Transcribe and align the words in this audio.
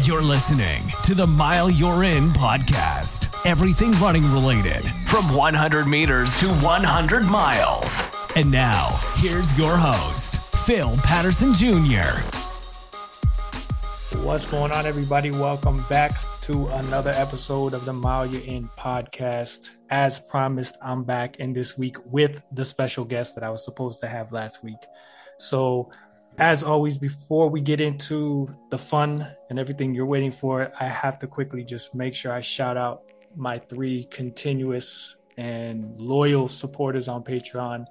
You're 0.00 0.22
listening 0.22 0.80
to 1.04 1.14
the 1.14 1.26
Mile 1.26 1.68
You're 1.68 2.04
In 2.04 2.30
podcast. 2.30 3.28
Everything 3.44 3.92
running 4.00 4.22
related 4.32 4.82
from 5.06 5.34
100 5.34 5.86
meters 5.86 6.40
to 6.40 6.48
100 6.48 7.26
miles. 7.26 8.08
And 8.34 8.50
now, 8.50 8.98
here's 9.16 9.56
your 9.58 9.76
host, 9.76 10.38
Phil 10.64 10.96
Patterson 11.02 11.52
Jr. 11.52 12.22
What's 14.20 14.46
going 14.46 14.72
on, 14.72 14.86
everybody? 14.86 15.30
Welcome 15.30 15.84
back 15.90 16.18
to 16.42 16.68
another 16.68 17.10
episode 17.10 17.74
of 17.74 17.84
the 17.84 17.92
Mile 17.92 18.24
You're 18.24 18.40
In 18.44 18.68
podcast. 18.68 19.72
As 19.90 20.18
promised, 20.18 20.74
I'm 20.80 21.04
back 21.04 21.36
in 21.36 21.52
this 21.52 21.76
week 21.76 21.98
with 22.06 22.42
the 22.50 22.64
special 22.64 23.04
guest 23.04 23.34
that 23.34 23.44
I 23.44 23.50
was 23.50 23.62
supposed 23.62 24.00
to 24.00 24.08
have 24.08 24.32
last 24.32 24.64
week. 24.64 24.80
So, 25.36 25.90
as 26.38 26.62
always, 26.62 26.98
before 26.98 27.48
we 27.50 27.60
get 27.60 27.80
into 27.80 28.54
the 28.70 28.78
fun 28.78 29.26
and 29.50 29.58
everything 29.58 29.94
you're 29.94 30.06
waiting 30.06 30.32
for, 30.32 30.72
I 30.78 30.84
have 30.84 31.18
to 31.20 31.26
quickly 31.26 31.64
just 31.64 31.94
make 31.94 32.14
sure 32.14 32.32
I 32.32 32.40
shout 32.40 32.76
out 32.76 33.02
my 33.36 33.58
three 33.58 34.04
continuous 34.04 35.16
and 35.36 36.00
loyal 36.00 36.48
supporters 36.48 37.08
on 37.08 37.22
Patreon. 37.22 37.86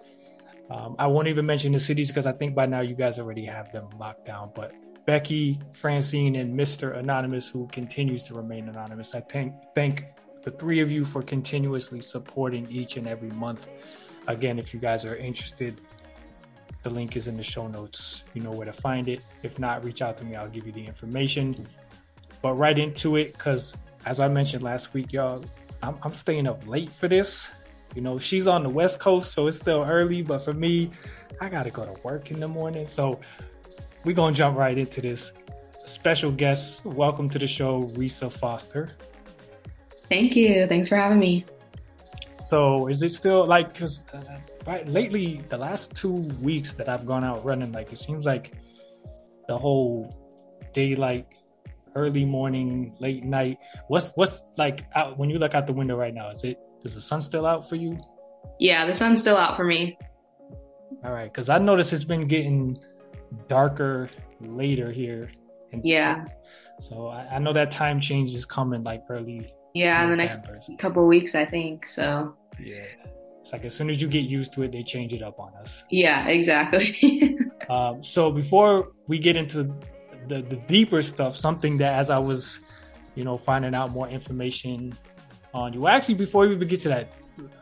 Um, 0.70 0.96
I 0.98 1.08
won't 1.08 1.28
even 1.28 1.46
mention 1.46 1.72
the 1.72 1.80
cities 1.80 2.10
because 2.10 2.26
I 2.26 2.32
think 2.32 2.56
by 2.56 2.66
now 2.66 2.82
you 2.82 2.96
guys 2.96 3.20
already 3.20 3.46
have 3.46 3.72
them 3.72 3.90
locked 4.00 4.26
down. 4.26 4.52
But 4.56 4.74
Becky, 5.06 5.60
Francine, 5.74 6.36
and 6.36 6.58
Mr. 6.58 6.98
Anonymous, 6.98 7.48
who 7.48 7.68
continues 7.68 8.24
to 8.26 8.36
remain 8.36 8.70
anonymous, 8.70 9.14
I 9.14 9.22
thank 9.22 9.54
thank 9.76 10.06
the 10.44 10.52
three 10.52 10.80
of 10.80 10.92
you 10.92 11.06
for 11.06 11.22
continuously 11.22 12.02
supporting 12.02 12.68
each 12.72 12.98
and 12.98 13.08
every 13.08 13.30
month. 13.32 13.68
Again, 14.28 14.60
if 14.60 14.74
you 14.74 14.80
guys 14.80 15.06
are 15.06 15.16
interested, 15.16 15.82
the 16.84 16.90
link 16.90 17.16
is 17.16 17.28
in 17.28 17.38
the 17.38 17.44
show 17.44 17.68
notes. 17.68 18.24
You 18.34 18.42
know 18.42 18.52
where 18.52 18.66
to 18.66 18.74
find 18.74 19.08
it. 19.08 19.22
If 19.44 19.60
not, 19.60 19.84
reach 19.84 20.02
out 20.02 20.18
to 20.18 20.26
me. 20.26 20.36
I'll 20.36 20.50
give 20.50 20.66
you 20.66 20.72
the 20.72 20.86
information. 20.86 21.68
But 22.42 22.54
right 22.54 22.78
into 22.78 23.18
it, 23.18 23.34
because 23.34 23.76
as 24.06 24.20
I 24.20 24.28
mentioned 24.28 24.64
last 24.64 24.94
week, 24.94 25.14
y'all, 25.14 25.46
I'm, 25.84 25.98
I'm 26.02 26.14
staying 26.14 26.48
up 26.48 26.66
late 26.68 26.92
for 26.92 27.08
this. 27.08 27.52
You 27.94 28.02
know, 28.02 28.18
she's 28.18 28.48
on 28.48 28.64
the 28.64 28.70
West 28.70 29.00
Coast, 29.00 29.34
so 29.34 29.48
it's 29.48 29.58
still 29.58 29.84
early. 29.84 30.22
But 30.22 30.40
for 30.40 30.54
me, 30.54 30.92
I 31.40 31.50
got 31.50 31.64
to 31.64 31.72
go 31.72 31.86
to 31.86 31.96
work 32.04 32.32
in 32.32 32.40
the 32.40 32.48
morning. 32.48 32.88
So 32.88 33.20
we're 34.04 34.16
going 34.16 34.34
to 34.34 34.38
jump 34.38 34.58
right 34.58 34.78
into 34.78 35.02
this. 35.02 35.34
Special 35.86 36.32
guest, 36.32 36.86
welcome 36.86 37.28
to 37.30 37.40
the 37.40 37.48
show, 37.48 37.84
Rhesa 37.96 38.32
Foster. 38.32 38.92
Thank 40.10 40.36
you. 40.36 40.68
Thanks 40.68 40.88
for 40.88 40.96
having 40.96 41.20
me. 41.20 41.46
So 42.40 42.88
is 42.88 43.02
it 43.04 43.10
still 43.10 43.46
like, 43.46 43.74
because 43.74 44.04
uh, 44.14 44.22
right 44.66 44.88
lately 44.88 45.42
the 45.50 45.58
last 45.58 45.96
two 45.96 46.18
weeks 46.42 46.74
that 46.74 46.88
i've 46.88 47.06
gone 47.06 47.24
out 47.24 47.44
running 47.44 47.72
like 47.72 47.92
it 47.92 47.98
seems 47.98 48.26
like 48.26 48.54
the 49.48 49.58
whole 49.58 50.16
daylight 50.74 51.28
early 51.96 52.26
morning 52.26 52.96
late 53.00 53.24
night 53.24 53.58
what's 53.88 54.12
what's 54.16 54.44
like 54.58 54.86
out 54.96 55.18
when 55.18 55.30
you 55.30 55.38
look 55.38 55.54
out 55.54 55.68
the 55.68 55.74
window 55.74 55.96
right 55.96 56.14
now 56.14 56.30
is 56.30 56.44
it 56.44 56.58
is 56.84 56.96
the 56.96 57.02
sun 57.02 57.22
still 57.22 57.46
out 57.46 57.68
for 57.68 57.76
you? 57.76 58.00
Yeah 58.60 58.86
the 58.86 58.96
sun's 58.96 59.22
still 59.22 59.38
out 59.38 59.56
for 59.56 59.64
me. 59.64 59.98
All 61.04 61.12
right 61.12 61.32
because 61.32 61.50
i 61.50 61.58
noticed 61.58 61.94
it's 61.94 62.04
been 62.04 62.28
getting 62.28 62.82
darker 63.48 64.10
later 64.40 64.92
here. 64.92 65.32
Yeah. 65.84 66.26
So 66.80 67.08
I, 67.08 67.36
I, 67.36 67.40
know 67.40 67.54
that 67.54 67.72
time 67.72 68.02
change 68.02 68.34
is 68.34 68.46
coming 68.46 68.84
like 68.84 69.04
early 69.10 69.54
yeah 69.74 70.04
in 70.04 70.10
the 70.10 70.18
next 70.18 70.42
couple 70.80 71.06
weeks 71.08 71.36
i 71.36 71.46
think 71.46 71.86
so. 71.86 72.36
Yeah 72.60 72.86
it's 73.42 73.52
like 73.52 73.66
as 73.66 73.76
soon 73.76 73.90
as 73.90 74.02
you 74.02 74.08
get 74.08 74.24
used 74.24 74.54
to 74.54 74.64
it, 74.64 74.72
they 74.72 74.84
change 74.84 75.14
it 75.14 75.24
up 75.24 75.40
on 75.40 75.54
us. 75.56 75.84
Yeah, 75.90 76.28
exactly. 76.28 77.38
um, 77.70 78.04
so 78.04 78.32
before 78.32 78.92
we 79.08 79.18
get 79.18 79.36
into 79.36 79.64
the, 80.28 80.44
the 80.44 80.58
deeper 80.68 81.02
stuff, 81.02 81.36
something 81.36 81.78
that 81.78 81.94
as 81.94 82.12
I 82.12 82.20
was, 82.20 82.62
you 83.16 83.24
know, 83.24 83.38
finding 83.38 83.74
out 83.74 83.90
more 83.92 84.08
information 84.08 84.94
on 85.54 85.74
you. 85.74 85.88
Actually, 85.88 86.16
before 86.16 86.48
we 86.48 86.54
even 86.54 86.68
get 86.68 86.82
to 86.82 86.90
that, 86.90 87.14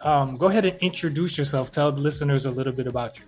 um, 0.03 0.35
go 0.35 0.47
ahead 0.47 0.66
and 0.66 0.78
introduce 0.79 1.38
yourself. 1.38 1.72
Tell 1.72 1.91
the 1.91 2.01
listeners 2.01 2.46
a 2.46 2.51
little 2.51 2.73
bit 2.73 2.85
about 2.85 3.17
you. 3.17 3.23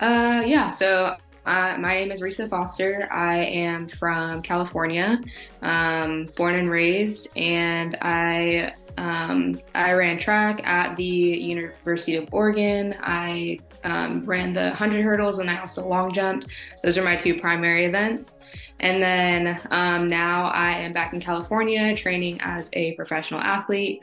Uh, 0.00 0.42
yeah. 0.46 0.68
So 0.68 1.16
uh, 1.46 1.76
my 1.78 1.94
name 1.94 2.10
is 2.10 2.20
Rhesa 2.20 2.48
Foster. 2.48 3.08
I 3.12 3.36
am 3.36 3.88
from 3.88 4.42
California, 4.42 5.20
um, 5.62 6.26
born 6.36 6.54
and 6.54 6.70
raised, 6.70 7.28
and 7.36 7.96
I 8.00 8.74
um, 8.96 9.60
I 9.74 9.92
ran 9.92 10.18
track 10.18 10.66
at 10.66 10.96
the 10.96 11.04
University 11.04 12.16
of 12.16 12.28
Oregon. 12.32 12.94
I 13.00 13.58
um, 13.82 14.24
ran 14.24 14.54
the 14.54 14.68
100 14.68 15.02
hurdles 15.02 15.38
and 15.38 15.50
I 15.50 15.60
also 15.60 15.86
long 15.86 16.14
jumped. 16.14 16.46
Those 16.82 16.96
are 16.96 17.02
my 17.02 17.16
two 17.16 17.40
primary 17.40 17.86
events. 17.86 18.38
And 18.80 19.02
then 19.02 19.60
um, 19.70 20.08
now 20.08 20.46
I 20.46 20.72
am 20.72 20.92
back 20.92 21.12
in 21.12 21.20
California 21.20 21.96
training 21.96 22.40
as 22.40 22.70
a 22.72 22.92
professional 22.92 23.40
athlete. 23.40 24.00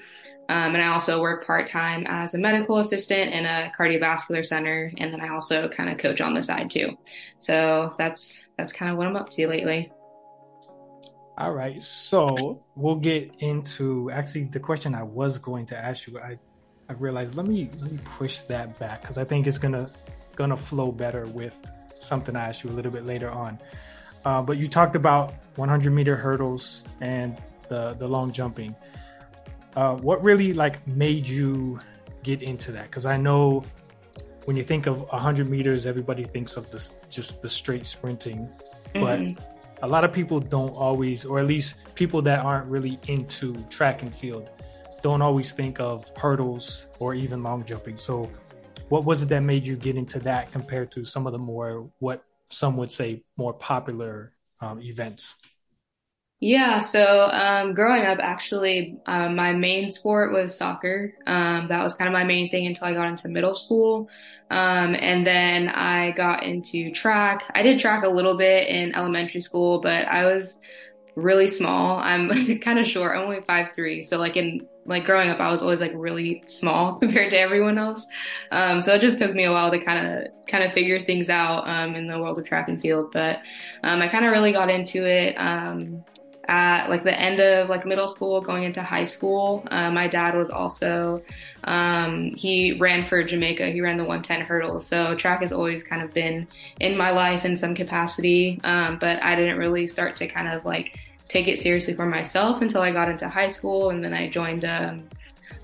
Um, 0.51 0.75
and 0.75 0.83
I 0.83 0.87
also 0.87 1.21
work 1.21 1.47
part 1.47 1.69
time 1.69 2.05
as 2.07 2.33
a 2.33 2.37
medical 2.37 2.79
assistant 2.79 3.33
in 3.33 3.45
a 3.45 3.71
cardiovascular 3.79 4.45
center. 4.45 4.91
And 4.97 5.13
then 5.13 5.21
I 5.21 5.29
also 5.29 5.69
kind 5.69 5.89
of 5.89 5.97
coach 5.97 6.19
on 6.19 6.33
the 6.33 6.43
side 6.43 6.69
too. 6.69 6.97
So 7.37 7.95
that's 7.97 8.45
that's 8.57 8.73
kind 8.73 8.91
of 8.91 8.97
what 8.97 9.07
I'm 9.07 9.15
up 9.15 9.29
to 9.29 9.47
lately. 9.47 9.93
All 11.37 11.53
right. 11.53 11.81
So 11.81 12.65
we'll 12.75 12.97
get 12.97 13.33
into 13.39 14.11
actually 14.11 14.43
the 14.43 14.59
question 14.59 14.93
I 14.93 15.03
was 15.03 15.39
going 15.39 15.67
to 15.67 15.77
ask 15.77 16.05
you. 16.05 16.19
I 16.19 16.37
I 16.89 16.93
realized 16.95 17.35
let 17.35 17.45
me 17.47 17.69
let 17.79 17.89
me 17.89 17.99
push 18.03 18.41
that 18.41 18.77
back 18.77 19.03
because 19.03 19.17
I 19.17 19.23
think 19.23 19.47
it's 19.47 19.57
gonna 19.57 19.89
gonna 20.35 20.57
flow 20.57 20.91
better 20.91 21.27
with 21.27 21.55
something 21.99 22.35
I 22.35 22.49
asked 22.49 22.65
you 22.65 22.71
a 22.71 22.73
little 22.73 22.91
bit 22.91 23.05
later 23.05 23.29
on. 23.29 23.57
Uh, 24.25 24.41
but 24.41 24.57
you 24.57 24.67
talked 24.67 24.97
about 24.97 25.33
100 25.55 25.91
meter 25.91 26.17
hurdles 26.17 26.83
and 26.99 27.41
the 27.69 27.93
the 27.93 28.07
long 28.09 28.33
jumping. 28.33 28.75
Uh, 29.75 29.95
what 29.95 30.23
really 30.23 30.53
like 30.53 30.85
made 30.87 31.27
you 31.27 31.79
get 32.23 32.41
into 32.41 32.71
that? 32.73 32.85
Because 32.85 33.05
I 33.05 33.17
know 33.17 33.63
when 34.45 34.57
you 34.57 34.63
think 34.63 34.87
of 34.87 35.01
100 35.01 35.49
meters, 35.49 35.85
everybody 35.85 36.23
thinks 36.23 36.57
of 36.57 36.69
this 36.71 36.95
just 37.09 37.41
the 37.41 37.49
straight 37.49 37.87
sprinting, 37.87 38.49
but 38.93 39.19
mm-hmm 39.19 39.51
a 39.83 39.87
lot 39.87 40.03
of 40.03 40.13
people 40.13 40.39
don't 40.39 40.75
always, 40.75 41.25
or 41.25 41.39
at 41.39 41.47
least 41.47 41.75
people 41.95 42.21
that 42.23 42.39
aren't 42.45 42.67
really 42.67 42.99
into 43.07 43.55
track 43.69 44.01
and 44.01 44.13
field, 44.13 44.49
don't 45.01 45.21
always 45.21 45.51
think 45.51 45.79
of 45.79 46.09
hurdles 46.15 46.87
or 46.99 47.15
even 47.15 47.41
long 47.41 47.65
jumping. 47.65 47.97
So, 47.97 48.29
what 48.89 49.05
was 49.05 49.23
it 49.23 49.29
that 49.29 49.39
made 49.39 49.65
you 49.65 49.75
get 49.75 49.95
into 49.95 50.19
that 50.19 50.51
compared 50.51 50.91
to 50.91 51.05
some 51.05 51.25
of 51.25 51.33
the 51.33 51.39
more, 51.39 51.89
what 51.99 52.23
some 52.49 52.77
would 52.77 52.91
say, 52.91 53.23
more 53.37 53.53
popular 53.53 54.33
um, 54.59 54.81
events? 54.81 55.35
Yeah, 56.43 56.81
so 56.81 57.29
um, 57.31 57.75
growing 57.75 58.03
up, 58.03 58.17
actually, 58.19 58.97
um, 59.05 59.35
my 59.35 59.53
main 59.53 59.91
sport 59.91 60.33
was 60.33 60.57
soccer. 60.57 61.13
Um, 61.27 61.67
that 61.67 61.83
was 61.83 61.93
kind 61.93 62.07
of 62.07 62.13
my 62.13 62.23
main 62.23 62.49
thing 62.49 62.65
until 62.65 62.87
I 62.87 62.93
got 62.93 63.07
into 63.09 63.29
middle 63.29 63.55
school. 63.55 64.09
Um, 64.49 64.95
and 64.95 65.25
then 65.25 65.69
I 65.69 66.11
got 66.11 66.43
into 66.43 66.91
track. 66.91 67.43
I 67.53 67.61
did 67.61 67.79
track 67.79 68.03
a 68.03 68.09
little 68.09 68.35
bit 68.35 68.67
in 68.69 68.95
elementary 68.95 69.41
school, 69.41 69.81
but 69.81 70.07
I 70.07 70.25
was 70.25 70.61
really 71.15 71.47
small. 71.47 71.99
I'm 71.99 72.59
kind 72.59 72.79
of 72.79 72.87
short, 72.87 73.15
I'm 73.15 73.23
only 73.23 73.41
five 73.41 73.75
three. 73.75 74.01
So 74.03 74.17
like 74.17 74.35
in 74.35 74.67
like 74.85 75.05
growing 75.05 75.29
up, 75.29 75.39
I 75.39 75.51
was 75.51 75.61
always 75.61 75.79
like 75.79 75.91
really 75.93 76.43
small 76.47 76.95
compared 76.99 77.31
to 77.31 77.39
everyone 77.39 77.77
else. 77.77 78.03
Um, 78.51 78.81
so 78.81 78.95
it 78.95 79.01
just 79.01 79.19
took 79.19 79.33
me 79.33 79.43
a 79.43 79.51
while 79.51 79.69
to 79.69 79.79
kind 79.79 80.07
of 80.07 80.47
kind 80.47 80.63
of 80.63 80.73
figure 80.73 81.05
things 81.05 81.29
out 81.29 81.67
um, 81.67 81.93
in 81.95 82.07
the 82.07 82.19
world 82.19 82.39
of 82.39 82.45
track 82.45 82.67
and 82.67 82.81
field. 82.81 83.11
But 83.13 83.41
um, 83.83 84.01
I 84.01 84.07
kind 84.07 84.25
of 84.25 84.31
really 84.31 84.51
got 84.51 84.71
into 84.71 85.05
it 85.05 85.35
um, 85.35 86.03
at 86.47 86.89
like 86.89 87.03
the 87.03 87.17
end 87.17 87.39
of 87.39 87.69
like 87.69 87.85
middle 87.85 88.07
school, 88.07 88.41
going 88.41 88.63
into 88.63 88.81
high 88.81 89.05
school. 89.05 89.65
Uh, 89.69 89.91
my 89.91 90.07
dad 90.07 90.35
was 90.35 90.49
also 90.49 91.21
um, 91.63 92.33
he 92.35 92.73
ran 92.73 93.07
for 93.07 93.23
Jamaica. 93.23 93.67
He 93.67 93.81
ran 93.81 93.97
the 93.97 94.03
110 94.03 94.41
hurdle. 94.41 94.81
So 94.81 95.15
track 95.15 95.41
has 95.41 95.51
always 95.51 95.83
kind 95.83 96.01
of 96.01 96.13
been 96.13 96.47
in 96.79 96.97
my 96.97 97.11
life 97.11 97.45
in 97.45 97.55
some 97.55 97.75
capacity. 97.75 98.59
Um, 98.63 98.97
but 98.99 99.21
I 99.21 99.35
didn't 99.35 99.57
really 99.57 99.87
start 99.87 100.15
to 100.17 100.27
kind 100.27 100.47
of 100.47 100.65
like 100.65 100.99
take 101.27 101.47
it 101.47 101.59
seriously 101.59 101.93
for 101.93 102.05
myself 102.05 102.61
until 102.61 102.81
I 102.81 102.91
got 102.91 103.09
into 103.09 103.29
high 103.29 103.47
school, 103.49 103.89
and 103.89 104.03
then 104.03 104.13
I 104.13 104.27
joined 104.27 104.65
a, 104.65 104.99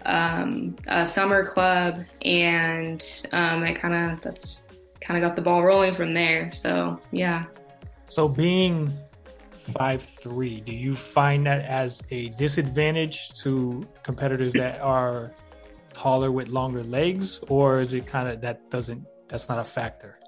um, 0.06 0.78
a 0.88 1.06
summer 1.06 1.46
club, 1.46 2.04
and 2.22 3.04
um, 3.34 3.64
I 3.64 3.74
kind 3.74 3.94
of 3.94 4.22
that's 4.22 4.64
kind 5.02 5.22
of 5.22 5.28
got 5.28 5.36
the 5.36 5.42
ball 5.42 5.64
rolling 5.64 5.94
from 5.96 6.14
there. 6.14 6.54
So 6.54 7.02
yeah. 7.12 7.46
So 8.08 8.30
being 8.30 8.94
five 9.74 10.02
three. 10.02 10.62
Do 10.62 10.74
you 10.74 10.94
find 10.94 11.46
that 11.46 11.66
as 11.66 12.02
a 12.12 12.30
disadvantage 12.30 13.30
to 13.44 13.88
competitors 14.04 14.54
that 14.54 14.80
are 14.82 15.34
taller 15.94 16.32
with 16.32 16.48
longer 16.48 16.84
legs, 16.84 17.40
or 17.50 17.80
is 17.80 17.94
it 17.94 18.06
kind 18.06 18.28
of 18.30 18.42
that 18.42 18.70
doesn't 18.70 19.06
that's 19.28 19.50
not 19.50 19.60
a 19.60 19.64
factor? 19.64 20.20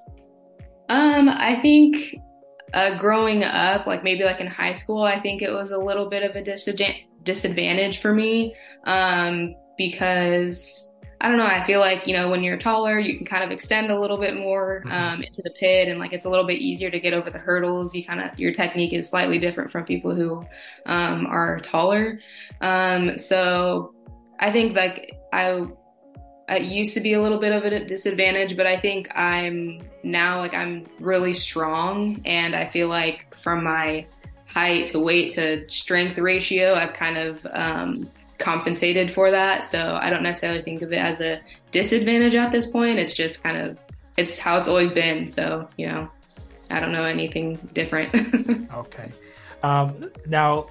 Um, 0.89 1.29
I 1.29 1.55
think 1.61 2.15
uh, 2.73 2.97
growing 2.97 3.43
up, 3.43 3.85
like 3.87 4.03
maybe 4.03 4.23
like 4.23 4.39
in 4.39 4.47
high 4.47 4.73
school, 4.73 5.03
I 5.03 5.19
think 5.19 5.41
it 5.41 5.51
was 5.51 5.71
a 5.71 5.77
little 5.77 6.09
bit 6.09 6.23
of 6.23 6.35
a 6.35 6.43
disadvantage 7.23 8.01
for 8.01 8.13
me 8.13 8.55
um, 8.85 9.55
because 9.77 10.91
I 11.21 11.27
don't 11.27 11.37
know. 11.37 11.45
I 11.45 11.65
feel 11.65 11.81
like, 11.81 12.07
you 12.07 12.13
know, 12.13 12.29
when 12.29 12.43
you're 12.43 12.57
taller, 12.57 12.97
you 12.97 13.17
can 13.17 13.25
kind 13.25 13.43
of 13.43 13.51
extend 13.51 13.91
a 13.91 13.99
little 13.99 14.17
bit 14.17 14.37
more 14.37 14.83
mm-hmm. 14.85 14.91
um, 14.91 15.21
into 15.21 15.41
the 15.41 15.49
pit 15.51 15.89
and 15.89 15.99
like 15.99 16.13
it's 16.13 16.23
a 16.23 16.29
little 16.29 16.45
bit 16.45 16.59
easier 16.59 16.89
to 16.89 16.99
get 16.99 17.13
over 17.13 17.29
the 17.29 17.37
hurdles. 17.37 17.93
You 17.93 18.05
kind 18.05 18.21
of, 18.21 18.39
your 18.39 18.53
technique 18.53 18.93
is 18.93 19.09
slightly 19.09 19.37
different 19.37 19.69
from 19.71 19.83
people 19.83 20.15
who 20.15 20.45
um, 20.85 21.25
are 21.25 21.59
taller. 21.59 22.21
Um, 22.61 23.19
so 23.19 23.93
I 24.39 24.51
think 24.53 24.77
like 24.77 25.19
I, 25.33 25.67
I 26.47 26.57
used 26.57 26.93
to 26.93 27.01
be 27.01 27.13
a 27.13 27.21
little 27.21 27.39
bit 27.39 27.51
of 27.51 27.65
a 27.65 27.85
disadvantage, 27.85 28.55
but 28.55 28.65
I 28.65 28.79
think 28.79 29.13
I'm 29.13 29.81
now 30.03 30.39
like 30.39 30.53
I'm 30.53 30.85
really 30.99 31.33
strong 31.33 32.21
and 32.25 32.55
I 32.55 32.65
feel 32.65 32.87
like 32.87 33.35
from 33.43 33.65
my 33.65 34.07
height 34.45 34.91
to 34.91 34.99
weight 34.99 35.33
to 35.35 35.69
strength 35.69 36.17
ratio, 36.17 36.75
I've 36.75 36.93
kind 36.93 37.17
of 37.17 37.45
um, 37.51 38.09
compensated 38.39 39.13
for 39.13 39.31
that. 39.31 39.65
So 39.65 39.99
I 40.01 40.09
don't 40.09 40.23
necessarily 40.23 40.61
think 40.61 40.81
of 40.81 40.91
it 40.91 40.97
as 40.97 41.21
a 41.21 41.39
disadvantage 41.71 42.35
at 42.35 42.51
this 42.51 42.69
point. 42.69 42.99
It's 42.99 43.13
just 43.13 43.43
kind 43.43 43.57
of 43.57 43.77
it's 44.17 44.39
how 44.39 44.57
it's 44.57 44.67
always 44.67 44.91
been. 44.91 45.29
So 45.29 45.69
you 45.77 45.87
know, 45.87 46.09
I 46.69 46.79
don't 46.79 46.91
know 46.91 47.03
anything 47.03 47.55
different. 47.73 48.71
okay. 48.73 49.11
Um, 49.61 50.11
now, 50.25 50.67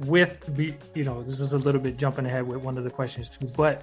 with 0.00 0.54
be 0.56 0.74
you 0.94 1.04
know, 1.04 1.22
this 1.22 1.40
is 1.40 1.52
a 1.52 1.58
little 1.58 1.80
bit 1.80 1.96
jumping 1.96 2.26
ahead 2.26 2.46
with 2.46 2.58
one 2.58 2.76
of 2.76 2.84
the 2.84 2.90
questions 2.90 3.36
too, 3.36 3.46
but 3.56 3.82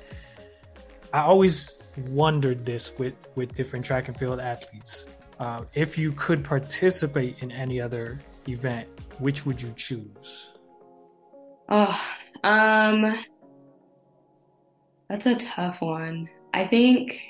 I 1.14 1.22
always 1.22 1.76
wondered 2.08 2.66
this 2.66 2.98
with 2.98 3.16
with 3.36 3.56
different 3.56 3.86
track 3.86 4.08
and 4.08 4.18
field 4.18 4.40
athletes. 4.40 5.06
Uh, 5.40 5.64
if 5.74 5.98
you 5.98 6.12
could 6.12 6.44
participate 6.44 7.38
in 7.40 7.52
any 7.52 7.80
other 7.80 8.20
event, 8.48 8.90
which 9.20 9.46
would 9.46 9.62
you 9.62 9.74
choose? 9.78 10.50
Oh, 11.70 12.02
um, 12.44 13.18
that's 15.10 15.26
a 15.26 15.36
tough 15.36 15.82
one. 15.82 16.30
I 16.54 16.68
think 16.68 17.22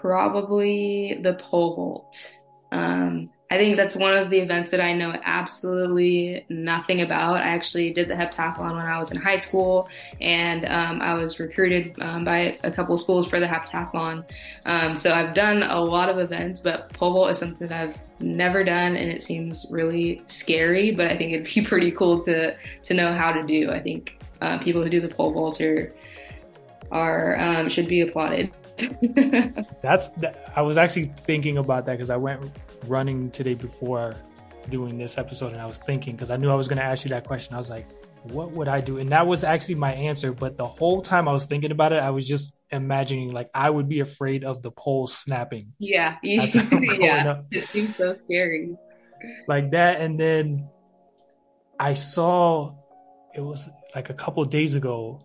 probably 0.00 1.20
the 1.22 1.34
pole 1.34 1.76
vault. 1.76 2.32
Um, 2.72 3.30
I 3.50 3.56
think 3.56 3.78
that's 3.78 3.96
one 3.96 4.14
of 4.14 4.28
the 4.28 4.38
events 4.38 4.70
that 4.72 4.80
I 4.80 4.92
know 4.92 5.18
absolutely 5.24 6.44
nothing 6.50 7.00
about. 7.00 7.36
I 7.36 7.48
actually 7.48 7.90
did 7.94 8.08
the 8.08 8.14
heptathlon 8.14 8.76
when 8.76 8.84
I 8.84 8.98
was 8.98 9.10
in 9.10 9.16
high 9.16 9.38
school, 9.38 9.88
and 10.20 10.66
um, 10.66 11.00
I 11.00 11.14
was 11.14 11.40
recruited 11.40 11.94
um, 12.02 12.24
by 12.24 12.58
a 12.62 12.70
couple 12.70 12.98
schools 12.98 13.26
for 13.26 13.40
the 13.40 13.46
heptathlon. 13.46 14.24
Um, 14.66 14.98
so 14.98 15.14
I've 15.14 15.34
done 15.34 15.62
a 15.62 15.80
lot 15.80 16.10
of 16.10 16.18
events, 16.18 16.60
but 16.60 16.92
pole 16.92 17.14
vault 17.14 17.30
is 17.30 17.38
something 17.38 17.66
that 17.68 17.88
I've 17.88 18.20
never 18.20 18.62
done, 18.62 18.96
and 18.96 19.10
it 19.10 19.22
seems 19.22 19.66
really 19.70 20.22
scary. 20.26 20.90
But 20.90 21.06
I 21.06 21.16
think 21.16 21.32
it'd 21.32 21.54
be 21.54 21.62
pretty 21.66 21.90
cool 21.90 22.20
to 22.24 22.54
to 22.54 22.94
know 22.94 23.14
how 23.14 23.32
to 23.32 23.42
do. 23.42 23.70
I 23.70 23.80
think 23.80 24.22
uh, 24.42 24.58
people 24.58 24.82
who 24.82 24.90
do 24.90 25.00
the 25.00 25.08
pole 25.08 25.32
vault 25.32 25.58
are, 25.62 25.94
are 26.90 27.40
um, 27.40 27.70
should 27.70 27.88
be 27.88 28.02
applauded. 28.02 28.50
That's 29.82 30.10
I 30.54 30.60
was 30.60 30.76
actually 30.76 31.12
thinking 31.26 31.56
about 31.56 31.86
that 31.86 31.92
because 31.92 32.10
I 32.10 32.16
went 32.16 32.42
running 32.86 33.30
today 33.30 33.54
before 33.54 34.14
doing 34.68 34.98
this 34.98 35.18
episode 35.18 35.52
and 35.52 35.60
I 35.60 35.66
was 35.66 35.78
thinking 35.78 36.14
because 36.14 36.30
I 36.30 36.36
knew 36.36 36.50
I 36.50 36.54
was 36.54 36.68
going 36.68 36.78
to 36.78 36.84
ask 36.84 37.04
you 37.04 37.10
that 37.10 37.24
question. 37.24 37.54
I 37.54 37.58
was 37.58 37.70
like, 37.70 37.86
what 38.24 38.52
would 38.52 38.68
I 38.68 38.80
do? 38.80 38.98
And 38.98 39.10
that 39.10 39.26
was 39.26 39.44
actually 39.44 39.76
my 39.76 39.92
answer. 39.92 40.32
But 40.32 40.56
the 40.56 40.66
whole 40.66 41.02
time 41.02 41.28
I 41.28 41.32
was 41.32 41.46
thinking 41.46 41.70
about 41.70 41.92
it, 41.92 42.02
I 42.02 42.10
was 42.10 42.26
just 42.26 42.54
imagining 42.70 43.32
like 43.32 43.50
I 43.54 43.70
would 43.70 43.88
be 43.88 44.00
afraid 44.00 44.44
of 44.44 44.62
the 44.62 44.70
pole 44.70 45.06
snapping. 45.06 45.72
Yeah. 45.78 46.16
yeah. 46.22 47.42
It 47.50 47.68
seems 47.68 47.96
so 47.96 48.14
scary. 48.14 48.76
Like 49.46 49.70
that. 49.72 50.00
And 50.00 50.18
then 50.18 50.68
I 51.78 51.94
saw 51.94 52.74
it 53.34 53.40
was 53.40 53.68
like 53.94 54.10
a 54.10 54.14
couple 54.14 54.44
days 54.44 54.74
ago, 54.74 55.24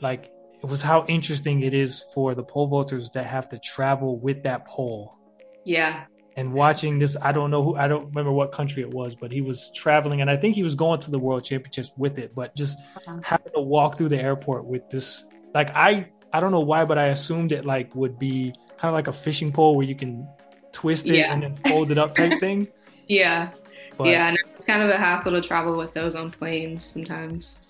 like 0.00 0.30
it 0.62 0.66
was 0.66 0.82
how 0.82 1.04
interesting 1.06 1.62
it 1.62 1.74
is 1.74 2.04
for 2.14 2.34
the 2.34 2.42
pole 2.42 2.68
vaulters 2.70 3.12
that 3.12 3.26
have 3.26 3.48
to 3.50 3.58
travel 3.58 4.18
with 4.18 4.44
that 4.44 4.66
pole. 4.66 5.16
Yeah 5.64 6.04
and 6.36 6.52
watching 6.52 6.98
this 6.98 7.16
i 7.22 7.32
don't 7.32 7.50
know 7.50 7.62
who 7.62 7.76
i 7.76 7.86
don't 7.86 8.06
remember 8.06 8.32
what 8.32 8.52
country 8.52 8.82
it 8.82 8.90
was 8.90 9.14
but 9.14 9.30
he 9.30 9.40
was 9.40 9.70
traveling 9.74 10.20
and 10.20 10.30
i 10.30 10.36
think 10.36 10.54
he 10.54 10.62
was 10.62 10.74
going 10.74 10.98
to 11.00 11.10
the 11.10 11.18
world 11.18 11.44
championships 11.44 11.92
with 11.96 12.18
it 12.18 12.34
but 12.34 12.54
just 12.56 12.78
uh-huh. 12.96 13.18
having 13.22 13.52
to 13.52 13.60
walk 13.60 13.98
through 13.98 14.08
the 14.08 14.20
airport 14.20 14.64
with 14.64 14.88
this 14.90 15.24
like 15.54 15.70
i 15.76 16.06
i 16.32 16.40
don't 16.40 16.52
know 16.52 16.60
why 16.60 16.84
but 16.84 16.98
i 16.98 17.06
assumed 17.06 17.52
it 17.52 17.64
like 17.64 17.94
would 17.94 18.18
be 18.18 18.52
kind 18.76 18.88
of 18.90 18.94
like 18.94 19.08
a 19.08 19.12
fishing 19.12 19.52
pole 19.52 19.76
where 19.76 19.86
you 19.86 19.94
can 19.94 20.26
twist 20.72 21.06
it 21.06 21.16
yeah. 21.16 21.32
and 21.32 21.42
then 21.42 21.54
fold 21.54 21.90
it 21.90 21.98
up 21.98 22.14
type 22.16 22.38
thing 22.40 22.66
yeah 23.08 23.50
but, 23.98 24.08
yeah 24.08 24.34
it's 24.56 24.66
kind 24.66 24.82
of 24.82 24.88
a 24.88 24.96
hassle 24.96 25.32
to 25.32 25.40
travel 25.40 25.76
with 25.76 25.92
those 25.94 26.14
on 26.14 26.30
planes 26.30 26.84
sometimes 26.84 27.60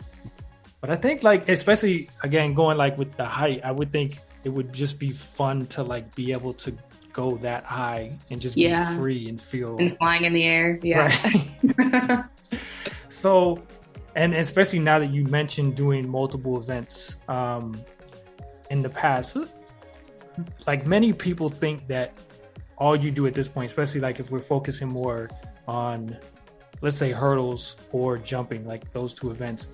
but 0.81 0.91
i 0.91 0.97
think 0.97 1.23
like 1.23 1.49
especially 1.49 2.09
again 2.23 2.55
going 2.55 2.77
like 2.77 2.97
with 2.97 3.13
the 3.17 3.25
height 3.25 3.61
i 3.65 3.73
would 3.73 3.91
think 3.91 4.21
it 4.45 4.49
would 4.49 4.73
just 4.73 4.99
be 4.99 5.11
fun 5.11 5.67
to 5.67 5.83
like 5.83 6.13
be 6.15 6.33
able 6.33 6.53
to 6.53 6.77
go 7.13 7.37
that 7.39 7.65
high 7.65 8.13
and 8.31 8.41
just 8.41 8.57
yeah. 8.57 8.91
be 8.91 8.97
free 8.97 9.29
and 9.29 9.41
feel 9.41 9.77
and 9.79 9.97
flying 9.99 10.25
in 10.25 10.33
the 10.33 10.45
air. 10.45 10.79
Yeah. 10.83 11.13
Right. 11.79 12.25
so, 13.09 13.63
and 14.15 14.35
especially 14.35 14.79
now 14.79 14.99
that 14.99 15.13
you 15.13 15.25
mentioned 15.25 15.77
doing 15.77 16.09
multiple 16.09 16.57
events 16.57 17.17
um, 17.29 17.81
in 18.71 18.83
the 18.83 18.89
past, 18.89 19.37
like 20.67 20.87
many 20.87 21.13
people 21.13 21.49
think 21.49 21.87
that 21.89 22.13
all 22.77 22.97
you 22.97 23.11
do 23.11 23.27
at 23.27 23.35
this 23.35 23.49
point, 23.49 23.67
especially 23.71 24.01
like 24.01 24.19
if 24.19 24.31
we're 24.31 24.41
focusing 24.41 24.89
more 24.89 25.31
on, 25.69 26.17
let's 26.81 26.97
say, 26.97 27.13
hurdles 27.13 27.77
or 27.93 28.19
jumping, 28.19 28.67
like 28.67 28.91
those 28.93 29.15
two 29.15 29.31
events, 29.31 29.69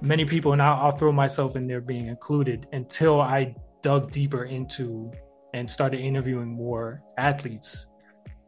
many 0.00 0.24
people, 0.24 0.52
and 0.52 0.60
I'll, 0.60 0.86
I'll 0.86 0.90
throw 0.92 1.12
myself 1.12 1.56
in 1.56 1.66
there 1.66 1.80
being 1.80 2.06
included 2.06 2.66
until 2.72 3.20
I 3.20 3.54
dug 3.82 4.10
deeper 4.10 4.44
into 4.44 5.12
and 5.54 5.70
started 5.70 6.00
interviewing 6.00 6.48
more 6.48 7.00
athletes, 7.16 7.86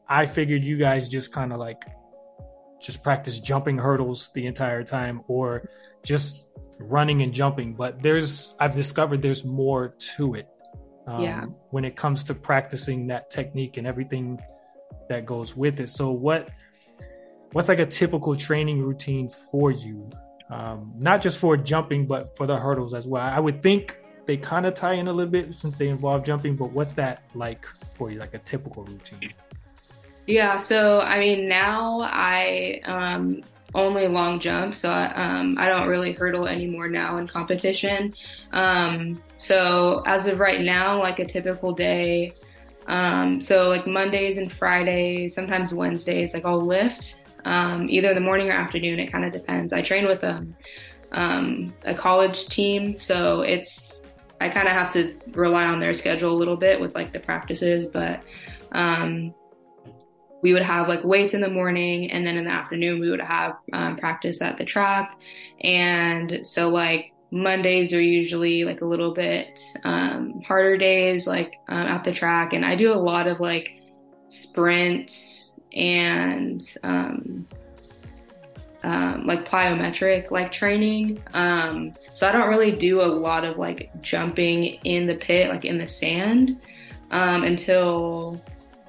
I 0.09 0.27
figured 0.27 0.63
you 0.63 0.77
guys 0.77 1.09
just 1.09 1.33
kind 1.33 1.53
of 1.53 1.61
like 1.61 1.85
just 2.83 3.03
practice 3.03 3.39
jumping 3.39 3.79
hurdles 3.79 4.31
the 4.35 4.47
entire 4.47 4.83
time 4.83 5.23
or 5.29 5.69
just 6.03 6.47
running 6.81 7.23
and 7.23 7.33
jumping. 7.33 7.75
But 7.75 8.03
there's, 8.03 8.57
I've 8.59 8.75
discovered 8.75 9.23
there's 9.23 9.45
more 9.45 9.95
to 10.17 10.35
it. 10.35 10.49
Um, 11.07 11.23
yeah. 11.23 11.45
When 11.71 11.85
it 11.85 11.95
comes 11.95 12.25
to 12.25 12.35
practicing 12.35 13.07
that 13.07 13.31
technique 13.31 13.77
and 13.77 13.87
everything 13.87 14.41
that 15.09 15.25
goes 15.25 15.57
with 15.57 15.79
it. 15.79 15.91
So 15.91 16.11
what, 16.11 16.51
what's 17.53 17.69
like 17.69 17.79
a 17.79 17.87
typical 17.87 18.35
training 18.35 18.83
routine 18.83 19.29
for 19.53 19.71
you? 19.71 20.11
Um, 20.51 20.93
not 20.99 21.23
just 21.23 21.39
for 21.39 21.57
jumping, 21.57 22.09
but 22.09 22.37
for 22.37 22.49
the 22.49 22.57
hurdles 22.57 22.95
as 22.95 23.07
well. 23.07 23.23
I 23.23 23.39
would 23.39 23.63
think 23.63 23.97
they 24.27 24.37
kind 24.37 24.67
of 24.67 24.75
tie 24.75 24.95
in 24.95 25.09
a 25.09 25.13
little 25.13 25.31
bit 25.31 25.55
since 25.55 25.79
they 25.79 25.89
involve 25.89 26.25
jumping, 26.25 26.57
but 26.57 26.71
what's 26.73 26.93
that 26.95 27.23
like 27.35 27.67
for 27.91 28.11
you, 28.11 28.19
like 28.19 28.35
a 28.35 28.39
typical 28.39 28.85
routine? 28.85 29.33
Yeah, 30.27 30.59
so 30.59 31.01
I 31.01 31.21
mean, 31.21 31.49
now 31.49 32.01
I 32.03 32.81
um, 32.85 33.43
only 33.75 34.09
long 34.09 34.41
jump, 34.41 34.75
so 34.75 34.91
I, 34.91 35.13
um, 35.15 35.57
I 35.59 35.69
don't 35.69 35.87
really 35.87 36.13
hurdle 36.13 36.49
anymore 36.49 36.89
now 36.89 37.19
in 37.19 37.29
competition. 37.29 38.15
Um, 38.53 39.23
so 39.37 40.03
as 40.07 40.27
of 40.27 40.41
right 40.41 40.63
now, 40.63 40.99
like 40.99 41.21
a 41.21 41.25
typical 41.25 41.73
day, 41.73 42.33
um, 42.89 43.41
so 43.41 43.69
like 43.69 43.87
Mondays 43.87 44.39
and 44.39 44.51
Fridays, 44.51 45.35
sometimes 45.35 45.73
Wednesdays, 45.73 46.35
like 46.35 46.45
I'll 46.45 46.65
lift 46.65 47.23
um, 47.45 47.89
either 47.89 48.09
in 48.09 48.15
the 48.15 48.21
morning 48.21 48.49
or 48.49 48.53
afternoon. 48.53 48.99
It 48.99 49.13
kind 49.13 49.25
of 49.25 49.33
depends. 49.33 49.73
I 49.73 49.83
train 49.83 50.07
with 50.07 50.23
a, 50.25 50.45
um, 51.13 51.73
a 51.85 51.95
college 51.95 52.47
team, 52.47 52.97
so 52.97 53.43
it's 53.43 53.86
I 54.41 54.49
kind 54.51 54.69
of 54.69 54.75
have 54.75 54.93
to 54.95 55.15
rely 55.33 55.65
on 55.65 55.81
their 55.81 55.95
schedule 55.95 56.33
a 56.33 56.39
little 56.39 56.57
bit 56.57 56.81
with 56.81 56.95
like 56.95 57.13
the 57.13 57.21
practices, 57.21 57.87
but 57.87 58.23
um, 58.73 59.35
we 60.43 60.53
would 60.53 60.63
have 60.63 60.89
like 60.89 61.03
weights 61.05 61.35
in 61.35 61.41
the 61.41 61.49
morning 61.49 62.11
and 62.11 62.27
then 62.27 62.37
in 62.37 62.45
the 62.45 62.51
afternoon 62.51 63.01
we 63.01 63.11
would 63.11 63.21
have 63.21 63.57
um, 63.73 63.97
practice 63.97 64.43
at 64.43 64.59
the 64.59 64.65
track. 64.65 65.19
And 65.63 66.47
so 66.47 66.69
like 66.69 67.13
Mondays 67.31 67.93
are 67.93 68.01
usually 68.01 68.65
like 68.65 68.81
a 68.83 68.85
little 68.85 69.13
bit 69.13 69.61
um, 69.85 70.41
harder 70.47 70.77
days 70.77 71.27
like 71.27 71.55
um, 71.69 71.87
at 71.87 72.05
the 72.05 72.13
track. 72.13 72.53
And 72.53 72.65
I 72.65 72.77
do 72.77 72.93
a 72.93 72.95
lot 72.95 73.27
of 73.27 73.41
like 73.41 73.71
sprints 74.29 75.59
and 75.73 76.63
um, 78.83 79.27
like 79.27 79.49
plyometric 79.49 80.31
like 80.31 80.53
training. 80.53 81.23
Um, 81.35 81.95
so 82.15 82.29
I 82.29 82.33
don't 82.33 82.49
really 82.49 82.73
do 82.73 83.01
a 83.01 83.07
lot 83.07 83.45
of 83.45 83.59
like 83.59 83.91
jumping 84.01 84.65
in 84.85 85.07
the 85.07 85.15
pit, 85.15 85.49
like 85.49 85.65
in 85.65 85.79
the 85.79 85.87
sand, 85.87 86.61
um, 87.11 87.43
until 87.43 88.41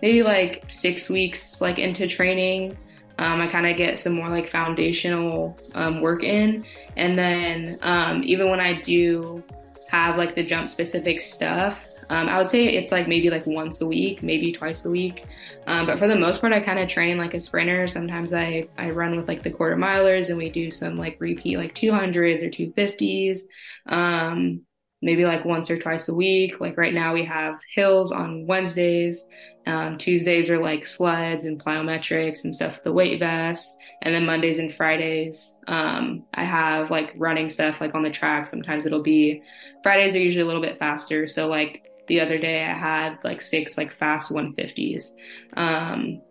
maybe 0.01 0.24
like 0.24 0.65
six 0.70 1.10
weeks 1.10 1.62
like 1.62 1.79
into 1.79 2.08
training. 2.08 2.77
Um, 3.20 3.41
I 3.41 3.48
kind 3.48 3.65
of 3.65 3.75
get 3.77 4.00
some 4.00 4.13
more 4.13 4.29
like 4.29 4.51
foundational 4.51 5.58
um, 5.74 6.01
work 6.01 6.24
in, 6.24 6.63
and 6.96 7.17
then 7.17 7.79
um, 7.82 8.24
even 8.24 8.50
when 8.50 8.60
I 8.60 8.79
do 8.82 9.44
have 9.89 10.17
like 10.17 10.36
the 10.36 10.44
jump 10.44 10.70
specific 10.70 11.22
stuff, 11.22 11.88
Um, 12.10 12.30
I 12.30 12.38
would 12.38 12.50
say 12.50 12.66
it's 12.66 12.92
like 12.92 13.08
maybe 13.08 13.30
like 13.30 13.46
once 13.46 13.82
a 13.82 13.86
week, 13.88 14.24
maybe 14.24 14.52
twice 14.52 14.86
a 14.86 14.90
week. 14.90 15.26
Um, 15.66 15.86
but 15.86 16.00
for 16.00 16.08
the 16.08 16.16
most 16.16 16.42
part, 16.42 16.54
I 16.54 16.62
kind 16.62 16.80
of 16.80 16.88
train 16.88 17.18
like 17.18 17.34
a 17.34 17.42
sprinter. 17.42 17.88
Sometimes 17.88 18.34
I, 18.34 18.68
I 18.78 18.92
run 18.92 19.18
with 19.18 19.28
like 19.28 19.44
the 19.44 19.52
quarter 19.52 19.76
milers 19.76 20.30
and 20.30 20.38
we 20.38 20.50
do 20.50 20.72
some 20.72 20.96
like 20.96 21.18
repeat 21.20 21.58
like 21.58 21.76
200s 21.76 22.44
or 22.44 22.50
250s. 22.50 23.42
Um, 23.88 24.62
maybe 25.02 25.26
like 25.26 25.46
once 25.46 25.70
or 25.70 25.78
twice 25.78 26.08
a 26.10 26.14
week. 26.14 26.60
Like 26.60 26.78
right 26.78 26.94
now 26.94 27.14
we 27.14 27.26
have 27.26 27.60
hills 27.74 28.12
on 28.12 28.48
Wednesdays. 28.48 29.28
Um, 29.66 29.98
Tuesdays 29.98 30.50
are 30.50 30.60
like 30.60 30.88
sleds 30.88 31.44
and 31.44 31.64
plyometrics 31.64 32.46
and 32.46 32.56
stuff 32.56 32.76
with 32.76 32.84
the 32.84 32.94
weight 32.94 33.20
vest. 33.20 33.78
And 34.02 34.14
then 34.16 34.26
Mondays 34.26 34.60
and 34.60 34.74
Fridays, 34.74 35.58
um, 35.68 36.24
I 36.34 36.46
have 36.46 36.90
like 36.90 37.14
running 37.18 37.50
stuff 37.50 37.82
like 37.82 37.94
on 37.94 38.04
the 38.04 38.10
track. 38.10 38.48
Sometimes 38.48 38.86
it'll 38.86 39.04
be 39.04 39.44
Fridays 39.84 40.14
are 40.14 40.20
usually 40.20 40.44
a 40.44 40.46
little 40.46 40.62
bit 40.62 40.80
faster. 40.80 41.28
So 41.28 41.48
like 41.48 41.87
the 42.08 42.20
other 42.20 42.38
day 42.38 42.64
I 42.64 42.74
had 42.74 43.18
like 43.24 43.42
six 43.42 43.78
like 43.78 43.94
fast 43.94 44.32
150s. 44.32 45.16
Um, 45.56 46.22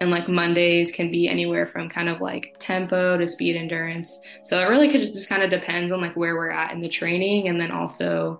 and 0.00 0.10
like 0.10 0.28
Mondays 0.28 0.92
can 0.92 1.10
be 1.10 1.28
anywhere 1.28 1.66
from 1.66 1.88
kind 1.88 2.08
of 2.08 2.20
like 2.20 2.54
tempo 2.58 3.18
to 3.18 3.26
speed 3.26 3.56
endurance. 3.56 4.20
So 4.44 4.60
it 4.60 4.68
really 4.68 4.90
could 4.90 5.00
just, 5.00 5.14
just 5.14 5.28
kind 5.28 5.42
of 5.42 5.50
depends 5.50 5.92
on 5.92 6.00
like 6.00 6.14
where 6.14 6.36
we're 6.36 6.50
at 6.50 6.72
in 6.72 6.80
the 6.80 6.88
training 6.88 7.48
and 7.48 7.60
then 7.60 7.72
also 7.72 8.38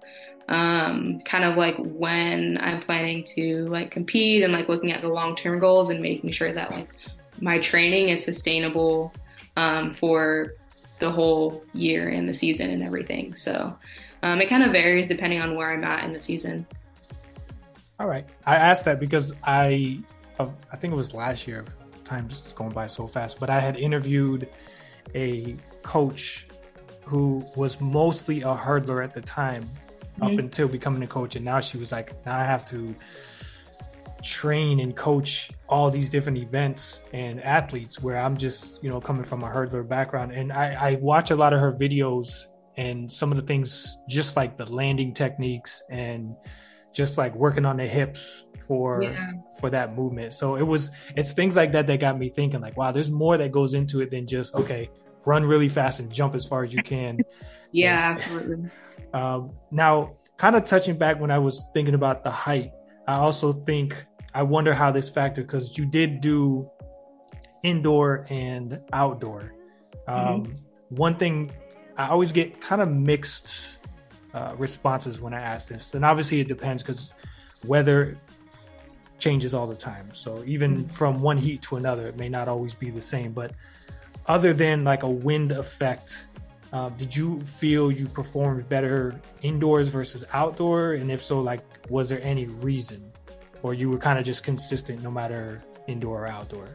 um, 0.49 1.21
kind 1.23 1.45
of 1.45 1.57
like 1.57 1.77
when 1.79 2.59
I'm 2.59 2.81
planning 2.83 3.25
to 3.35 3.67
like 3.67 3.91
compete 3.91 4.43
and 4.43 4.53
like 4.53 4.69
looking 4.69 4.93
at 4.93 5.01
the 5.01 5.09
long 5.09 5.37
term 5.37 5.59
goals 5.59 5.91
and 5.91 6.01
making 6.01 6.31
sure 6.31 6.53
that 6.53 6.71
like 6.71 6.95
my 7.41 7.59
training 7.59 8.09
is 8.11 8.25
sustainable 8.25 9.13
um, 9.57 9.95
for 9.95 10.55
the 11.01 11.11
whole 11.11 11.65
year 11.75 12.09
and 12.09 12.29
the 12.29 12.35
season 12.35 12.71
and 12.71 12.83
everything. 12.83 13.37
So 13.37 13.77
um, 14.23 14.41
it 14.41 14.49
kind 14.49 14.63
of 14.63 14.73
varies 14.73 15.09
depending 15.09 15.41
on 15.41 15.55
where 15.55 15.73
I'm 15.73 15.85
at 15.85 16.05
in 16.05 16.13
the 16.13 16.21
season. 16.21 16.67
All 18.01 18.07
right. 18.07 18.29
I 18.47 18.57
asked 18.57 18.85
that 18.85 19.01
because 19.01 19.35
I, 19.43 20.01
I 20.39 20.77
think 20.77 20.93
it 20.93 20.97
was 20.97 21.15
last 21.15 21.47
year. 21.47 21.65
Time's 22.05 22.53
going 22.53 22.71
by 22.71 22.87
so 22.87 23.07
fast, 23.07 23.39
but 23.41 23.51
I 23.51 23.61
had 23.61 23.77
interviewed 23.77 24.49
a 25.15 25.57
coach 25.83 26.47
who 27.05 27.45
was 27.57 27.81
mostly 27.81 28.43
a 28.43 28.55
hurdler 28.55 29.03
at 29.03 29.15
the 29.15 29.21
time, 29.21 29.65
mm-hmm. 29.65 30.23
up 30.23 30.39
until 30.39 30.69
becoming 30.69 31.03
a 31.03 31.07
coach, 31.07 31.37
and 31.37 31.45
now 31.45 31.61
she 31.61 31.79
was 31.79 31.93
like, 31.93 32.15
now 32.27 32.37
I 32.37 32.45
have 32.45 32.65
to 32.67 32.95
train 34.23 34.81
and 34.81 34.97
coach 34.97 35.51
all 35.69 35.91
these 35.91 36.09
different 36.09 36.39
events 36.39 37.03
and 37.13 37.43
athletes 37.43 38.03
where 38.03 38.19
I'm 38.19 38.37
just, 38.37 38.83
you 38.83 38.91
know, 38.91 39.01
coming 39.01 39.23
from 39.23 39.43
a 39.43 39.49
hurdler 39.49 39.87
background. 39.87 40.33
And 40.33 40.53
I, 40.53 40.91
I 40.91 40.95
watch 40.97 41.31
a 41.31 41.37
lot 41.37 41.53
of 41.53 41.61
her 41.61 41.73
videos 41.73 42.47
and 42.79 43.11
some 43.11 43.33
of 43.33 43.37
the 43.37 43.43
things, 43.43 43.99
just 44.09 44.37
like 44.37 44.57
the 44.57 44.73
landing 44.73 45.13
techniques 45.13 45.83
and 45.91 46.37
just 46.93 47.19
like 47.19 47.35
working 47.35 47.67
on 47.67 47.77
the 47.77 47.87
hips 47.87 48.45
for 48.67 49.03
yeah. 49.03 49.33
for 49.61 49.69
that 49.69 49.97
movement. 49.97 50.33
So 50.33 50.55
it 50.57 50.63
was 50.63 50.93
it's 51.17 51.33
things 51.33 51.57
like 51.57 51.73
that 51.73 51.89
that 51.89 51.99
got 51.99 52.17
me 52.19 52.31
thinking 52.31 52.61
like, 52.61 52.77
wow, 52.77 52.93
there's 52.93 53.11
more 53.11 53.37
that 53.37 53.51
goes 53.51 53.75
into 53.75 54.01
it 54.01 54.13
than 54.13 54.27
just 54.27 54.55
okay, 54.55 54.89
run 55.27 55.45
really 55.45 55.69
fast 55.69 55.99
and 55.99 56.11
jump 56.11 56.37
as 56.37 56.47
far 56.47 56.63
as 56.63 56.73
you 56.73 56.83
can. 56.83 57.19
yeah, 57.73 58.13
and, 58.13 58.21
absolutely. 58.21 58.71
Um, 59.13 59.51
now, 59.73 60.17
kind 60.37 60.55
of 60.55 60.65
touching 60.65 60.97
back 60.97 61.21
when 61.21 61.33
I 61.33 61.39
was 61.39 61.65
thinking 61.75 61.95
about 61.95 62.23
the 62.23 62.31
height, 62.31 62.71
I 63.09 63.15
also 63.15 63.53
think 63.53 64.07
I 64.35 64.45
wonder 64.45 64.73
how 64.73 64.93
this 64.93 65.09
factor 65.09 65.43
because 65.43 65.77
you 65.77 65.85
did 65.85 66.21
do 66.21 66.71
indoor 67.65 68.25
and 68.31 68.81
outdoor. 68.93 69.53
Um, 70.07 70.45
mm-hmm. 70.45 70.55
One 70.91 71.17
thing 71.17 71.51
I 71.99 72.09
always 72.09 72.33
get 72.33 72.61
kind 72.61 72.81
of 72.81 72.91
mixed 72.91 73.79
uh, 74.33 74.55
responses 74.57 75.21
when 75.21 75.35
I 75.35 75.41
ask 75.41 75.69
this, 75.69 75.95
and 75.95 76.05
obviously 76.05 76.41
it 76.41 76.49
depends 76.49 76.83
because 76.83 77.13
weather 77.65 78.17
changes 79.19 79.53
all 79.53 79.67
the 79.67 79.75
time. 79.75 80.09
So 80.13 80.43
even 80.47 80.77
mm-hmm. 80.77 80.87
from 80.87 81.21
one 81.21 81.37
heat 81.37 81.61
to 81.63 81.77
another, 81.77 82.07
it 82.07 82.17
may 82.17 82.29
not 82.29 82.49
always 82.49 82.75
be 82.75 82.91
the 82.91 83.01
same. 83.01 83.33
But 83.33 83.53
other 84.27 84.53
than 84.53 84.85
like 84.85 85.03
a 85.03 85.11
wind 85.11 85.51
effect, 85.53 86.29
uh, 86.73 86.91
did 86.91 87.15
you 87.17 87.41
feel 87.41 87.91
you 87.91 88.07
performed 88.07 88.69
better 88.69 89.21
indoors 89.43 89.89
versus 89.89 90.25
outdoor? 90.33 90.93
And 90.93 91.11
if 91.11 91.23
so, 91.23 91.41
like, 91.41 91.63
was 91.91 92.09
there 92.09 92.23
any 92.23 92.47
reason? 92.47 93.09
or 93.63 93.75
you 93.75 93.91
were 93.91 93.99
kind 93.99 94.19
of 94.19 94.25
just 94.25 94.45
consistent 94.45 95.03
no 95.03 95.11
matter 95.11 95.63
indoor 95.87 96.25
or 96.25 96.27
outdoor? 96.27 96.69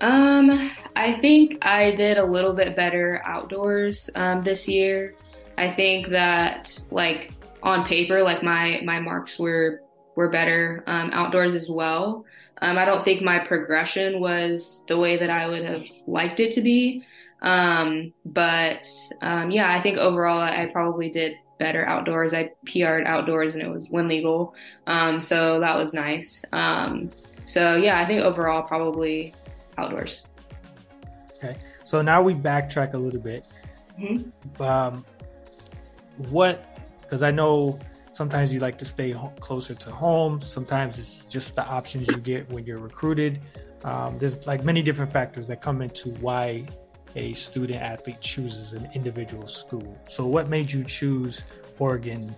Um, 0.00 0.70
I 0.96 1.12
think 1.20 1.64
I 1.64 1.94
did 1.94 2.18
a 2.18 2.24
little 2.24 2.52
bit 2.52 2.74
better 2.74 3.22
outdoors 3.24 4.08
um, 4.14 4.42
this 4.42 4.66
year. 4.68 5.14
I 5.58 5.70
think 5.70 6.08
that 6.08 6.82
like 6.90 7.32
on 7.62 7.84
paper, 7.84 8.22
like 8.22 8.42
my 8.42 8.80
my 8.84 9.00
marks 9.00 9.38
were 9.38 9.82
were 10.16 10.28
better 10.28 10.82
um, 10.86 11.10
outdoors 11.12 11.54
as 11.54 11.68
well. 11.68 12.24
Um, 12.62 12.76
I 12.78 12.84
don't 12.84 13.04
think 13.04 13.22
my 13.22 13.38
progression 13.38 14.20
was 14.20 14.84
the 14.88 14.98
way 14.98 15.16
that 15.16 15.30
I 15.30 15.48
would 15.48 15.64
have 15.64 15.84
liked 16.06 16.40
it 16.40 16.54
to 16.54 16.60
be. 16.60 17.04
Um, 17.42 18.12
but 18.24 18.86
um, 19.22 19.50
yeah, 19.50 19.74
I 19.74 19.82
think 19.82 19.96
overall 19.96 20.40
I, 20.40 20.66
probably 20.66 21.10
did 21.10 21.34
better 21.58 21.86
outdoors. 21.86 22.34
I 22.34 22.50
PR'd 22.66 23.06
outdoors 23.06 23.54
and 23.54 23.62
it 23.62 23.68
was 23.68 23.90
wind 23.90 24.08
legal. 24.08 24.54
Um, 24.86 25.22
so 25.22 25.60
that 25.60 25.76
was 25.76 25.94
nice. 25.94 26.44
Um, 26.52 27.10
so 27.46 27.76
yeah, 27.76 27.98
I 27.98 28.06
think 28.06 28.20
overall 28.20 28.62
probably 28.62 29.34
outdoors. 29.78 30.26
Okay. 31.36 31.56
So 31.84 32.02
now 32.02 32.22
we 32.22 32.34
backtrack 32.34 32.94
a 32.94 32.98
little 32.98 33.20
bit. 33.20 33.44
Mm-hmm. 33.98 34.62
Um, 34.62 35.04
what, 36.28 36.64
because 37.02 37.22
I 37.22 37.30
know 37.30 37.78
sometimes 38.12 38.52
you 38.52 38.60
like 38.60 38.78
to 38.78 38.84
stay 38.84 39.12
ho- 39.12 39.32
closer 39.40 39.74
to 39.74 39.90
home. 39.90 40.40
Sometimes 40.40 40.98
it's 40.98 41.24
just 41.24 41.56
the 41.56 41.64
options 41.66 42.08
you 42.08 42.18
get 42.18 42.50
when 42.50 42.64
you're 42.66 42.78
recruited. 42.78 43.40
Um, 43.84 44.18
there's 44.18 44.46
like 44.46 44.64
many 44.64 44.82
different 44.82 45.12
factors 45.12 45.46
that 45.48 45.62
come 45.62 45.80
into 45.80 46.10
why 46.20 46.66
a 47.16 47.32
student 47.32 47.82
athlete 47.82 48.20
chooses 48.20 48.72
an 48.72 48.88
individual 48.94 49.46
school. 49.46 49.98
So, 50.08 50.26
what 50.26 50.48
made 50.48 50.70
you 50.70 50.84
choose 50.84 51.42
Oregon 51.78 52.34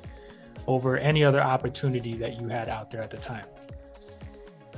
over 0.67 0.97
any 0.97 1.25
other 1.25 1.43
opportunity 1.43 2.15
that 2.15 2.41
you 2.41 2.49
had 2.49 2.69
out 2.69 2.91
there 2.91 3.03
at 3.03 3.11
the 3.11 3.19
time? 3.19 3.45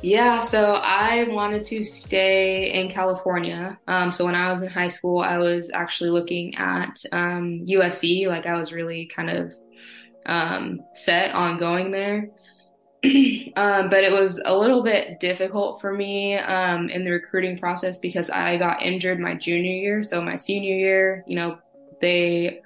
Yeah, 0.05 0.45
so 0.45 0.75
I 0.75 1.25
wanted 1.31 1.65
to 1.65 1.83
stay 1.83 2.71
in 2.75 2.91
California. 2.91 3.79
Um, 3.89 4.13
so 4.13 4.27
when 4.27 4.35
I 4.35 4.53
was 4.53 4.61
in 4.61 4.69
high 4.69 4.89
school, 4.89 5.21
I 5.21 5.39
was 5.39 5.71
actually 5.73 6.11
looking 6.11 6.55
at 6.57 7.03
um, 7.11 7.65
USC. 7.67 8.29
Like 8.29 8.45
I 8.45 8.59
was 8.59 8.71
really 8.71 9.07
kind 9.17 9.31
of 9.31 9.55
um, 10.27 10.81
set 10.93 11.35
on 11.35 11.57
going 11.57 11.91
there. 11.91 12.29
um, 13.57 13.89
but 13.89 14.05
it 14.05 14.13
was 14.13 14.43
a 14.45 14.55
little 14.55 14.83
bit 14.83 15.21
difficult 15.21 15.81
for 15.81 15.95
me 15.95 16.37
um, 16.37 16.91
in 16.91 17.07
the 17.07 17.11
recruiting 17.11 17.59
process 17.59 17.99
because 17.99 18.29
I 18.29 18.59
got 18.59 18.83
injured 18.83 19.19
my 19.19 19.33
junior 19.33 19.73
year. 19.73 20.03
So 20.03 20.21
my 20.21 20.37
senior 20.37 20.77
year, 20.77 21.25
you 21.27 21.37
know, 21.37 21.57
they 22.03 22.61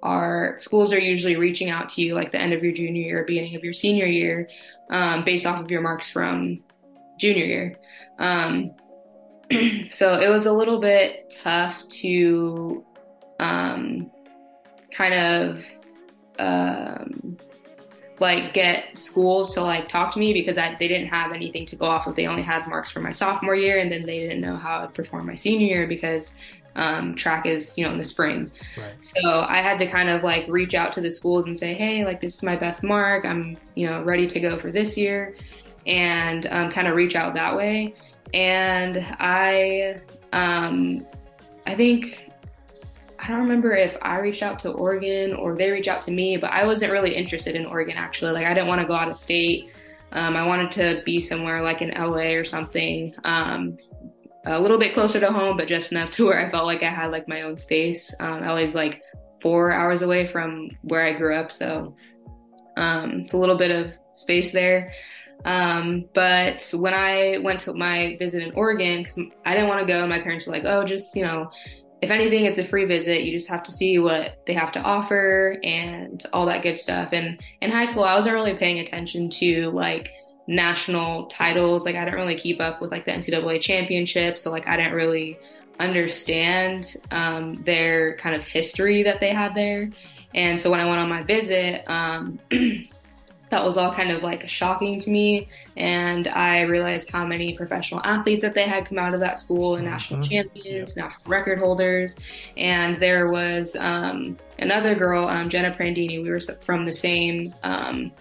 are 0.00 0.54
schools 0.58 0.92
are 0.92 1.00
usually 1.00 1.34
reaching 1.34 1.70
out 1.70 1.88
to 1.88 2.02
you 2.02 2.14
like 2.14 2.30
the 2.30 2.40
end 2.40 2.52
of 2.52 2.62
your 2.62 2.72
junior 2.72 3.02
year, 3.02 3.24
beginning 3.26 3.56
of 3.56 3.64
your 3.64 3.72
senior 3.72 4.06
year, 4.06 4.48
um, 4.90 5.24
based 5.24 5.46
off 5.46 5.60
of 5.60 5.70
your 5.70 5.80
marks 5.80 6.10
from 6.10 6.62
junior 7.18 7.44
year. 7.44 7.74
Um, 8.18 8.72
so 9.90 10.20
it 10.20 10.28
was 10.28 10.46
a 10.46 10.52
little 10.52 10.80
bit 10.80 11.34
tough 11.42 11.86
to 11.88 12.84
um, 13.40 14.10
kind 14.92 15.14
of 15.14 15.64
um, 16.38 17.36
like 18.20 18.52
get 18.52 18.96
schools 18.96 19.54
to 19.54 19.62
like 19.62 19.88
talk 19.88 20.12
to 20.14 20.18
me 20.18 20.32
because 20.32 20.58
I, 20.58 20.76
they 20.78 20.88
didn't 20.88 21.08
have 21.08 21.32
anything 21.32 21.66
to 21.66 21.76
go 21.76 21.86
off 21.86 22.06
of. 22.06 22.16
They 22.16 22.26
only 22.26 22.42
had 22.42 22.66
marks 22.66 22.90
for 22.90 23.00
my 23.00 23.12
sophomore 23.12 23.54
year, 23.54 23.78
and 23.78 23.90
then 23.90 24.04
they 24.04 24.20
didn't 24.20 24.40
know 24.40 24.56
how 24.56 24.82
I'd 24.82 24.94
perform 24.94 25.26
my 25.26 25.34
senior 25.34 25.66
year 25.66 25.86
because 25.86 26.36
um, 26.78 27.14
track 27.14 27.44
is 27.44 27.76
you 27.76 27.84
know 27.84 27.92
in 27.92 27.98
the 27.98 28.04
spring. 28.04 28.50
Right. 28.76 28.92
So 29.00 29.40
I 29.40 29.60
had 29.60 29.78
to 29.80 29.86
kind 29.86 30.08
of 30.08 30.22
like 30.22 30.46
reach 30.48 30.74
out 30.74 30.92
to 30.94 31.00
the 31.00 31.10
schools 31.10 31.46
and 31.46 31.58
say, 31.58 31.74
hey, 31.74 32.04
like 32.04 32.20
this 32.20 32.36
is 32.36 32.42
my 32.42 32.56
best 32.56 32.82
mark. 32.82 33.26
I'm 33.26 33.56
you 33.74 33.86
know 33.86 34.02
ready 34.02 34.26
to 34.28 34.40
go 34.40 34.58
for 34.58 34.70
this 34.70 34.96
year, 34.96 35.36
and 35.86 36.46
um, 36.46 36.70
kind 36.70 36.88
of 36.88 36.96
reach 36.96 37.16
out 37.16 37.34
that 37.34 37.54
way. 37.56 37.94
And 38.32 39.04
I 39.18 40.00
um, 40.32 41.06
I 41.66 41.74
think 41.74 42.30
I 43.18 43.26
don't 43.26 43.40
remember 43.40 43.72
if 43.72 43.96
I 44.00 44.20
reached 44.20 44.42
out 44.42 44.60
to 44.60 44.70
Oregon 44.70 45.34
or 45.34 45.56
they 45.56 45.70
reached 45.70 45.88
out 45.88 46.04
to 46.06 46.12
me, 46.12 46.36
but 46.36 46.50
I 46.50 46.64
wasn't 46.64 46.92
really 46.92 47.14
interested 47.14 47.56
in 47.56 47.66
Oregon 47.66 47.96
actually. 47.96 48.32
Like 48.32 48.46
I 48.46 48.54
didn't 48.54 48.68
want 48.68 48.80
to 48.80 48.86
go 48.86 48.94
out 48.94 49.10
of 49.10 49.16
state. 49.16 49.70
Um, 50.12 50.36
I 50.36 50.46
wanted 50.46 50.70
to 50.72 51.02
be 51.04 51.20
somewhere 51.20 51.60
like 51.60 51.82
in 51.82 51.90
LA 51.90 52.32
or 52.32 52.44
something, 52.44 53.14
um, 53.24 53.76
a 54.56 54.60
little 54.60 54.78
bit 54.78 54.94
closer 54.94 55.20
to 55.20 55.32
home, 55.32 55.56
but 55.56 55.68
just 55.68 55.92
enough 55.92 56.10
to 56.12 56.26
where 56.26 56.44
I 56.44 56.50
felt 56.50 56.66
like 56.66 56.82
I 56.82 56.90
had 56.90 57.10
like 57.10 57.28
my 57.28 57.42
own 57.42 57.58
space. 57.58 58.14
Um, 58.20 58.40
was 58.40 58.74
like 58.74 59.02
four 59.40 59.72
hours 59.72 60.02
away 60.02 60.26
from 60.26 60.70
where 60.82 61.04
I 61.04 61.12
grew 61.12 61.36
up, 61.36 61.52
so 61.52 61.96
um, 62.76 63.22
it's 63.22 63.32
a 63.32 63.36
little 63.36 63.56
bit 63.56 63.70
of 63.70 63.92
space 64.12 64.52
there. 64.52 64.92
Um, 65.44 66.06
but 66.14 66.68
when 66.72 66.94
I 66.94 67.38
went 67.38 67.60
to 67.60 67.74
my 67.74 68.16
visit 68.18 68.42
in 68.42 68.52
Oregon, 68.54 69.04
cause 69.04 69.18
I 69.46 69.54
didn't 69.54 69.68
want 69.68 69.86
to 69.86 69.92
go, 69.92 70.06
my 70.06 70.20
parents 70.20 70.46
were 70.46 70.52
like, 70.52 70.64
"Oh, 70.64 70.84
just 70.84 71.14
you 71.14 71.22
know, 71.22 71.50
if 72.00 72.10
anything, 72.10 72.44
it's 72.44 72.58
a 72.58 72.64
free 72.64 72.84
visit. 72.84 73.22
You 73.22 73.32
just 73.32 73.48
have 73.48 73.62
to 73.64 73.72
see 73.72 73.98
what 73.98 74.42
they 74.46 74.54
have 74.54 74.72
to 74.72 74.80
offer 74.80 75.58
and 75.64 76.24
all 76.32 76.46
that 76.46 76.62
good 76.62 76.78
stuff. 76.78 77.10
And 77.12 77.40
in 77.60 77.70
high 77.70 77.86
school, 77.86 78.04
I 78.04 78.14
wasn't 78.14 78.34
really 78.34 78.54
paying 78.54 78.78
attention 78.78 79.30
to 79.30 79.70
like 79.70 80.10
national 80.48 81.26
titles. 81.26 81.84
Like 81.84 81.94
I 81.94 82.04
didn't 82.04 82.18
really 82.18 82.38
keep 82.38 82.60
up 82.60 82.80
with 82.80 82.90
like 82.90 83.04
the 83.04 83.12
NCAA 83.12 83.60
championships. 83.60 84.42
So 84.42 84.50
like 84.50 84.66
I 84.66 84.76
didn't 84.76 84.94
really 84.94 85.38
understand 85.78 86.96
um, 87.12 87.62
their 87.64 88.16
kind 88.16 88.34
of 88.34 88.42
history 88.42 89.04
that 89.04 89.20
they 89.20 89.30
had 89.32 89.54
there. 89.54 89.90
And 90.34 90.60
so 90.60 90.70
when 90.70 90.80
I 90.80 90.86
went 90.86 90.98
on 90.98 91.08
my 91.08 91.22
visit, 91.22 91.84
um, 91.88 92.40
that 93.50 93.64
was 93.64 93.76
all 93.76 93.92
kind 93.92 94.10
of 94.10 94.22
like 94.22 94.48
shocking 94.48 95.00
to 95.00 95.10
me. 95.10 95.48
And 95.76 96.28
I 96.28 96.62
realized 96.62 97.10
how 97.10 97.26
many 97.26 97.54
professional 97.54 98.00
athletes 98.04 98.42
that 98.42 98.54
they 98.54 98.66
had 98.66 98.86
come 98.86 98.98
out 98.98 99.14
of 99.14 99.20
that 99.20 99.40
school 99.40 99.76
and 99.76 99.84
national 99.84 100.20
mm-hmm. 100.20 100.30
champions, 100.30 100.96
national 100.96 101.22
record 101.26 101.58
holders. 101.58 102.18
And 102.56 103.00
there 103.00 103.28
was 103.28 103.76
um, 103.76 104.38
another 104.58 104.94
girl, 104.94 105.28
um, 105.28 105.48
Jenna 105.48 105.74
Prandini. 105.74 106.22
We 106.22 106.30
were 106.30 106.40
from 106.64 106.84
the 106.84 106.92
same 106.92 107.54
um, 107.62 108.12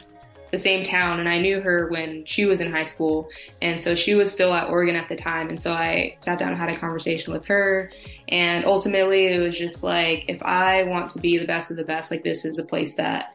the 0.52 0.60
same 0.60 0.84
town 0.84 1.20
and 1.20 1.28
I 1.28 1.40
knew 1.40 1.62
her 1.62 1.90
when 1.90 2.26
she 2.26 2.46
was 2.46 2.62
in 2.62 2.72
high 2.72 2.86
school. 2.86 3.28
And 3.62 3.82
so 3.82 3.96
she 3.96 4.16
was 4.16 4.32
still 4.32 4.54
at 4.54 4.70
Oregon 4.70 4.96
at 4.96 5.10
the 5.10 5.16
time. 5.16 5.50
And 5.50 5.60
so 5.60 5.74
I 5.74 6.18
sat 6.22 6.40
down 6.40 6.50
and 6.50 6.58
had 6.58 6.70
a 6.70 6.78
conversation 6.78 7.34
with 7.34 7.46
her. 7.46 7.92
And 8.30 8.66
ultimately 8.66 9.28
it 9.28 9.40
was 9.40 9.58
just 9.58 9.84
like, 9.84 10.26
if 10.28 10.42
I 10.44 10.84
want 10.84 11.12
to 11.12 11.20
be 11.20 11.38
the 11.38 11.46
best 11.46 11.72
of 11.72 11.78
the 11.78 11.84
best, 11.84 12.12
like 12.12 12.24
this 12.24 12.46
is 12.46 12.58
a 12.58 12.64
place 12.64 12.96
that 12.96 13.34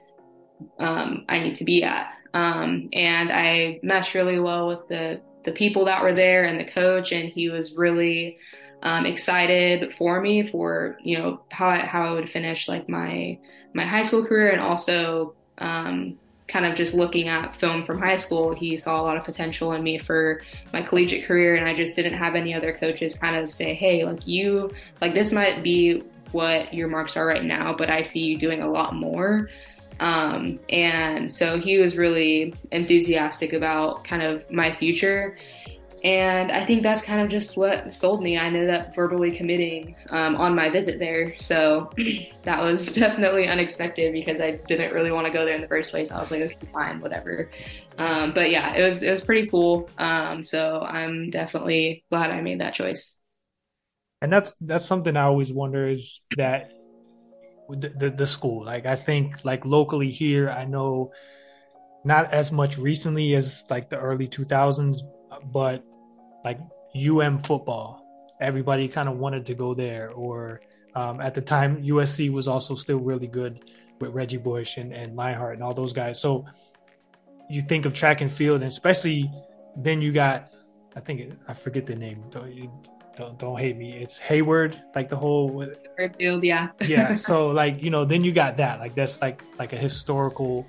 um, 0.78 1.24
I 1.28 1.38
need 1.38 1.54
to 1.56 1.64
be 1.64 1.82
at. 1.82 2.14
Um, 2.34 2.88
and 2.92 3.30
I 3.30 3.80
meshed 3.82 4.14
really 4.14 4.38
well 4.38 4.68
with 4.68 4.88
the 4.88 5.20
the 5.44 5.52
people 5.52 5.86
that 5.86 6.02
were 6.02 6.14
there 6.14 6.44
and 6.44 6.58
the 6.58 6.70
coach, 6.70 7.12
and 7.12 7.28
he 7.28 7.50
was 7.50 7.76
really 7.76 8.38
um, 8.82 9.06
excited 9.06 9.92
for 9.92 10.20
me 10.20 10.44
for 10.44 10.96
you 11.02 11.18
know 11.18 11.42
how 11.50 11.68
I, 11.68 11.78
how 11.80 12.06
I 12.06 12.12
would 12.12 12.30
finish 12.30 12.68
like 12.68 12.88
my 12.88 13.38
my 13.74 13.86
high 13.86 14.02
school 14.02 14.24
career, 14.24 14.50
and 14.50 14.60
also 14.60 15.34
um, 15.58 16.18
kind 16.48 16.66
of 16.66 16.76
just 16.76 16.94
looking 16.94 17.28
at 17.28 17.56
film 17.56 17.84
from 17.84 17.98
high 17.98 18.16
school, 18.16 18.54
he 18.54 18.76
saw 18.76 19.00
a 19.00 19.02
lot 19.02 19.16
of 19.16 19.24
potential 19.24 19.72
in 19.72 19.82
me 19.82 19.98
for 19.98 20.42
my 20.72 20.82
collegiate 20.82 21.26
career, 21.26 21.54
and 21.54 21.66
I 21.66 21.74
just 21.74 21.96
didn't 21.96 22.14
have 22.14 22.34
any 22.34 22.54
other 22.54 22.72
coaches 22.72 23.14
kind 23.14 23.36
of 23.36 23.52
say, 23.52 23.74
hey, 23.74 24.04
like 24.04 24.26
you, 24.26 24.70
like 25.00 25.14
this 25.14 25.32
might 25.32 25.62
be 25.62 26.02
what 26.32 26.72
your 26.72 26.88
marks 26.88 27.16
are 27.16 27.26
right 27.26 27.44
now, 27.44 27.74
but 27.74 27.90
I 27.90 28.02
see 28.02 28.20
you 28.20 28.38
doing 28.38 28.62
a 28.62 28.70
lot 28.70 28.94
more. 28.94 29.48
Um, 30.00 30.58
and 30.68 31.32
so 31.32 31.58
he 31.58 31.78
was 31.78 31.96
really 31.96 32.54
enthusiastic 32.72 33.52
about 33.52 34.04
kind 34.04 34.22
of 34.22 34.50
my 34.50 34.74
future. 34.74 35.36
And 36.04 36.50
I 36.50 36.66
think 36.66 36.82
that's 36.82 37.02
kind 37.02 37.20
of 37.20 37.28
just 37.28 37.56
what 37.56 37.94
sold 37.94 38.22
me. 38.22 38.36
I 38.36 38.46
ended 38.46 38.70
up 38.70 38.92
verbally 38.94 39.30
committing 39.30 39.94
um, 40.10 40.34
on 40.34 40.52
my 40.54 40.68
visit 40.68 40.98
there. 40.98 41.38
So 41.38 41.90
that 42.42 42.60
was 42.60 42.86
definitely 42.92 43.46
unexpected 43.46 44.12
because 44.12 44.40
I 44.40 44.52
didn't 44.66 44.92
really 44.92 45.12
want 45.12 45.28
to 45.28 45.32
go 45.32 45.44
there 45.44 45.54
in 45.54 45.60
the 45.60 45.68
first 45.68 45.92
place. 45.92 46.10
I 46.10 46.20
was 46.20 46.32
like, 46.32 46.42
okay, 46.42 46.58
fine, 46.72 47.00
whatever. 47.00 47.50
Um, 47.98 48.32
but 48.34 48.50
yeah, 48.50 48.74
it 48.74 48.82
was 48.82 49.02
it 49.02 49.10
was 49.10 49.20
pretty 49.20 49.46
cool. 49.46 49.88
Um, 49.96 50.42
so 50.42 50.80
I'm 50.80 51.30
definitely 51.30 52.04
glad 52.10 52.30
I 52.30 52.40
made 52.40 52.60
that 52.60 52.74
choice. 52.74 53.18
And 54.20 54.32
that's 54.32 54.54
that's 54.60 54.84
something 54.84 55.16
I 55.16 55.22
always 55.22 55.52
wonder 55.52 55.88
is 55.88 56.20
that 56.36 56.72
the, 57.68 57.88
the, 57.90 58.10
the 58.10 58.26
school. 58.26 58.64
Like 58.64 58.86
I 58.86 58.96
think 58.96 59.44
like 59.44 59.64
locally 59.64 60.10
here, 60.10 60.50
I 60.50 60.64
know 60.64 61.12
not 62.04 62.32
as 62.32 62.50
much 62.50 62.76
recently 62.76 63.34
as 63.34 63.64
like 63.70 63.88
the 63.88 63.98
early 63.98 64.26
2000s, 64.26 64.98
but 65.44 65.84
like 66.44 66.58
UM 66.96 67.38
football, 67.38 68.04
everybody 68.40 68.88
kind 68.88 69.08
of 69.08 69.16
wanted 69.18 69.46
to 69.46 69.54
go 69.54 69.74
there. 69.74 70.10
Or 70.10 70.60
um, 70.94 71.20
at 71.20 71.34
the 71.34 71.42
time, 71.42 71.82
USC 71.82 72.30
was 72.30 72.48
also 72.48 72.74
still 72.74 72.98
really 72.98 73.26
good 73.26 73.70
with 74.00 74.12
Reggie 74.12 74.36
Bush 74.36 74.76
and, 74.76 74.92
and 74.92 75.16
Leinart 75.16 75.54
and 75.54 75.62
all 75.62 75.74
those 75.74 75.92
guys. 75.92 76.20
So 76.20 76.46
you 77.48 77.62
think 77.62 77.86
of 77.86 77.94
track 77.94 78.20
and 78.20 78.30
field, 78.30 78.62
and 78.62 78.70
especially 78.70 79.30
then 79.76 80.02
you 80.02 80.12
got, 80.12 80.50
I 80.96 81.00
think 81.00 81.34
I 81.48 81.54
forget 81.54 81.86
the 81.86 81.96
name 81.96 82.22
don't 83.16 83.38
don't 83.38 83.58
hate 83.58 83.76
me. 83.76 83.92
It's 83.94 84.18
Hayward, 84.18 84.80
like 84.94 85.08
the 85.08 85.16
whole 85.16 85.66
field, 86.18 86.44
yeah. 86.44 86.68
yeah. 86.80 87.14
So 87.14 87.50
like 87.50 87.82
you 87.82 87.90
know, 87.90 88.04
then 88.04 88.24
you 88.24 88.32
got 88.32 88.56
that. 88.56 88.80
Like 88.80 88.94
that's 88.94 89.20
like 89.20 89.42
like 89.58 89.72
a 89.72 89.76
historical 89.76 90.66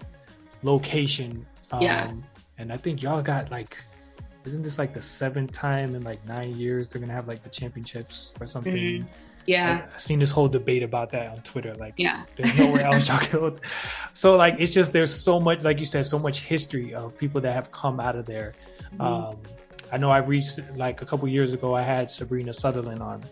location. 0.62 1.46
Um, 1.72 1.82
yeah. 1.82 2.12
And 2.58 2.72
I 2.72 2.78
think 2.78 3.02
y'all 3.02 3.22
got 3.22 3.50
like, 3.50 3.78
isn't 4.46 4.62
this 4.64 4.78
like 4.78 4.94
the 4.94 5.02
seventh 5.02 5.52
time 5.52 5.96
in 5.96 6.04
like 6.04 6.26
nine 6.28 6.56
years 6.58 6.90
they're 6.90 7.00
gonna 7.00 7.14
have 7.14 7.28
like 7.28 7.44
the 7.44 7.50
championships 7.50 8.34
or 8.40 8.48
something? 8.48 8.74
Mm-hmm. 8.74 9.08
Yeah. 9.46 9.84
I, 9.86 9.92
have 9.92 10.00
seen 10.00 10.20
this 10.20 10.32
whole 10.32 10.48
debate 10.48 10.84
about 10.84 11.12
that 11.12 11.30
on 11.30 11.38
Twitter. 11.38 11.76
Like, 11.76 11.96
yeah, 11.98 12.24
there's 12.36 12.56
nowhere 12.56 12.82
else 12.82 13.10
y'all 13.10 13.20
can. 13.20 13.60
So 14.14 14.38
like, 14.38 14.56
it's 14.60 14.74
just 14.74 14.94
there's 14.94 15.14
so 15.14 15.40
much, 15.40 15.64
like 15.64 15.80
you 15.80 15.86
said, 15.86 16.06
so 16.06 16.18
much 16.18 16.42
history 16.42 16.94
of 16.94 17.18
people 17.18 17.42
that 17.42 17.54
have 17.54 17.72
come 17.72 18.00
out 18.00 18.16
of 18.16 18.26
there. 18.26 18.54
Mm-hmm. 18.94 19.02
Um, 19.02 19.38
I 19.92 19.98
know 19.98 20.12
I 20.12 20.20
reached 20.20 20.60
like 20.76 21.02
a 21.02 21.06
couple 21.06 21.28
years 21.28 21.54
ago. 21.54 21.76
I 21.76 21.82
had 21.82 22.10
Sabrina 22.10 22.54
Southerland 22.54 23.02
on. 23.02 23.24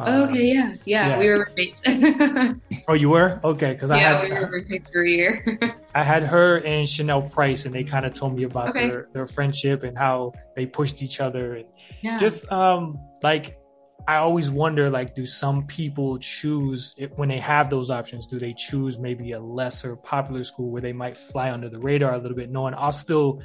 Oh, 0.00 0.24
okay, 0.24 0.44
yeah. 0.44 0.74
yeah, 0.84 1.08
yeah, 1.08 1.18
we 1.18 1.28
were 1.28 1.46
roommates. 1.46 1.82
oh, 2.88 2.94
you 2.94 3.08
were 3.10 3.40
okay 3.42 3.72
because 3.72 3.90
yeah, 3.90 3.96
I 3.96 4.00
had, 4.00 4.22
we 4.22 4.30
were 4.30 4.50
roommates 4.50 4.90
for 4.90 5.02
a 5.02 5.08
year. 5.08 5.58
I 5.94 6.04
had 6.04 6.22
her 6.22 6.58
and 6.58 6.86
Chanelle 6.86 7.30
Price, 7.32 7.64
and 7.64 7.74
they 7.74 7.82
kind 7.82 8.06
of 8.06 8.14
told 8.14 8.36
me 8.36 8.44
about 8.44 8.70
okay. 8.70 8.88
their 8.88 9.08
their 9.12 9.26
friendship 9.26 9.82
and 9.82 9.98
how 9.98 10.34
they 10.54 10.66
pushed 10.66 11.02
each 11.02 11.20
other, 11.20 11.56
and 11.56 11.66
yeah. 12.00 12.16
just 12.16 12.50
um 12.52 12.98
like 13.24 13.58
I 14.06 14.16
always 14.16 14.48
wonder 14.48 14.88
like 14.88 15.14
do 15.14 15.26
some 15.26 15.66
people 15.66 16.18
choose 16.18 16.94
when 17.16 17.28
they 17.28 17.40
have 17.40 17.68
those 17.68 17.90
options 17.90 18.26
do 18.26 18.38
they 18.38 18.54
choose 18.54 18.98
maybe 18.98 19.32
a 19.32 19.40
lesser 19.40 19.96
popular 19.96 20.44
school 20.44 20.70
where 20.70 20.80
they 20.80 20.94
might 20.94 21.18
fly 21.18 21.50
under 21.50 21.68
the 21.68 21.78
radar 21.78 22.14
a 22.14 22.18
little 22.18 22.36
bit 22.36 22.50
knowing 22.50 22.72
I'll 22.74 22.90
still 22.90 23.42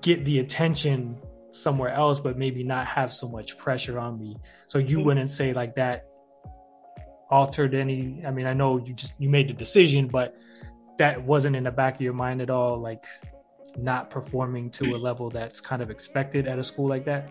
get 0.00 0.24
the 0.24 0.38
attention 0.38 1.20
somewhere 1.54 1.90
else, 1.90 2.20
but 2.20 2.36
maybe 2.36 2.64
not 2.64 2.86
have 2.86 3.12
so 3.12 3.28
much 3.28 3.56
pressure 3.56 3.98
on 3.98 4.18
me. 4.18 4.36
So 4.66 4.78
you 4.78 4.96
mm-hmm. 4.96 5.06
wouldn't 5.06 5.30
say 5.30 5.52
like 5.52 5.76
that 5.76 6.06
altered 7.30 7.74
any. 7.74 8.22
I 8.26 8.30
mean, 8.30 8.46
I 8.46 8.52
know 8.52 8.78
you 8.78 8.94
just 8.94 9.14
you 9.18 9.28
made 9.28 9.48
the 9.48 9.54
decision, 9.54 10.08
but 10.08 10.36
that 10.98 11.22
wasn't 11.22 11.56
in 11.56 11.64
the 11.64 11.70
back 11.70 11.96
of 11.96 12.00
your 12.00 12.12
mind 12.12 12.40
at 12.40 12.50
all. 12.50 12.78
Like 12.78 13.04
not 13.76 14.10
performing 14.10 14.70
to 14.70 14.94
a 14.94 14.98
level 14.98 15.30
that's 15.30 15.60
kind 15.60 15.82
of 15.82 15.90
expected 15.90 16.46
at 16.46 16.58
a 16.58 16.62
school 16.62 16.88
like 16.88 17.04
that. 17.06 17.30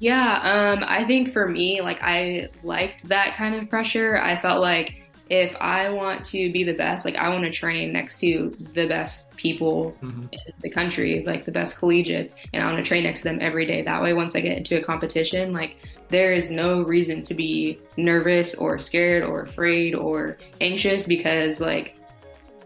Yeah, 0.00 0.74
um, 0.74 0.84
I 0.86 1.04
think 1.04 1.32
for 1.32 1.48
me, 1.48 1.80
like 1.80 2.02
I 2.02 2.48
liked 2.62 3.08
that 3.08 3.36
kind 3.36 3.54
of 3.54 3.70
pressure. 3.70 4.18
I 4.18 4.36
felt 4.36 4.60
like 4.60 5.03
if 5.30 5.56
I 5.56 5.88
want 5.88 6.24
to 6.26 6.52
be 6.52 6.64
the 6.64 6.74
best, 6.74 7.04
like 7.04 7.16
I 7.16 7.30
want 7.30 7.44
to 7.44 7.50
train 7.50 7.92
next 7.92 8.18
to 8.20 8.54
the 8.74 8.86
best 8.86 9.34
people 9.36 9.96
mm-hmm. 10.02 10.26
in 10.32 10.40
the 10.60 10.70
country, 10.70 11.24
like 11.26 11.44
the 11.44 11.52
best 11.52 11.78
collegiates, 11.78 12.34
and 12.52 12.62
I 12.62 12.66
want 12.66 12.78
to 12.78 12.84
train 12.84 13.04
next 13.04 13.22
to 13.22 13.24
them 13.24 13.38
every 13.40 13.64
day. 13.64 13.82
That 13.82 14.02
way, 14.02 14.12
once 14.12 14.36
I 14.36 14.40
get 14.40 14.58
into 14.58 14.76
a 14.76 14.82
competition, 14.82 15.52
like 15.52 15.76
there 16.08 16.32
is 16.32 16.50
no 16.50 16.82
reason 16.82 17.22
to 17.24 17.34
be 17.34 17.78
nervous 17.96 18.54
or 18.54 18.78
scared 18.78 19.24
or 19.24 19.42
afraid 19.42 19.94
or 19.94 20.38
anxious 20.60 21.06
because 21.06 21.60
like 21.60 21.96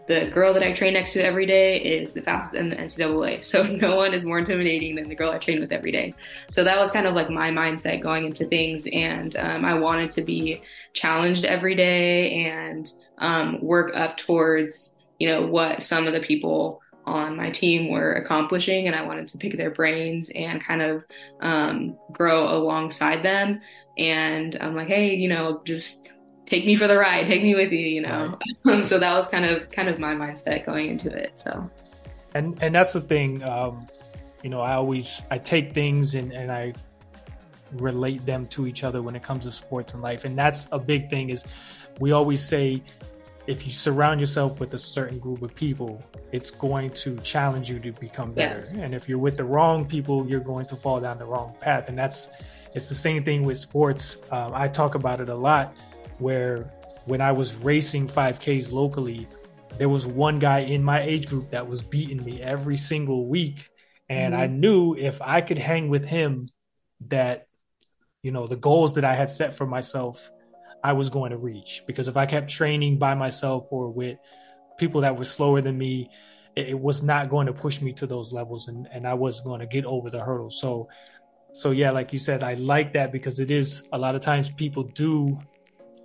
the 0.09 0.25
girl 0.33 0.55
that 0.55 0.63
I 0.63 0.73
train 0.73 0.93
next 0.93 1.13
to 1.13 1.23
every 1.23 1.45
day 1.45 1.77
is 1.79 2.13
the 2.13 2.21
fastest 2.21 2.55
in 2.55 2.69
the 2.69 2.75
NCAA. 2.75 3.43
So 3.49 3.63
no 3.63 3.95
one 3.95 4.13
is 4.13 4.25
more 4.25 4.39
intimidating 4.39 4.95
than 4.95 5.07
the 5.07 5.15
girl 5.15 5.31
I 5.31 5.37
train 5.37 5.59
with 5.59 5.71
every 5.71 5.91
day. 5.91 6.15
So 6.49 6.63
that 6.63 6.79
was 6.79 6.91
kind 6.91 7.05
of 7.05 7.13
like 7.13 7.29
my 7.29 7.51
mindset 7.51 8.01
going 8.01 8.25
into 8.25 8.45
things. 8.45 8.87
And 8.91 9.35
um, 9.37 9.63
I 9.63 9.75
wanted 9.75 10.09
to 10.11 10.23
be 10.23 10.63
challenged 10.93 11.45
every 11.45 11.75
day 11.75 12.45
and 12.45 12.91
um, 13.17 13.61
work 13.61 13.95
up 13.95 14.17
towards, 14.17 14.95
you 15.19 15.27
know, 15.27 15.45
what 15.45 15.83
some 15.83 16.07
of 16.07 16.13
the 16.13 16.19
people 16.19 16.81
on 17.05 17.35
my 17.35 17.49
team 17.49 17.89
were 17.89 18.13
accomplishing. 18.13 18.87
And 18.87 18.95
I 18.95 19.01
wanted 19.03 19.27
to 19.29 19.37
pick 19.37 19.57
their 19.57 19.71
brains 19.71 20.29
and 20.33 20.63
kind 20.63 20.81
of 20.81 21.03
um, 21.41 21.97
grow 22.11 22.55
alongside 22.55 23.23
them. 23.23 23.61
And 23.97 24.57
I'm 24.61 24.75
like, 24.75 24.87
hey, 24.87 25.15
you 25.15 25.27
know, 25.27 25.61
just 25.65 26.07
take 26.45 26.65
me 26.65 26.75
for 26.75 26.87
the 26.87 26.97
ride, 26.97 27.27
take 27.27 27.43
me 27.43 27.55
with 27.55 27.71
you, 27.71 27.79
you 27.79 28.01
know. 28.01 28.37
Right. 28.63 28.87
so 28.87 28.99
that 28.99 29.13
was 29.13 29.29
kind 29.29 29.45
of 29.45 29.69
kind 29.71 29.87
of 29.87 29.99
my 29.99 30.15
mindset 30.15 30.65
going 30.65 30.89
into 30.89 31.09
it. 31.09 31.33
So, 31.35 31.69
and 32.33 32.61
and 32.61 32.73
that's 32.73 32.93
the 32.93 33.01
thing, 33.01 33.43
um, 33.43 33.87
you 34.43 34.49
know. 34.49 34.61
I 34.61 34.73
always 34.73 35.21
I 35.29 35.37
take 35.37 35.73
things 35.73 36.15
and 36.15 36.31
and 36.31 36.51
I 36.51 36.73
relate 37.73 38.25
them 38.25 38.47
to 38.47 38.67
each 38.67 38.83
other 38.83 39.01
when 39.01 39.15
it 39.15 39.23
comes 39.23 39.45
to 39.45 39.51
sports 39.51 39.93
and 39.93 40.01
life, 40.01 40.25
and 40.25 40.37
that's 40.37 40.67
a 40.71 40.79
big 40.79 41.09
thing. 41.09 41.29
Is 41.29 41.45
we 41.99 42.11
always 42.11 42.43
say 42.43 42.83
if 43.49 43.65
you 43.65 43.71
surround 43.71 44.19
yourself 44.19 44.59
with 44.59 44.73
a 44.75 44.77
certain 44.77 45.17
group 45.17 45.41
of 45.41 45.55
people, 45.55 46.03
it's 46.31 46.51
going 46.51 46.91
to 46.91 47.17
challenge 47.21 47.67
you 47.67 47.79
to 47.79 47.91
become 47.93 48.31
better. 48.31 48.59
Yes. 48.59 48.77
And 48.77 48.93
if 48.93 49.09
you're 49.09 49.17
with 49.17 49.37
the 49.37 49.43
wrong 49.43 49.87
people, 49.87 50.27
you're 50.29 50.39
going 50.39 50.67
to 50.67 50.75
fall 50.75 50.99
down 50.99 51.17
the 51.17 51.25
wrong 51.25 51.55
path. 51.59 51.89
And 51.89 51.97
that's 51.97 52.29
it's 52.75 52.89
the 52.89 52.95
same 52.95 53.23
thing 53.23 53.43
with 53.43 53.57
sports. 53.57 54.17
Um, 54.31 54.51
I 54.53 54.67
talk 54.67 54.93
about 54.93 55.19
it 55.19 55.29
a 55.29 55.35
lot 55.35 55.75
where 56.19 56.71
when 57.05 57.21
I 57.21 57.31
was 57.31 57.55
racing 57.55 58.07
5Ks 58.07 58.71
locally, 58.71 59.27
there 59.79 59.89
was 59.89 60.05
one 60.05 60.37
guy 60.37 60.59
in 60.59 60.83
my 60.83 61.01
age 61.01 61.27
group 61.27 61.49
that 61.49 61.67
was 61.67 61.81
beating 61.81 62.23
me 62.23 62.41
every 62.41 62.77
single 62.77 63.25
week. 63.25 63.69
And 64.09 64.35
mm-hmm. 64.35 64.43
I 64.43 64.47
knew 64.47 64.95
if 64.95 65.21
I 65.23 65.41
could 65.41 65.57
hang 65.57 65.89
with 65.89 66.05
him, 66.05 66.49
that, 67.07 67.47
you 68.23 68.31
know, 68.31 68.47
the 68.47 68.55
goals 68.55 68.95
that 68.95 69.05
I 69.05 69.15
had 69.15 69.31
set 69.31 69.55
for 69.55 69.65
myself, 69.65 70.31
I 70.83 70.93
was 70.93 71.09
going 71.09 71.31
to 71.31 71.37
reach. 71.37 71.83
Because 71.87 72.07
if 72.07 72.17
I 72.17 72.25
kept 72.25 72.49
training 72.49 72.97
by 72.97 73.15
myself 73.15 73.67
or 73.71 73.89
with 73.89 74.17
people 74.77 75.01
that 75.01 75.17
were 75.17 75.25
slower 75.25 75.61
than 75.61 75.77
me, 75.77 76.09
it, 76.55 76.69
it 76.69 76.79
was 76.79 77.03
not 77.03 77.29
going 77.29 77.47
to 77.47 77.53
push 77.53 77.81
me 77.81 77.93
to 77.93 78.07
those 78.07 78.33
levels 78.33 78.67
and, 78.67 78.87
and 78.91 79.07
I 79.07 79.13
was 79.13 79.41
going 79.41 79.59
to 79.59 79.67
get 79.67 79.85
over 79.85 80.09
the 80.09 80.19
hurdle. 80.19 80.51
So 80.51 80.89
so 81.53 81.71
yeah, 81.71 81.91
like 81.91 82.13
you 82.13 82.19
said, 82.19 82.43
I 82.43 82.53
like 82.55 82.93
that 82.93 83.11
because 83.11 83.39
it 83.39 83.49
is 83.49 83.83
a 83.91 83.97
lot 83.97 84.15
of 84.15 84.21
times 84.21 84.49
people 84.49 84.83
do 84.83 85.39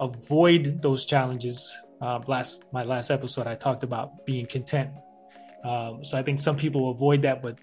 avoid 0.01 0.81
those 0.81 1.05
challenges. 1.05 1.75
Uh, 2.01 2.21
last 2.27 2.65
my 2.73 2.83
last 2.83 3.11
episode, 3.11 3.47
I 3.47 3.55
talked 3.55 3.85
about 3.85 4.25
being 4.27 4.47
content. 4.47 4.91
Um, 5.65 6.05
so 6.05 6.19
I 6.19 6.23
think 6.23 6.41
some 6.41 6.57
people 6.57 6.91
avoid 6.91 7.23
that, 7.23 7.43
but 7.43 7.59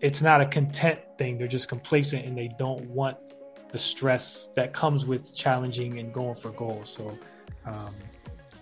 it's 0.00 0.22
not 0.22 0.40
a 0.40 0.46
content 0.46 1.00
thing. 1.16 1.38
They're 1.38 1.48
just 1.48 1.68
complacent 1.68 2.24
and 2.24 2.36
they 2.36 2.50
don't 2.58 2.88
want 2.90 3.16
the 3.70 3.78
stress 3.78 4.48
that 4.56 4.72
comes 4.72 5.06
with 5.06 5.34
challenging 5.34 5.98
and 5.98 6.12
going 6.12 6.34
for 6.34 6.50
goals. 6.50 6.90
So 6.90 7.18
um, 7.66 7.94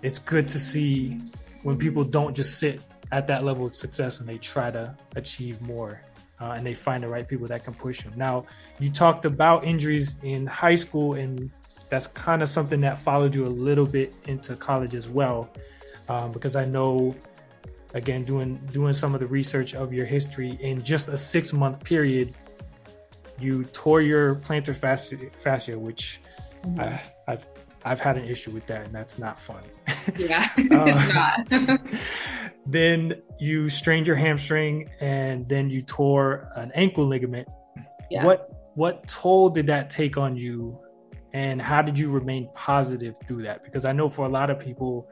it's 0.02 0.18
good 0.18 0.48
to 0.48 0.58
see 0.58 1.20
when 1.62 1.78
people 1.78 2.04
don't 2.04 2.34
just 2.34 2.58
sit 2.58 2.80
at 3.12 3.26
that 3.28 3.44
level 3.44 3.66
of 3.66 3.74
success 3.74 4.20
and 4.20 4.28
they 4.28 4.38
try 4.38 4.70
to 4.70 4.96
achieve 5.14 5.60
more 5.60 6.00
uh, 6.40 6.54
and 6.56 6.66
they 6.66 6.74
find 6.74 7.02
the 7.02 7.08
right 7.08 7.26
people 7.26 7.46
that 7.48 7.64
can 7.64 7.74
push 7.74 8.02
them. 8.02 8.12
Now, 8.16 8.44
you 8.78 8.90
talked 8.90 9.24
about 9.24 9.64
injuries 9.64 10.16
in 10.22 10.46
high 10.46 10.74
school, 10.74 11.14
and 11.14 11.50
that's 11.88 12.08
kind 12.08 12.42
of 12.42 12.48
something 12.48 12.80
that 12.82 12.98
followed 12.98 13.34
you 13.34 13.46
a 13.46 13.48
little 13.48 13.86
bit 13.86 14.12
into 14.26 14.54
college 14.56 14.94
as 14.94 15.08
well, 15.08 15.48
um, 16.08 16.32
because 16.32 16.56
I 16.56 16.64
know, 16.64 17.14
again, 17.96 18.24
doing 18.24 18.60
doing 18.72 18.92
some 18.92 19.14
of 19.14 19.20
the 19.20 19.26
research 19.26 19.74
of 19.74 19.92
your 19.92 20.04
history 20.04 20.58
in 20.60 20.82
just 20.82 21.08
a 21.08 21.16
six 21.16 21.52
month 21.52 21.82
period, 21.82 22.34
you 23.40 23.64
tore 23.64 24.02
your 24.02 24.36
plantar 24.36 24.76
fascia, 24.76 25.16
fascia 25.36 25.78
which 25.78 26.20
mm-hmm. 26.62 26.80
I, 26.80 27.00
I've 27.26 27.46
I've 27.84 28.00
had 28.00 28.18
an 28.18 28.26
issue 28.26 28.50
with 28.50 28.66
that, 28.66 28.86
and 28.86 28.94
that's 28.94 29.18
not 29.18 29.40
fun. 29.40 29.62
Yeah, 30.16 30.48
uh, 30.56 30.60
it's 30.86 31.58
not. 31.66 31.80
then 32.66 33.20
you 33.40 33.68
strained 33.68 34.06
your 34.06 34.14
hamstring, 34.14 34.88
and 35.00 35.48
then 35.48 35.68
you 35.68 35.80
tore 35.82 36.48
an 36.54 36.70
ankle 36.76 37.04
ligament. 37.06 37.48
Yeah. 38.08 38.24
What 38.24 38.52
what 38.74 39.08
toll 39.08 39.50
did 39.50 39.66
that 39.66 39.90
take 39.90 40.16
on 40.16 40.36
you, 40.36 40.78
and 41.32 41.60
how 41.60 41.82
did 41.82 41.98
you 41.98 42.12
remain 42.12 42.48
positive 42.54 43.16
through 43.26 43.42
that? 43.42 43.64
Because 43.64 43.84
I 43.84 43.90
know 43.90 44.08
for 44.08 44.26
a 44.26 44.28
lot 44.28 44.48
of 44.48 44.60
people, 44.60 45.10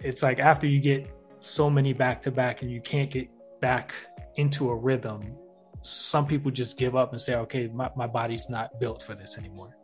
it's 0.00 0.22
like 0.22 0.38
after 0.38 0.66
you 0.66 0.80
get 0.80 1.08
so 1.42 1.68
many 1.68 1.92
back 1.92 2.22
to 2.22 2.30
back, 2.30 2.62
and 2.62 2.70
you 2.70 2.80
can't 2.80 3.10
get 3.10 3.28
back 3.60 3.94
into 4.36 4.70
a 4.70 4.76
rhythm. 4.76 5.36
Some 5.82 6.26
people 6.26 6.50
just 6.50 6.78
give 6.78 6.96
up 6.96 7.12
and 7.12 7.20
say, 7.20 7.34
"Okay, 7.34 7.68
my, 7.68 7.90
my 7.96 8.06
body's 8.06 8.48
not 8.48 8.80
built 8.80 9.02
for 9.02 9.14
this 9.14 9.38
anymore." 9.38 9.76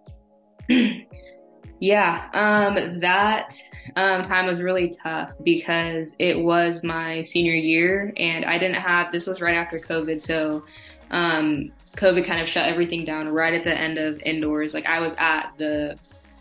Yeah, 1.81 2.29
um, 2.35 3.01
that 3.01 3.55
um, 3.95 4.25
time 4.25 4.47
was 4.47 4.61
really 4.61 4.97
tough 5.01 5.33
because 5.45 6.17
it 6.19 6.37
was 6.37 6.83
my 6.83 7.23
senior 7.23 7.55
year 7.55 8.13
and 8.17 8.45
I 8.45 8.59
didn't 8.59 8.83
have, 8.83 9.13
this 9.13 9.27
was 9.27 9.41
right 9.41 9.55
after 9.55 9.79
COVID. 9.79 10.21
So 10.21 10.65
um, 11.13 11.71
COVID 11.97 12.25
kind 12.27 12.41
of 12.41 12.49
shut 12.49 12.69
everything 12.69 13.05
down 13.05 13.29
right 13.29 13.55
at 13.55 13.63
the 13.63 13.77
end 13.77 13.97
of 13.97 14.21
indoors. 14.23 14.75
Like 14.75 14.87
I 14.87 14.99
was 14.99 15.15
at 15.19 15.53
the 15.57 15.97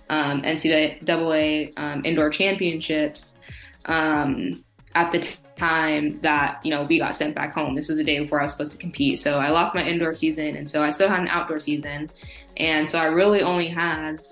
um, 0.09 0.41
NCAA 0.41 1.73
um, 1.77 2.03
indoor 2.03 2.31
championships 2.31 3.37
um, 3.85 4.63
at 4.97 5.11
the 5.11 5.27
time 5.57 6.19
that, 6.21 6.59
you 6.63 6.71
know, 6.71 6.83
we 6.83 6.97
got 6.97 7.15
sent 7.15 7.35
back 7.35 7.53
home. 7.53 7.75
This 7.75 7.87
was 7.87 7.97
the 7.97 8.03
day 8.03 8.19
before 8.19 8.41
I 8.41 8.43
was 8.43 8.53
supposed 8.53 8.73
to 8.73 8.79
compete. 8.79 9.19
So 9.19 9.37
I 9.37 9.49
lost 9.49 9.75
my 9.75 9.83
indoor 9.83 10.15
season 10.15 10.55
and 10.55 10.67
so 10.69 10.83
I 10.83 10.91
still 10.91 11.07
had 11.07 11.19
an 11.19 11.27
outdoor 11.27 11.59
season. 11.59 12.09
And 12.57 12.89
so 12.89 12.97
I 12.97 13.05
really 13.05 13.41
only 13.41 13.67
had 13.67 14.23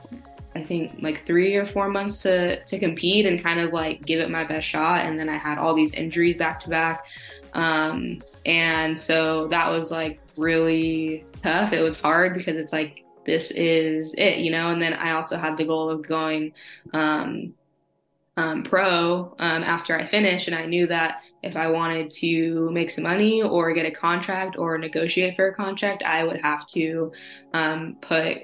I 0.55 0.63
think 0.63 1.01
like 1.01 1.25
three 1.25 1.55
or 1.55 1.67
four 1.67 1.89
months 1.89 2.21
to 2.21 2.63
to 2.63 2.79
compete 2.79 3.25
and 3.25 3.43
kind 3.43 3.59
of 3.59 3.73
like 3.73 4.05
give 4.05 4.19
it 4.19 4.29
my 4.31 4.43
best 4.43 4.67
shot. 4.67 5.05
And 5.05 5.19
then 5.19 5.29
I 5.29 5.37
had 5.37 5.57
all 5.59 5.75
these 5.75 5.93
injuries 5.93 6.37
back 6.37 6.61
to 6.61 6.69
back. 6.69 7.05
Um, 7.53 8.21
and 8.45 8.97
so 8.97 9.47
that 9.49 9.69
was 9.69 9.91
like 9.91 10.19
really 10.37 11.25
tough. 11.43 11.73
It 11.73 11.81
was 11.81 11.99
hard 11.99 12.33
because 12.33 12.55
it's 12.55 12.73
like 12.73 13.03
this 13.25 13.51
is 13.51 14.15
it, 14.17 14.39
you 14.39 14.51
know. 14.51 14.69
And 14.69 14.81
then 14.81 14.93
I 14.93 15.11
also 15.11 15.37
had 15.37 15.57
the 15.57 15.65
goal 15.65 15.89
of 15.89 16.07
going 16.07 16.53
um, 16.93 17.53
um, 18.37 18.63
pro 18.63 19.35
um, 19.39 19.63
after 19.63 19.97
I 19.97 20.05
finished, 20.05 20.47
and 20.47 20.55
I 20.55 20.65
knew 20.65 20.87
that 20.87 21.21
if 21.41 21.55
I 21.55 21.67
wanted 21.67 22.11
to 22.21 22.69
make 22.71 22.89
some 22.89 23.03
money 23.03 23.41
or 23.41 23.73
get 23.73 23.85
a 23.85 23.91
contract 23.91 24.57
or 24.57 24.77
negotiate 24.77 25.35
for 25.35 25.47
a 25.47 25.55
contract, 25.55 26.03
I 26.03 26.23
would 26.23 26.41
have 26.41 26.65
to 26.67 27.11
um, 27.53 27.97
put 28.01 28.37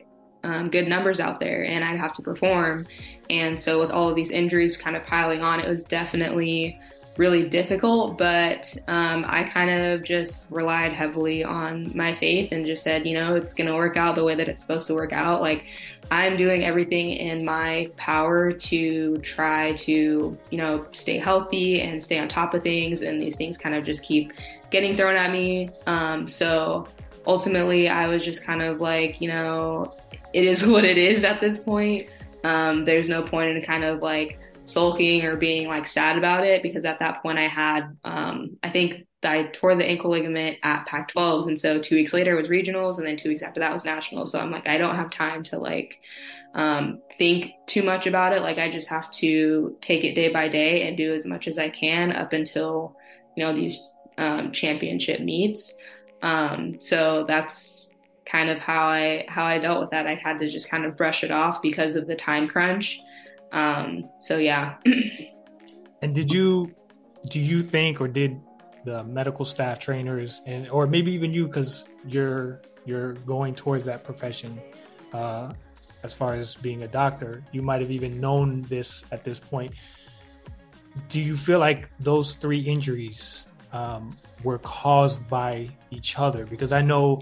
um, 0.43 0.69
good 0.69 0.88
numbers 0.88 1.19
out 1.19 1.39
there 1.39 1.65
and 1.65 1.84
I'd 1.84 1.99
have 1.99 2.13
to 2.13 2.21
perform. 2.21 2.88
And 3.30 3.60
so, 3.60 3.80
with 3.80 3.91
all 3.91 4.10
of 4.10 4.15
these 4.15 4.32
injuries 4.32 4.77
kind 4.77 4.95
of 4.95 5.04
piling 5.04 5.41
on, 5.41 5.60
it 5.60 5.67
was 5.67 5.84
definitely 5.86 6.80
really 7.17 7.50
difficult. 7.50 8.17
But 8.17 8.74
um, 8.88 9.26
I 9.28 9.43
kind 9.43 9.69
of 9.69 10.04
just 10.04 10.50
relied 10.52 10.93
heavily 10.93 11.43
on 11.43 11.95
my 11.95 12.15
faith 12.15 12.52
and 12.52 12.65
just 12.65 12.84
said, 12.84 13.06
you 13.06 13.13
know, 13.13 13.36
it's 13.36 13.54
going 13.54 13.67
to 13.67 13.76
work 13.76 13.97
out 13.97 14.15
the 14.15 14.24
way 14.24 14.36
that 14.36 14.47
it's 14.47 14.62
supposed 14.62 14.88
to 14.88 14.95
work 14.95 15.13
out. 15.13 15.41
Like, 15.41 15.65
I'm 16.10 16.36
doing 16.38 16.63
everything 16.63 17.12
in 17.12 17.45
my 17.45 17.89
power 17.97 18.52
to 18.52 19.17
try 19.17 19.74
to, 19.74 20.38
you 20.50 20.58
know, 20.58 20.86
stay 20.91 21.17
healthy 21.17 21.82
and 21.82 22.04
stay 22.04 22.19
on 22.19 22.28
top 22.28 22.54
of 22.54 22.63
things. 22.63 23.02
And 23.02 23.21
these 23.21 23.36
things 23.36 23.58
kind 23.58 23.76
of 23.76 23.86
just 23.86 24.04
keep 24.04 24.34
getting 24.71 24.95
thrown 24.95 25.15
at 25.15 25.32
me. 25.32 25.69
Um, 25.88 26.28
so, 26.28 26.88
ultimately, 27.28 27.89
I 27.89 28.08
was 28.08 28.24
just 28.24 28.43
kind 28.43 28.62
of 28.62 28.82
like, 28.82 29.21
you 29.21 29.28
know, 29.28 29.93
it 30.34 30.43
is 30.45 30.65
what 30.67 30.86
it 30.86 30.97
is 30.97 31.24
at 31.24 31.41
this 31.41 31.60
point. 31.60 32.08
Um, 32.43 32.86
there's 32.86 33.08
no 33.08 33.21
point 33.21 33.56
in 33.56 33.62
kind 33.62 33.84
of 33.84 34.02
like 34.02 34.39
sulking 34.72 35.26
or 35.26 35.36
being 35.36 35.68
like 35.68 35.88
sad 35.88 36.18
about 36.18 36.46
it 36.46 36.64
because 36.64 36.86
at 36.86 37.00
that 37.00 37.22
point 37.22 37.38
I 37.38 37.48
had, 37.48 37.98
um, 38.04 38.58
I 38.64 38.70
think 38.70 39.08
I 39.24 39.44
tore 39.54 39.76
the 39.76 39.86
ankle 39.86 40.12
ligament 40.12 40.58
at 40.64 40.86
Pac 40.86 41.10
12. 41.10 41.48
And 41.48 41.62
so 41.62 41.80
two 41.80 41.96
weeks 41.96 42.14
later 42.14 42.38
it 42.38 42.42
was 42.42 42.50
regionals. 42.50 42.98
And 42.98 43.06
then 43.06 43.18
two 43.18 43.30
weeks 43.30 43.42
after 43.42 43.60
that 43.60 43.74
was 43.74 43.86
nationals. 43.86 44.32
So 44.32 44.40
I'm 44.40 44.52
like, 44.52 44.68
I 44.68 44.78
don't 44.78 44.96
have 44.96 45.12
time 45.12 45.44
to 45.46 45.60
like, 45.60 46.00
um, 46.54 47.02
think 47.18 47.52
too 47.68 47.84
much 47.84 48.08
about 48.08 48.34
it. 48.34 48.42
Like 48.42 48.58
I 48.58 48.72
just 48.72 48.90
have 48.90 49.10
to 49.12 49.78
take 49.82 50.04
it 50.04 50.16
day 50.16 50.32
by 50.32 50.50
day 50.50 50.88
and 50.88 50.98
do 50.98 51.14
as 51.14 51.26
much 51.26 51.48
as 51.48 51.58
I 51.58 51.70
can 51.70 52.12
up 52.12 52.34
until, 52.34 52.96
you 53.36 53.44
know, 53.44 53.54
these, 53.54 53.94
um, 54.18 54.52
championship 54.52 55.22
meets. 55.22 55.76
Um, 56.22 56.80
so 56.80 57.26
that's, 57.28 57.82
kind 58.32 58.50
of 58.50 58.60
how 58.60 58.88
I 58.88 59.26
how 59.28 59.44
I 59.44 59.60
dealt 59.60 59.82
with 59.82 59.90
that. 59.92 60.08
I 60.08 60.16
had 60.16 60.40
to 60.40 60.50
just 60.50 60.70
kind 60.70 60.86
of 60.86 60.96
brush 60.96 61.24
it 61.24 61.32
off 61.32 61.62
because 61.62 61.96
of 61.96 62.08
the 62.08 62.16
time 62.16 62.48
crunch. 62.48 63.00
Um, 63.52 64.10
so 64.20 64.38
yeah. 64.38 64.78
and 66.02 66.16
did 66.16 66.32
you 66.32 66.74
do 67.30 67.40
you 67.40 67.62
think 67.62 68.02
or 68.02 68.08
did 68.08 68.40
the 68.86 69.04
medical 69.04 69.46
staff 69.46 69.80
trainers 69.80 70.42
and 70.46 70.70
or 70.70 70.88
maybe 70.88 71.12
even 71.12 71.34
you 71.34 71.46
because 71.46 71.88
you're 72.08 72.62
you're 72.86 73.14
going 73.14 73.54
towards 73.54 73.86
that 73.86 74.04
profession 74.04 74.60
uh, 75.14 75.54
as 76.04 76.14
far 76.14 76.34
as 76.34 76.56
being 76.56 76.84
a 76.84 76.88
doctor 76.88 77.44
you 77.52 77.62
might 77.62 77.82
have 77.82 77.92
even 77.92 78.20
known 78.20 78.64
this 78.64 79.06
at 79.12 79.24
this 79.24 79.40
point 79.40 79.72
do 81.10 81.22
you 81.22 81.36
feel 81.36 81.60
like 81.60 81.90
those 82.00 82.36
three 82.36 82.60
injuries 82.60 83.48
um, 83.72 84.18
were 84.44 84.58
caused 84.60 85.30
by 85.30 85.70
each 85.92 86.18
other 86.18 86.46
because 86.46 86.72
i 86.72 86.82
know 86.82 87.22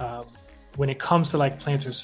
um, 0.00 0.26
when 0.76 0.88
it 0.88 0.98
comes 0.98 1.30
to 1.30 1.38
like 1.38 1.62
plantar 1.62 1.94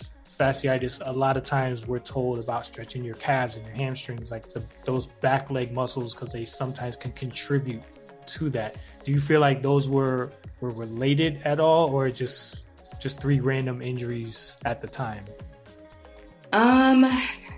fasciitis, 0.40 1.03
a 1.05 1.12
lot 1.12 1.37
of 1.37 1.44
times 1.44 1.87
we're 1.87 1.98
told 1.98 2.38
about 2.38 2.64
stretching 2.64 3.05
your 3.05 3.16
calves 3.16 3.57
and 3.57 3.66
your 3.66 3.74
hamstrings, 3.74 4.31
like 4.31 4.50
the, 4.55 4.64
those 4.85 5.07
back 5.07 5.50
leg 5.50 5.70
muscles, 5.72 6.14
because 6.14 6.33
they 6.33 6.46
sometimes 6.46 6.96
can 6.96 7.12
contribute 7.12 7.83
to 8.26 8.48
that. 8.50 8.76
Do 9.05 9.12
you 9.12 9.20
feel 9.20 9.40
like 9.40 9.61
those 9.61 9.88
were 9.88 10.33
were 10.61 10.70
related 10.70 11.40
at 11.44 11.61
all, 11.61 11.90
or 11.90 12.11
just 12.11 12.68
just 13.00 13.20
three 13.20 13.40
random 13.40 13.83
injuries 13.83 14.57
at 14.64 14.81
the 14.81 14.88
time? 14.88 15.24
Um, 16.53 17.07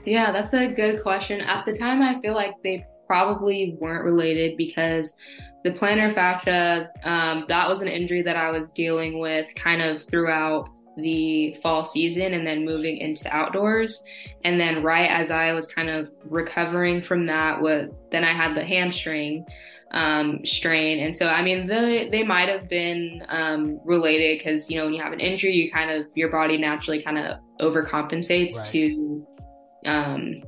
yeah, 0.04 0.32
that's 0.32 0.52
a 0.52 0.66
good 0.68 1.02
question. 1.02 1.40
At 1.40 1.64
the 1.64 1.76
time, 1.76 2.02
I 2.02 2.20
feel 2.20 2.34
like 2.34 2.54
they 2.62 2.86
probably 3.06 3.76
weren't 3.80 4.04
related 4.04 4.56
because 4.56 5.16
the 5.64 5.70
plantar 5.70 6.14
fascia, 6.14 6.90
um, 7.04 7.44
that 7.48 7.68
was 7.68 7.80
an 7.80 7.88
injury 7.88 8.22
that 8.22 8.36
I 8.36 8.50
was 8.50 8.70
dealing 8.70 9.18
with 9.18 9.46
kind 9.54 9.82
of 9.82 10.02
throughout 10.02 10.68
the 10.96 11.56
fall 11.62 11.84
season 11.84 12.34
and 12.34 12.46
then 12.46 12.64
moving 12.64 12.98
into 12.98 13.34
outdoors. 13.34 14.04
And 14.44 14.60
then 14.60 14.82
right 14.82 15.10
as 15.10 15.30
I 15.30 15.52
was 15.52 15.66
kind 15.66 15.88
of 15.88 16.10
recovering 16.24 17.02
from 17.02 17.26
that 17.26 17.60
was 17.60 18.04
then 18.10 18.24
I 18.24 18.34
had 18.34 18.54
the 18.54 18.64
hamstring 18.64 19.46
um, 19.92 20.44
strain. 20.44 21.00
And 21.04 21.14
so, 21.14 21.28
I 21.28 21.42
mean, 21.42 21.66
the, 21.66 22.08
they 22.10 22.22
might 22.22 22.48
have 22.48 22.68
been 22.68 23.24
um, 23.28 23.80
related 23.84 24.38
because, 24.38 24.70
you 24.70 24.78
know, 24.78 24.84
when 24.84 24.94
you 24.94 25.02
have 25.02 25.12
an 25.12 25.20
injury, 25.20 25.52
you 25.52 25.70
kind 25.70 25.90
of, 25.90 26.06
your 26.14 26.30
body 26.30 26.56
naturally 26.56 27.02
kind 27.02 27.18
of 27.18 27.38
overcompensates 27.60 28.54
right. 28.54 28.66
to, 28.70 29.26
um, 29.84 30.42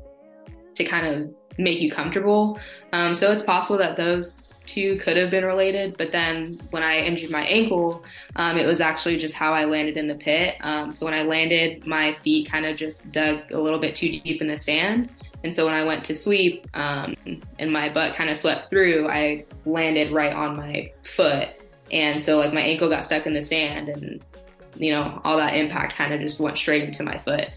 to 0.74 0.84
kind 0.84 1.06
of 1.06 1.34
make 1.58 1.80
you 1.80 1.90
comfortable. 1.90 2.58
Um, 2.92 3.14
so 3.14 3.32
it's 3.32 3.42
possible 3.42 3.78
that 3.78 3.96
those 3.96 4.43
two 4.66 4.96
could 4.96 5.16
have 5.16 5.30
been 5.30 5.44
related, 5.44 5.96
but 5.96 6.12
then 6.12 6.60
when 6.70 6.82
I 6.82 6.98
injured 6.98 7.30
my 7.30 7.44
ankle, 7.44 8.04
um, 8.36 8.56
it 8.56 8.66
was 8.66 8.80
actually 8.80 9.18
just 9.18 9.34
how 9.34 9.52
I 9.52 9.64
landed 9.64 9.96
in 9.96 10.08
the 10.08 10.14
pit. 10.14 10.56
Um, 10.60 10.94
so 10.94 11.06
when 11.06 11.14
I 11.14 11.22
landed, 11.22 11.86
my 11.86 12.16
feet 12.22 12.50
kind 12.50 12.66
of 12.66 12.76
just 12.76 13.12
dug 13.12 13.50
a 13.52 13.60
little 13.60 13.78
bit 13.78 13.94
too 13.94 14.08
deep 14.20 14.40
in 14.40 14.48
the 14.48 14.56
sand. 14.56 15.10
And 15.44 15.54
so 15.54 15.66
when 15.66 15.74
I 15.74 15.84
went 15.84 16.04
to 16.06 16.14
sweep 16.14 16.66
um, 16.74 17.14
and 17.58 17.70
my 17.70 17.90
butt 17.90 18.14
kind 18.14 18.30
of 18.30 18.38
swept 18.38 18.70
through, 18.70 19.08
I 19.08 19.44
landed 19.66 20.10
right 20.10 20.32
on 20.32 20.56
my 20.56 20.90
foot. 21.02 21.48
And 21.92 22.20
so 22.20 22.38
like 22.38 22.54
my 22.54 22.62
ankle 22.62 22.88
got 22.88 23.04
stuck 23.04 23.26
in 23.26 23.34
the 23.34 23.42
sand 23.42 23.90
and, 23.90 24.24
you 24.76 24.90
know, 24.90 25.20
all 25.22 25.36
that 25.36 25.54
impact 25.54 25.96
kind 25.96 26.14
of 26.14 26.20
just 26.20 26.40
went 26.40 26.56
straight 26.56 26.84
into 26.84 27.02
my 27.02 27.18
foot. 27.18 27.50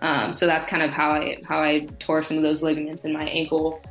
Um, 0.00 0.32
so 0.32 0.46
that's 0.46 0.66
kind 0.66 0.82
of 0.82 0.90
how 0.90 1.12
I, 1.12 1.38
how 1.44 1.62
I 1.62 1.86
tore 2.00 2.24
some 2.24 2.36
of 2.36 2.42
those 2.42 2.62
ligaments 2.62 3.04
in 3.04 3.12
my 3.12 3.24
ankle. 3.24 3.82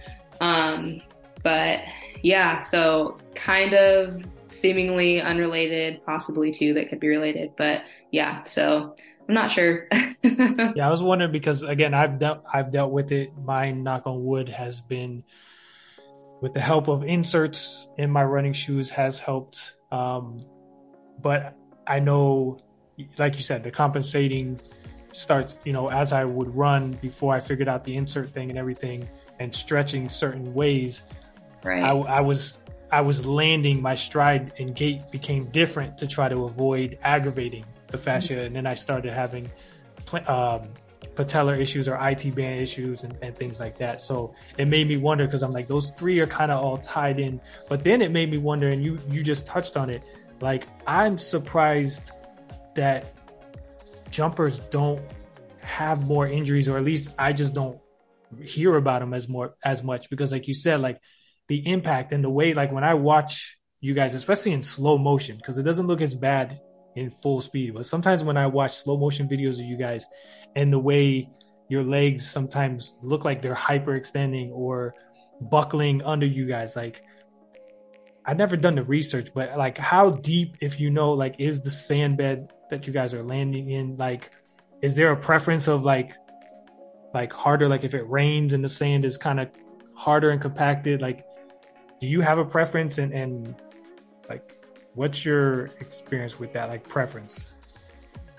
Um, 0.41 1.01
but 1.47 1.79
yeah, 2.23 2.59
so 2.59 3.17
kind 3.33 3.73
of 3.73 4.21
seemingly 4.49 5.21
unrelated, 5.21 6.05
possibly 6.05 6.51
two 6.51 6.73
that 6.73 6.89
could 6.89 6.99
be 6.99 7.07
related. 7.07 7.53
But 7.57 7.83
yeah, 8.11 8.43
so 8.43 8.97
I'm 9.29 9.33
not 9.33 9.49
sure. 9.49 9.87
yeah, 10.23 10.85
I 10.85 10.89
was 10.89 11.01
wondering 11.01 11.31
because 11.31 11.63
again, 11.63 11.93
I've 11.93 12.19
dealt 12.19 12.43
I've 12.53 12.69
dealt 12.69 12.91
with 12.91 13.13
it. 13.13 13.31
My 13.37 13.71
knock 13.71 14.07
on 14.07 14.25
wood 14.25 14.49
has 14.49 14.81
been 14.81 15.23
with 16.41 16.53
the 16.53 16.59
help 16.59 16.89
of 16.89 17.05
inserts 17.05 17.87
in 17.97 18.11
my 18.11 18.25
running 18.25 18.51
shoes 18.51 18.89
has 18.89 19.17
helped. 19.17 19.77
Um, 19.89 20.43
but 21.21 21.55
I 21.87 22.01
know, 22.01 22.59
like 23.17 23.35
you 23.35 23.41
said, 23.41 23.63
the 23.63 23.71
compensating 23.71 24.59
starts. 25.13 25.59
You 25.63 25.71
know, 25.71 25.89
as 25.89 26.11
I 26.11 26.25
would 26.25 26.53
run 26.53 26.91
before 27.01 27.33
I 27.33 27.39
figured 27.39 27.69
out 27.69 27.85
the 27.85 27.95
insert 27.95 28.31
thing 28.31 28.49
and 28.49 28.59
everything, 28.59 29.07
and 29.39 29.55
stretching 29.55 30.09
certain 30.09 30.53
ways. 30.53 31.03
Right. 31.67 31.83
I, 31.83 31.91
I 31.91 32.21
was 32.21 32.57
I 32.91 33.01
was 33.01 33.25
landing. 33.25 33.81
My 33.81 33.95
stride 33.95 34.53
and 34.57 34.73
gait 34.73 35.11
became 35.11 35.45
different 35.51 35.97
to 35.97 36.07
try 36.07 36.29
to 36.29 36.45
avoid 36.45 36.97
aggravating 37.03 37.65
the 37.87 37.97
fascia, 37.97 38.33
mm-hmm. 38.33 38.45
and 38.45 38.55
then 38.55 38.65
I 38.65 38.75
started 38.75 39.11
having 39.11 39.51
um, 40.27 40.69
patellar 41.15 41.59
issues 41.59 41.89
or 41.89 41.97
IT 42.01 42.33
band 42.33 42.61
issues 42.61 43.03
and, 43.03 43.17
and, 43.21 43.35
things 43.35 43.59
like 43.59 43.77
that. 43.79 43.99
So 43.99 44.33
it 44.57 44.69
made 44.69 44.87
me 44.87 44.95
wonder 44.95 45.25
because 45.25 45.43
I'm 45.43 45.51
like 45.51 45.67
those 45.67 45.89
three 45.91 46.19
are 46.19 46.27
kind 46.27 46.51
of 46.51 46.63
all 46.63 46.77
tied 46.77 47.19
in. 47.19 47.41
But 47.67 47.83
then 47.83 48.01
it 48.01 48.11
made 48.11 48.31
me 48.31 48.37
wonder, 48.37 48.69
and 48.69 48.81
you 48.81 48.97
you 49.09 49.21
just 49.21 49.45
touched 49.45 49.75
on 49.75 49.89
it. 49.89 50.01
Like 50.39 50.67
I'm 50.87 51.17
surprised 51.17 52.11
that 52.75 53.13
jumpers 54.09 54.59
don't 54.59 55.01
have 55.59 56.01
more 56.01 56.27
injuries, 56.27 56.69
or 56.69 56.77
at 56.77 56.85
least 56.85 57.13
I 57.19 57.33
just 57.33 57.53
don't 57.53 57.77
hear 58.41 58.75
about 58.77 59.01
them 59.01 59.13
as 59.13 59.27
more 59.27 59.55
as 59.65 59.83
much 59.83 60.09
because, 60.09 60.31
like 60.31 60.47
you 60.47 60.53
said, 60.53 60.79
like 60.79 61.01
the 61.47 61.67
impact 61.67 62.11
and 62.11 62.23
the 62.23 62.29
way, 62.29 62.53
like 62.53 62.71
when 62.71 62.83
I 62.83 62.93
watch 62.95 63.57
you 63.79 63.93
guys, 63.93 64.13
especially 64.13 64.53
in 64.53 64.61
slow 64.61 64.97
motion, 64.97 65.37
because 65.37 65.57
it 65.57 65.63
doesn't 65.63 65.87
look 65.87 66.01
as 66.01 66.15
bad 66.15 66.59
in 66.95 67.09
full 67.09 67.41
speed. 67.41 67.73
But 67.73 67.85
sometimes 67.85 68.23
when 68.23 68.37
I 68.37 68.47
watch 68.47 68.75
slow 68.75 68.97
motion 68.97 69.29
videos 69.29 69.59
of 69.59 69.65
you 69.65 69.77
guys 69.77 70.05
and 70.55 70.73
the 70.73 70.79
way 70.79 71.29
your 71.69 71.83
legs 71.83 72.29
sometimes 72.29 72.95
look 73.01 73.23
like 73.23 73.41
they're 73.41 73.55
hyperextending 73.55 74.51
or 74.51 74.95
buckling 75.39 76.01
under 76.01 76.25
you 76.25 76.47
guys, 76.47 76.75
like 76.75 77.01
I've 78.25 78.37
never 78.37 78.57
done 78.57 78.75
the 78.75 78.83
research, 78.83 79.29
but 79.33 79.57
like 79.57 79.77
how 79.77 80.09
deep, 80.11 80.57
if 80.59 80.79
you 80.79 80.89
know, 80.89 81.13
like 81.13 81.35
is 81.39 81.61
the 81.61 81.69
sand 81.69 82.17
bed 82.17 82.51
that 82.69 82.87
you 82.87 82.93
guys 82.93 83.13
are 83.13 83.23
landing 83.23 83.69
in, 83.69 83.95
like 83.95 84.31
is 84.81 84.95
there 84.95 85.11
a 85.11 85.17
preference 85.17 85.67
of 85.67 85.83
like 85.83 86.13
like 87.13 87.31
harder, 87.31 87.69
like 87.69 87.83
if 87.83 87.93
it 87.93 88.07
rains 88.09 88.53
and 88.53 88.63
the 88.63 88.69
sand 88.69 89.05
is 89.05 89.17
kind 89.17 89.39
of 89.39 89.49
harder 89.95 90.31
and 90.31 90.41
compacted, 90.41 91.01
like 91.01 91.26
do 91.99 92.07
you 92.07 92.21
have 92.21 92.37
a 92.37 92.45
preference 92.45 92.97
and, 92.97 93.13
and 93.13 93.55
like 94.29 94.57
What's 94.97 95.23
your 95.23 95.65
experience 95.79 96.39
with 96.39 96.53
that, 96.53 96.69
like 96.69 96.89
preference? 96.89 97.53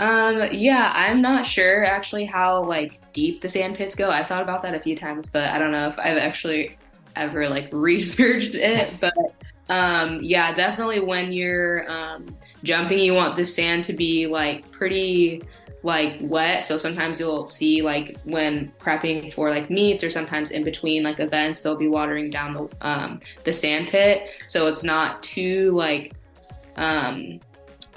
Um, 0.00 0.42
yeah, 0.50 0.92
I'm 0.92 1.22
not 1.22 1.46
sure 1.46 1.84
actually 1.84 2.24
how 2.24 2.64
like 2.64 3.00
deep 3.12 3.40
the 3.40 3.48
sand 3.48 3.76
pits 3.76 3.94
go. 3.94 4.10
I 4.10 4.24
thought 4.24 4.42
about 4.42 4.64
that 4.64 4.74
a 4.74 4.80
few 4.80 4.96
times, 4.96 5.30
but 5.30 5.44
I 5.44 5.58
don't 5.60 5.70
know 5.70 5.86
if 5.86 5.96
I've 6.00 6.18
actually 6.18 6.76
ever 7.14 7.48
like 7.48 7.68
researched 7.72 8.56
it. 8.56 8.92
But 8.98 9.14
um, 9.68 10.18
yeah, 10.20 10.52
definitely 10.52 10.98
when 10.98 11.32
you're 11.32 11.88
um, 11.88 12.26
jumping, 12.64 12.98
you 12.98 13.14
want 13.14 13.36
the 13.36 13.46
sand 13.46 13.84
to 13.84 13.92
be 13.92 14.26
like 14.26 14.68
pretty 14.72 15.40
like 15.88 16.18
wet. 16.20 16.66
So 16.66 16.76
sometimes 16.76 17.18
you'll 17.18 17.48
see 17.48 17.80
like 17.80 18.18
when 18.24 18.70
prepping 18.78 19.32
for 19.32 19.48
like 19.48 19.70
meets 19.70 20.04
or 20.04 20.10
sometimes 20.10 20.50
in 20.50 20.62
between 20.62 21.02
like 21.02 21.18
events, 21.18 21.62
they'll 21.62 21.76
be 21.76 21.88
watering 21.88 22.28
down 22.28 22.52
the 22.52 22.86
um, 22.86 23.20
the 23.44 23.54
sand 23.54 23.88
pit, 23.88 24.28
so 24.46 24.68
it's 24.68 24.84
not 24.84 25.22
too 25.22 25.72
like 25.74 26.12
um, 26.76 27.40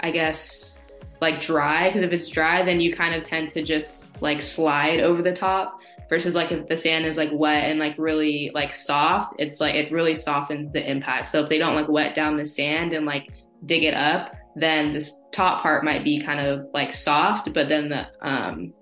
I 0.00 0.10
guess, 0.10 0.80
like 1.20 1.42
dry. 1.42 1.88
Because 1.88 2.02
if 2.02 2.12
it's 2.12 2.28
dry, 2.28 2.64
then 2.64 2.80
you 2.80 2.94
kind 2.94 3.14
of 3.14 3.22
tend 3.22 3.50
to 3.50 3.62
just 3.62 4.20
like 4.22 4.40
slide 4.40 5.00
over 5.00 5.22
the 5.22 5.34
top. 5.34 5.80
Versus 6.08 6.34
like 6.34 6.50
if 6.50 6.68
the 6.68 6.76
sand 6.76 7.06
is 7.06 7.16
like 7.16 7.30
wet 7.32 7.70
and 7.70 7.78
like 7.78 7.94
really 7.96 8.50
like 8.54 8.74
soft, 8.74 9.34
it's 9.38 9.60
like 9.60 9.74
it 9.74 9.92
really 9.92 10.16
softens 10.16 10.72
the 10.72 10.90
impact. 10.90 11.28
So 11.28 11.42
if 11.42 11.48
they 11.50 11.58
don't 11.58 11.74
like 11.74 11.88
wet 11.88 12.14
down 12.14 12.36
the 12.36 12.46
sand 12.46 12.92
and 12.92 13.06
like 13.06 13.30
dig 13.64 13.84
it 13.84 13.94
up, 13.94 14.34
then 14.56 14.92
this 14.92 15.22
top 15.32 15.62
part 15.62 15.84
might 15.84 16.04
be 16.04 16.22
kind 16.22 16.40
of 16.40 16.66
like 16.72 16.92
soft, 16.92 17.52
but 17.54 17.68
then 17.68 17.88
the 17.88 18.06
um 18.26 18.72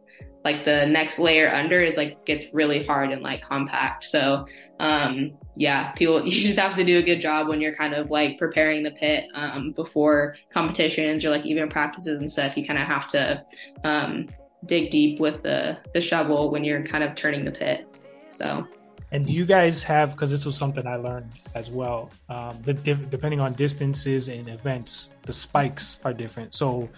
like 0.44 0.64
the 0.64 0.86
next 0.86 1.18
layer 1.18 1.52
under 1.52 1.82
is 1.82 1.96
like 1.96 2.24
gets 2.24 2.46
really 2.52 2.84
hard 2.84 3.10
and 3.10 3.22
like 3.22 3.42
compact. 3.42 4.04
So 4.04 4.46
um, 4.78 5.32
yeah, 5.56 5.92
people, 5.92 6.24
you 6.26 6.48
just 6.48 6.58
have 6.58 6.76
to 6.76 6.84
do 6.84 6.98
a 6.98 7.02
good 7.02 7.20
job 7.20 7.48
when 7.48 7.60
you're 7.60 7.74
kind 7.74 7.94
of 7.94 8.10
like 8.10 8.38
preparing 8.38 8.82
the 8.82 8.90
pit 8.92 9.24
um, 9.34 9.72
before 9.72 10.36
competitions 10.52 11.24
or 11.24 11.30
like 11.30 11.44
even 11.44 11.68
practices 11.68 12.20
and 12.20 12.30
stuff. 12.32 12.56
You 12.56 12.66
kind 12.66 12.78
of 12.78 12.86
have 12.86 13.06
to 13.08 13.44
um, 13.84 14.28
dig 14.66 14.90
deep 14.90 15.20
with 15.20 15.42
the, 15.42 15.78
the 15.92 16.00
shovel 16.00 16.50
when 16.50 16.64
you're 16.64 16.86
kind 16.86 17.04
of 17.04 17.14
turning 17.14 17.44
the 17.44 17.52
pit. 17.52 17.86
So. 18.30 18.66
And 19.12 19.26
do 19.26 19.32
you 19.32 19.44
guys 19.44 19.82
have, 19.82 20.12
because 20.12 20.30
this 20.30 20.46
was 20.46 20.56
something 20.56 20.86
I 20.86 20.96
learned 20.96 21.32
as 21.54 21.68
well, 21.68 22.10
um, 22.28 22.58
the 22.62 22.74
depending 22.74 23.40
on 23.40 23.54
distances 23.54 24.28
and 24.28 24.48
events, 24.48 25.10
the 25.22 25.32
spikes 25.32 25.98
are 26.04 26.12
different. 26.12 26.54
So 26.54 26.88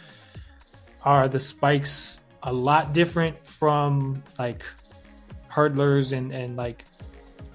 are 1.02 1.26
the 1.28 1.40
spikes 1.40 2.20
a 2.42 2.52
lot 2.52 2.92
different 2.92 3.46
from 3.46 4.22
like 4.38 4.62
hurdlers 5.50 6.16
and, 6.16 6.32
and 6.32 6.56
like 6.56 6.84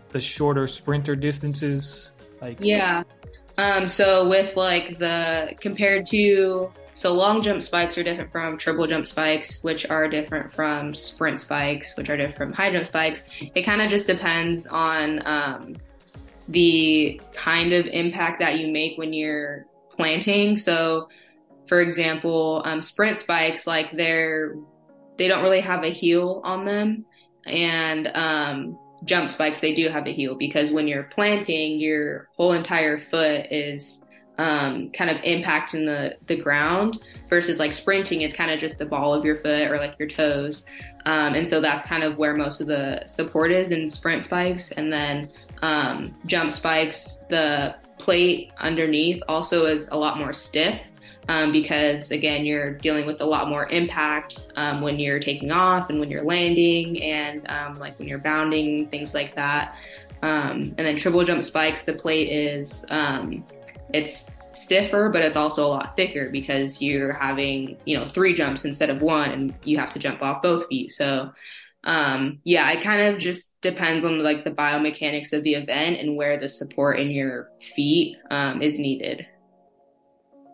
the 0.10 0.22
shorter 0.22 0.68
sprinter 0.68 1.16
distances? 1.16 2.14
Like 2.42 2.58
yeah. 2.60 3.04
Um, 3.60 3.88
so 3.88 4.28
with 4.28 4.56
like 4.56 4.98
the 4.98 5.56
compared 5.60 6.08
to 6.08 6.72
so 6.98 7.14
long 7.14 7.44
jump 7.44 7.62
spikes 7.62 7.96
are 8.00 8.02
different 8.02 8.32
from 8.32 8.58
triple 8.58 8.88
jump 8.88 9.06
spikes, 9.06 9.64
which 9.64 9.88
are 9.88 10.08
different 10.08 10.52
from 10.52 10.96
sprint 10.96 11.40
spikes, 11.40 11.96
which 11.96 12.10
are 12.10 12.18
different 12.18 12.38
from 12.38 12.54
high 12.54 12.72
jump 12.72 12.88
spikes. 12.88 13.30
It 13.54 13.62
kind 13.62 13.84
of 13.84 13.92
just 13.92 14.08
depends 14.08 14.66
on 14.66 15.22
um, 15.28 15.76
the 16.48 17.22
kind 17.36 17.74
of 17.74 17.86
impact 17.86 18.40
that 18.40 18.58
you 18.58 18.72
make 18.72 18.98
when 18.98 19.14
you're 19.14 19.68
planting. 19.96 20.58
So, 20.58 21.08
for 21.68 21.82
example, 21.82 22.64
um, 22.66 22.82
sprint 22.82 23.20
spikes, 23.20 23.68
like 23.68 23.96
they're 23.96 24.56
they 25.20 25.28
don't 25.28 25.44
really 25.44 25.62
have 25.62 25.84
a 25.84 25.92
heel 25.92 26.42
on 26.44 26.66
them, 26.66 27.06
and 27.46 28.08
um, 28.08 28.80
jump 29.06 29.30
spikes, 29.30 29.60
they 29.60 29.76
do 29.76 29.88
have 29.90 30.08
a 30.08 30.12
heel 30.12 30.34
because 30.34 30.72
when 30.72 30.88
you're 30.88 31.04
planting, 31.04 31.80
your 31.80 32.28
whole 32.38 32.54
entire 32.54 33.00
foot 33.00 33.52
is 33.52 34.02
um, 34.38 34.90
kind 34.92 35.10
of 35.10 35.18
impacting 35.18 35.86
the, 35.86 36.18
the 36.28 36.36
ground 36.36 37.00
versus 37.30 37.60
like 37.60 37.74
sprinting, 37.74 38.22
it's 38.22 38.36
kind 38.36 38.52
of 38.52 38.60
just 38.60 38.78
the 38.78 38.86
ball 38.86 39.14
of 39.14 39.26
your 39.26 39.38
foot 39.38 39.70
or 39.70 39.78
like 39.78 39.98
your 39.98 40.08
toes. 40.08 40.66
Um, 41.06 41.36
and 41.36 41.50
so 41.50 41.62
that's 41.62 41.88
kind 41.88 42.04
of 42.04 42.18
where 42.18 42.36
most 42.36 42.60
of 42.62 42.68
the 42.68 43.04
support 43.08 43.52
is 43.52 43.72
in 43.72 43.90
sprint 43.90 44.24
spikes. 44.24 44.72
And 44.72 44.92
then 44.92 45.30
um, 45.62 46.16
jump 46.26 46.52
spikes, 46.54 47.18
the 47.30 47.76
plate 47.98 48.52
underneath 48.60 49.24
also 49.28 49.66
is 49.66 49.88
a 49.90 49.98
lot 49.98 50.20
more 50.20 50.34
stiff 50.34 50.92
um, 51.30 51.52
because 51.52 52.12
again, 52.12 52.46
you're 52.46 52.74
dealing 52.74 53.06
with 53.06 53.22
a 53.22 53.26
lot 53.26 53.50
more 53.50 53.68
impact 53.68 54.48
um, 54.56 54.82
when 54.82 55.00
you're 55.00 55.20
taking 55.20 55.52
off 55.52 55.90
and 55.90 56.00
when 56.00 56.10
you're 56.10 56.24
landing 56.24 57.02
and 57.02 57.50
um, 57.50 57.80
like 57.80 57.98
when 58.00 58.08
you're 58.08 58.20
bounding, 58.20 58.88
things 58.90 59.14
like 59.14 59.36
that. 59.36 59.76
Um, 60.22 60.74
and 60.78 60.80
then 60.80 60.98
triple 60.98 61.24
jump 61.26 61.44
spikes, 61.44 61.84
the 61.84 61.94
plate 61.94 62.30
is 62.30 62.86
um, 62.90 63.46
it's 63.94 64.26
stiffer, 64.54 65.10
but 65.10 65.22
it's 65.22 65.36
also 65.36 65.66
a 65.66 65.68
lot 65.68 65.96
thicker 65.96 66.30
because 66.30 66.82
you're 66.82 67.14
having 67.14 67.78
you 67.86 67.98
know 67.98 68.10
three 68.10 68.36
jumps 68.36 68.66
instead 68.66 68.90
of 68.90 69.02
one, 69.02 69.32
and 69.32 69.54
you 69.64 69.78
have 69.78 69.92
to 69.94 70.00
jump 70.00 70.22
off 70.22 70.42
both 70.42 70.68
feet. 70.68 70.92
So 70.92 71.32
um, 71.84 72.40
yeah, 72.44 72.70
it 72.72 72.84
kind 72.84 73.02
of 73.02 73.20
just 73.20 73.62
depends 73.62 74.06
on 74.06 74.20
like 74.22 74.44
the 74.44 74.52
biomechanics 74.52 75.32
of 75.32 75.44
the 75.44 75.56
event 75.56 76.00
and 76.00 76.18
where 76.18 76.40
the 76.40 76.50
support 76.50 77.00
in 77.00 77.12
your 77.12 77.50
feet 77.76 78.18
um, 78.30 78.62
is 78.62 78.78
needed. 78.78 79.26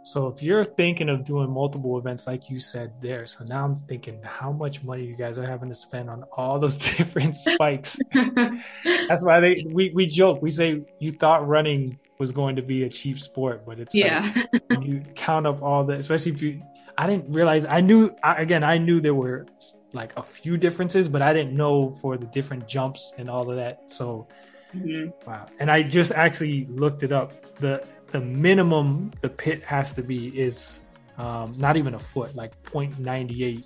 So 0.04 0.28
if 0.28 0.44
you're 0.44 0.66
thinking 0.66 1.08
of 1.08 1.24
doing 1.24 1.50
multiple 1.50 1.98
events 1.98 2.28
like 2.28 2.50
you 2.50 2.60
said 2.60 2.92
there, 3.02 3.26
so 3.26 3.46
now 3.46 3.64
I'm 3.64 3.78
thinking 3.78 4.22
how 4.22 4.52
much 4.52 4.84
money 4.84 5.06
you 5.06 5.16
guys 5.16 5.38
are 5.38 5.46
having 5.46 5.70
to 5.70 5.76
spend 5.76 6.10
on 6.10 6.24
all 6.34 6.60
those 6.60 6.78
different 6.98 7.38
spikes. 7.38 7.98
That's 8.14 9.24
why 9.24 9.40
they 9.40 9.66
we, 9.70 9.92
we 9.96 10.06
joke, 10.06 10.42
we 10.42 10.52
say 10.52 10.84
you 11.00 11.12
thought 11.12 11.48
running 11.48 11.98
was 12.20 12.34
going 12.34 12.58
to 12.58 12.62
be 12.62 12.84
a 12.84 12.90
cheap 12.90 13.18
sport, 13.18 13.66
but 13.66 13.80
it's 13.80 13.96
yeah. 13.96 14.44
Like, 14.70 14.84
you 14.84 15.04
count 15.16 15.48
up 15.48 15.62
all 15.62 15.86
the 15.86 15.94
especially 15.94 16.34
if 16.34 16.42
you 16.42 16.62
I 16.98 17.08
didn't 17.08 17.34
realize 17.34 17.66
I 17.66 17.80
knew 17.80 18.14
I, 18.22 18.36
again 18.36 18.64
I 18.64 18.78
knew 18.80 19.00
there 19.00 19.16
were 19.16 19.46
like 19.94 20.12
a 20.18 20.24
few 20.24 20.58
differences, 20.58 21.08
but 21.08 21.22
I 21.22 21.32
didn't 21.32 21.56
know 21.56 21.92
for 22.02 22.18
the 22.18 22.26
different 22.26 22.68
jumps 22.68 23.14
and 23.18 23.30
all 23.30 23.50
of 23.50 23.56
that. 23.56 23.90
So 23.90 24.28
mm-hmm. 24.76 25.12
wow. 25.30 25.46
And 25.60 25.72
I 25.72 25.84
just 25.84 26.12
actually 26.12 26.66
looked 26.66 27.04
it 27.04 27.14
up. 27.14 27.56
The 27.58 27.86
the 28.14 28.22
minimum 28.22 29.12
the 29.22 29.30
pit 29.30 29.64
has 29.64 29.92
to 29.92 30.04
be 30.04 30.28
is 30.40 30.82
um, 31.18 31.56
not 31.58 31.78
even 31.78 31.96
a 31.96 32.00
foot, 32.00 32.36
like 32.36 32.64
0.98 32.64 33.64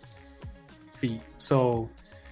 feet. 0.93 1.21
So 1.35 1.89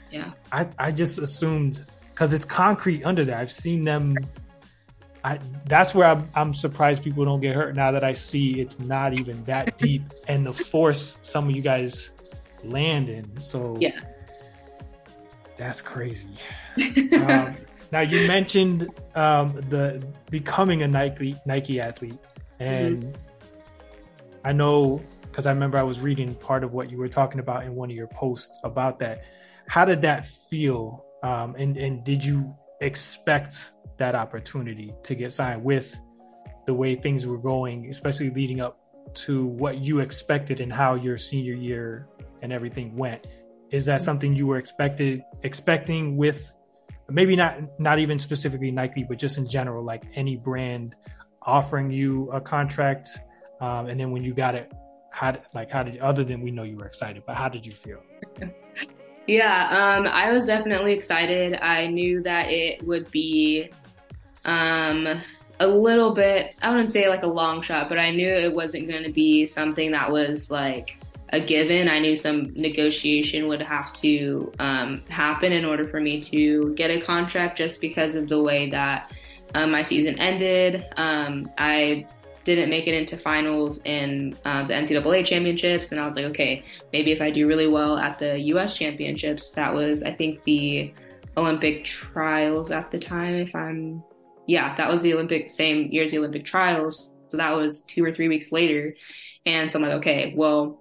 yeah, 0.09 0.31
I, 0.49 0.69
I 0.79 0.91
just 0.91 1.19
assumed 1.19 1.85
because 2.11 2.33
it's 2.33 2.45
concrete 2.45 3.03
under 3.03 3.25
there. 3.25 3.37
I've 3.37 3.51
seen 3.51 3.83
them. 3.83 4.15
I, 5.25 5.39
that's 5.65 5.93
where 5.93 6.07
I'm, 6.07 6.25
I'm 6.35 6.53
surprised 6.53 7.03
people 7.03 7.25
don't 7.25 7.41
get 7.41 7.53
hurt 7.53 7.75
now 7.75 7.91
that 7.91 8.03
I 8.03 8.13
see 8.13 8.61
it's 8.61 8.79
not 8.79 9.13
even 9.13 9.43
that 9.43 9.77
deep 9.79 10.03
and 10.29 10.45
the 10.45 10.53
force 10.53 11.17
some 11.21 11.49
of 11.49 11.55
you 11.55 11.61
guys 11.61 12.11
land 12.63 13.09
in. 13.09 13.41
So 13.41 13.75
yeah, 13.81 13.99
that's 15.57 15.81
crazy. 15.81 16.29
um, 17.13 17.57
now 17.95 18.01
you 18.01 18.27
mentioned 18.27 18.89
um, 19.15 19.53
the 19.69 20.05
becoming 20.29 20.83
a 20.83 20.87
Nike 20.87 21.33
Nike 21.45 21.79
athlete, 21.79 22.19
and 22.59 23.03
mm-hmm. 23.03 23.21
I 24.43 24.51
know 24.51 25.01
because 25.21 25.47
I 25.47 25.53
remember 25.53 25.77
I 25.77 25.83
was 25.83 26.01
reading 26.01 26.35
part 26.35 26.65
of 26.65 26.73
what 26.73 26.91
you 26.91 26.97
were 26.97 27.07
talking 27.07 27.39
about 27.39 27.63
in 27.63 27.73
one 27.73 27.89
of 27.89 27.95
your 27.95 28.07
posts 28.07 28.59
about 28.65 28.99
that. 28.99 29.23
How 29.69 29.85
did 29.85 30.01
that 30.01 30.27
feel? 30.27 31.05
Um, 31.23 31.55
and 31.57 31.77
and 31.77 32.03
did 32.03 32.25
you 32.25 32.53
expect 32.81 33.71
that 33.95 34.13
opportunity 34.13 34.93
to 35.03 35.15
get 35.15 35.31
signed 35.31 35.63
with 35.63 35.97
the 36.65 36.73
way 36.73 36.95
things 36.95 37.25
were 37.25 37.37
going, 37.37 37.89
especially 37.89 38.29
leading 38.29 38.59
up 38.59 38.77
to 39.13 39.45
what 39.45 39.77
you 39.77 39.99
expected 39.99 40.59
and 40.59 40.73
how 40.73 40.95
your 40.95 41.17
senior 41.17 41.53
year 41.53 42.09
and 42.41 42.51
everything 42.51 42.97
went. 42.97 43.25
Is 43.71 43.85
that 43.85 44.01
something 44.01 44.35
you 44.35 44.47
were 44.47 44.57
expected 44.57 45.23
expecting 45.43 46.17
with 46.17 46.53
maybe 47.09 47.35
not 47.35 47.79
not 47.79 47.99
even 47.99 48.19
specifically 48.19 48.71
Nike, 48.71 49.03
but 49.03 49.17
just 49.17 49.37
in 49.37 49.47
general, 49.47 49.83
like 49.83 50.03
any 50.15 50.35
brand 50.35 50.95
offering 51.41 51.91
you 51.91 52.29
a 52.31 52.41
contract, 52.41 53.09
um, 53.61 53.87
and 53.87 53.99
then 53.99 54.11
when 54.11 54.23
you 54.23 54.33
got 54.33 54.55
it, 54.55 54.71
how 55.11 55.37
like 55.53 55.69
how 55.69 55.83
did 55.83 55.97
other 55.99 56.23
than 56.23 56.41
we 56.41 56.51
know 56.51 56.63
you 56.63 56.77
were 56.77 56.85
excited, 56.85 57.23
but 57.25 57.35
how 57.35 57.49
did 57.49 57.65
you 57.65 57.71
feel? 57.71 58.01
yeah, 59.27 59.95
um, 59.97 60.07
I 60.07 60.31
was 60.31 60.45
definitely 60.45 60.93
excited. 60.93 61.55
I 61.61 61.87
knew 61.87 62.21
that 62.23 62.49
it 62.49 62.85
would 62.85 63.09
be 63.11 63.69
um, 64.43 65.07
a 65.59 65.67
little 65.67 66.13
bit. 66.13 66.55
I 66.61 66.71
wouldn't 66.71 66.91
say 66.91 67.07
like 67.07 67.23
a 67.23 67.27
long 67.27 67.61
shot, 67.61 67.89
but 67.89 67.99
I 67.99 68.11
knew 68.11 68.27
it 68.27 68.53
wasn't 68.53 68.87
going 68.87 69.03
to 69.03 69.11
be 69.11 69.45
something 69.45 69.91
that 69.91 70.11
was 70.11 70.51
like 70.51 70.97
a 71.29 71.39
given. 71.39 71.89
I 71.89 71.99
knew 71.99 72.15
some 72.15 72.53
negotiation 72.53 73.47
would 73.47 73.61
have 73.61 73.93
to 73.93 74.51
um, 74.59 75.03
happen 75.09 75.51
in 75.51 75.65
order 75.65 75.87
for 75.87 75.99
me 75.99 76.21
to 76.25 76.73
get 76.75 76.91
a 76.91 77.01
contract 77.01 77.57
just 77.57 77.81
because 77.81 78.15
of 78.15 78.29
the 78.29 78.41
way 78.41 78.69
that 78.69 79.11
um, 79.53 79.71
my 79.71 79.83
season 79.83 80.19
ended. 80.19 80.85
Um, 80.97 81.49
I 81.57 82.07
didn't 82.43 82.69
make 82.69 82.87
it 82.87 82.93
into 82.93 83.17
finals 83.17 83.81
in 83.85 84.37
uh, 84.45 84.63
the 84.65 84.73
NCAA 84.73 85.25
championships, 85.25 85.91
and 85.91 85.99
I 85.99 86.07
was 86.07 86.15
like, 86.15 86.25
okay, 86.25 86.63
maybe 86.93 87.11
if 87.11 87.21
I 87.21 87.31
do 87.31 87.47
really 87.47 87.67
well 87.67 87.97
at 87.97 88.19
the 88.19 88.39
US 88.39 88.77
championships, 88.77 89.51
that 89.51 89.73
was, 89.73 90.03
I 90.03 90.11
think, 90.11 90.43
the 90.43 90.93
Olympic 91.37 91.85
trials 91.85 92.71
at 92.71 92.91
the 92.91 92.99
time, 92.99 93.33
if 93.33 93.53
I'm, 93.55 94.03
yeah, 94.45 94.75
that 94.77 94.89
was 94.89 95.01
the 95.01 95.13
Olympic, 95.13 95.49
same 95.49 95.91
year 95.91 96.03
as 96.03 96.11
the 96.11 96.19
Olympic 96.19 96.45
trials. 96.45 97.09
So 97.29 97.37
that 97.37 97.51
was 97.51 97.81
two 97.81 98.05
or 98.05 98.13
three 98.13 98.27
weeks 98.27 98.51
later. 98.51 98.95
And 99.45 99.69
so 99.69 99.79
I'm 99.79 99.83
like, 99.83 99.95
okay, 99.95 100.33
well, 100.35 100.79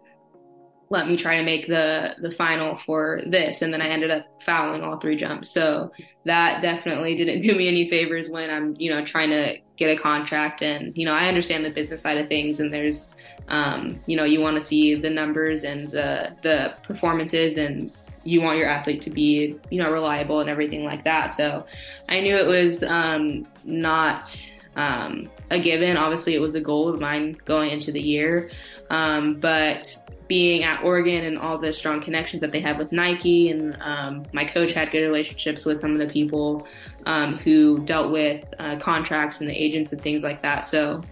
let 0.94 1.08
me 1.08 1.16
try 1.16 1.36
to 1.38 1.42
make 1.42 1.66
the 1.66 2.14
the 2.20 2.30
final 2.30 2.76
for 2.76 3.20
this 3.26 3.62
and 3.62 3.72
then 3.72 3.82
I 3.82 3.88
ended 3.88 4.12
up 4.12 4.26
fouling 4.46 4.82
all 4.82 4.98
three 4.98 5.16
jumps. 5.16 5.50
So 5.50 5.90
that 6.24 6.62
definitely 6.62 7.16
didn't 7.16 7.42
do 7.46 7.54
me 7.54 7.66
any 7.66 7.90
favors 7.90 8.30
when 8.30 8.48
I'm, 8.48 8.76
you 8.78 8.90
know, 8.90 9.04
trying 9.04 9.30
to 9.30 9.56
get 9.76 9.90
a 9.90 10.00
contract 10.00 10.62
and, 10.62 10.96
you 10.96 11.04
know, 11.04 11.12
I 11.12 11.26
understand 11.26 11.64
the 11.64 11.70
business 11.70 12.02
side 12.02 12.16
of 12.18 12.28
things 12.28 12.60
and 12.60 12.72
there's 12.72 13.16
um, 13.48 14.00
you 14.06 14.16
know, 14.16 14.24
you 14.24 14.40
want 14.40 14.56
to 14.56 14.62
see 14.62 14.94
the 14.94 15.10
numbers 15.10 15.64
and 15.64 15.90
the 15.90 16.34
the 16.42 16.74
performances 16.84 17.56
and 17.56 17.92
you 18.22 18.40
want 18.40 18.56
your 18.56 18.68
athlete 18.68 19.02
to 19.02 19.10
be, 19.10 19.58
you 19.70 19.82
know, 19.82 19.90
reliable 19.90 20.40
and 20.40 20.48
everything 20.48 20.84
like 20.84 21.04
that. 21.04 21.32
So 21.32 21.66
I 22.08 22.20
knew 22.20 22.36
it 22.36 22.46
was 22.46 22.82
um, 22.84 23.46
not 23.64 24.34
um, 24.76 25.28
a 25.50 25.58
given. 25.58 25.98
Obviously, 25.98 26.34
it 26.34 26.40
was 26.40 26.54
a 26.54 26.60
goal 26.60 26.88
of 26.88 27.00
mine 27.00 27.36
going 27.44 27.70
into 27.70 27.92
the 27.92 28.00
year. 28.00 28.50
Um, 28.88 29.40
but 29.40 29.94
being 30.28 30.64
at 30.64 30.82
Oregon 30.82 31.24
and 31.24 31.38
all 31.38 31.58
the 31.58 31.72
strong 31.72 32.00
connections 32.00 32.40
that 32.40 32.52
they 32.52 32.60
had 32.60 32.78
with 32.78 32.92
Nike, 32.92 33.50
and 33.50 33.76
um, 33.80 34.24
my 34.32 34.44
coach 34.44 34.72
had 34.72 34.90
good 34.90 35.02
relationships 35.02 35.64
with 35.64 35.80
some 35.80 35.92
of 35.92 35.98
the 35.98 36.06
people 36.06 36.66
um, 37.06 37.36
who 37.38 37.80
dealt 37.80 38.10
with 38.10 38.44
uh, 38.58 38.76
contracts 38.76 39.40
and 39.40 39.48
the 39.48 39.54
agents 39.54 39.92
and 39.92 40.00
things 40.00 40.22
like 40.22 40.42
that. 40.42 40.66
So 40.66 41.02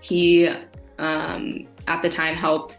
he, 0.00 0.48
um, 0.98 1.66
at 1.86 2.02
the 2.02 2.08
time, 2.08 2.36
helped 2.36 2.78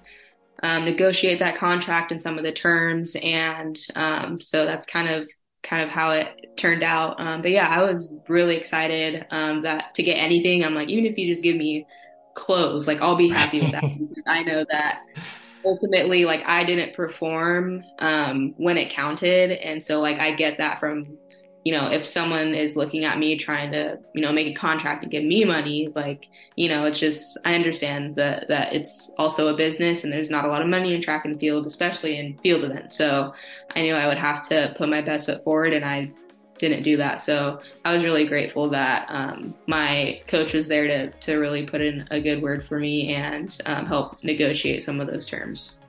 um, 0.64 0.86
negotiate 0.86 1.40
that 1.40 1.58
contract 1.58 2.12
and 2.12 2.24
some 2.24 2.38
of 2.38 2.44
the 2.44 2.52
terms, 2.52 3.16
and 3.22 3.78
um, 3.96 4.40
so 4.40 4.66
that's 4.66 4.86
kind 4.86 5.10
of 5.10 5.28
kind 5.62 5.84
of 5.84 5.90
how 5.90 6.12
it 6.12 6.58
turned 6.58 6.84
out. 6.84 7.20
Um, 7.20 7.42
but 7.42 7.52
yeah, 7.52 7.68
I 7.68 7.84
was 7.84 8.14
really 8.30 8.56
excited 8.56 9.26
that 9.30 9.94
to 9.96 10.04
get 10.04 10.14
anything. 10.14 10.64
I'm 10.64 10.74
like, 10.74 10.88
even 10.88 11.06
if 11.06 11.18
you 11.18 11.28
just 11.28 11.44
give 11.44 11.58
me 11.58 11.86
clothes, 12.34 12.88
like 12.88 13.02
I'll 13.02 13.18
be 13.18 13.30
happy 13.30 13.62
with 13.62 13.72
that. 13.72 13.84
I 14.28 14.44
know 14.44 14.66
that 14.72 15.02
ultimately 15.66 16.26
like 16.26 16.42
I 16.46 16.64
didn't 16.64 16.96
perform 16.96 17.84
um, 18.00 18.54
when 18.58 18.78
it 18.78 18.92
counted, 18.92 19.52
and 19.52 19.84
so 19.84 20.00
like 20.00 20.20
I 20.20 20.34
get 20.34 20.58
that 20.58 20.80
from 20.80 21.18
you 21.66 21.74
know 21.74 21.88
if 21.88 22.06
someone 22.06 22.54
is 22.54 22.76
looking 22.76 23.04
at 23.04 23.18
me 23.18 23.38
trying 23.38 23.72
to 23.72 24.00
you 24.14 24.22
know 24.22 24.32
make 24.32 24.48
a 24.48 24.60
contract 24.60 25.04
and 25.04 25.12
give 25.12 25.24
me 25.24 25.44
money, 25.46 25.90
like 25.96 26.28
you 26.56 26.70
know 26.70 26.86
it's 26.86 27.00
just 27.00 27.38
I 27.46 27.54
understand 27.54 28.16
that 28.16 28.48
that 28.48 28.74
it's 28.74 29.12
also 29.18 29.48
a 29.48 29.58
business 29.58 30.04
and 30.04 30.14
there's 30.14 30.30
not 30.30 30.46
a 30.46 30.50
lot 30.50 30.62
of 30.62 30.68
money 30.68 30.94
in 30.94 31.02
track 31.02 31.26
and 31.26 31.40
field, 31.40 31.66
especially 31.68 32.18
in 32.18 32.38
field 32.38 32.64
events. 32.64 32.98
So 32.98 33.34
I 33.76 33.82
knew 33.82 33.94
I 33.94 34.08
would 34.08 34.18
have 34.18 34.48
to 34.50 34.74
put 34.78 34.90
my 34.90 35.02
best 35.02 35.26
foot 35.26 35.44
forward, 35.44 35.74
and 35.74 35.86
I 35.86 36.12
didn't 36.60 36.84
do 36.84 36.98
that. 36.98 37.22
So 37.22 37.60
I 37.86 37.94
was 37.94 38.04
really 38.04 38.26
grateful 38.26 38.70
that 38.70 39.08
um, 39.10 39.56
my 39.68 40.22
coach 40.28 40.54
was 40.54 40.68
there 40.68 40.88
to, 40.88 41.12
to 41.12 41.36
really 41.38 41.66
put 41.66 41.82
in 41.82 42.08
a 42.12 42.20
good 42.20 42.42
word 42.42 42.66
for 42.66 42.80
me 42.80 43.16
and 43.16 43.56
um, 43.66 43.86
help 43.86 44.24
negotiate 44.24 44.84
some 44.84 45.00
of 45.00 45.08
those 45.08 45.28
terms. 45.28 45.80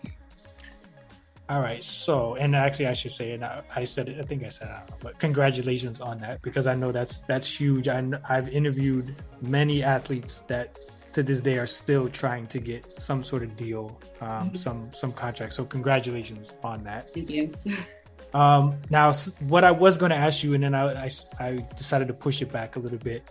All 1.48 1.60
right. 1.60 1.82
So, 1.82 2.36
and 2.36 2.54
actually, 2.54 2.86
I 2.86 2.94
should 2.94 3.10
say, 3.10 3.32
and 3.32 3.44
I, 3.44 3.62
I 3.74 3.84
said 3.84 4.08
it. 4.08 4.20
I 4.20 4.22
think 4.22 4.44
I 4.44 4.48
said, 4.48 4.68
it, 4.68 4.94
but 5.00 5.18
congratulations 5.18 6.00
on 6.00 6.20
that 6.20 6.40
because 6.42 6.68
I 6.68 6.76
know 6.76 6.92
that's 6.92 7.20
that's 7.20 7.48
huge. 7.48 7.88
I, 7.88 8.08
I've 8.28 8.48
interviewed 8.48 9.16
many 9.42 9.82
athletes 9.82 10.42
that 10.42 10.78
to 11.12 11.24
this 11.24 11.42
day 11.42 11.58
are 11.58 11.66
still 11.66 12.08
trying 12.08 12.46
to 12.46 12.60
get 12.60 13.02
some 13.02 13.24
sort 13.24 13.42
of 13.42 13.56
deal, 13.56 14.00
um, 14.20 14.28
mm-hmm. 14.28 14.54
some 14.54 14.92
some 14.94 15.12
contract. 15.12 15.52
So, 15.52 15.64
congratulations 15.64 16.54
on 16.62 16.84
that. 16.84 17.12
Thank 17.12 17.30
you. 17.30 17.52
Um, 18.32 18.76
now, 18.90 19.12
what 19.40 19.64
I 19.64 19.70
was 19.70 19.98
going 19.98 20.10
to 20.10 20.16
ask 20.16 20.42
you, 20.42 20.54
and 20.54 20.62
then 20.62 20.74
I, 20.74 21.04
I, 21.04 21.10
I 21.38 21.66
decided 21.76 22.08
to 22.08 22.14
push 22.14 22.42
it 22.42 22.52
back 22.52 22.76
a 22.76 22.78
little 22.78 22.98
bit. 22.98 23.24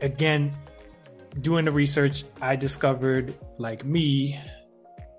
Again, 0.00 0.52
doing 1.40 1.64
the 1.64 1.72
research, 1.72 2.24
I 2.40 2.56
discovered, 2.56 3.34
like 3.58 3.84
me, 3.84 4.38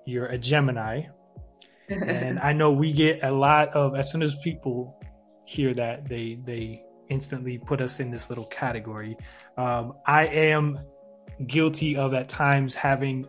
you're 0.04 0.26
a 0.26 0.38
Gemini. 0.38 1.06
and 1.88 2.38
I 2.42 2.52
know 2.52 2.72
we 2.72 2.92
get 2.92 3.22
a 3.22 3.32
lot 3.32 3.70
of, 3.70 3.96
as 3.96 4.10
soon 4.10 4.22
as 4.22 4.36
people 4.36 5.00
hear 5.44 5.74
that, 5.74 6.08
they, 6.08 6.38
they 6.44 6.84
instantly 7.08 7.58
put 7.58 7.80
us 7.80 8.00
in 8.00 8.10
this 8.10 8.28
little 8.28 8.46
category. 8.46 9.16
Um, 9.56 9.94
I 10.06 10.26
am 10.26 10.78
guilty 11.46 11.96
of 11.96 12.14
at 12.14 12.28
times 12.28 12.74
having 12.74 13.26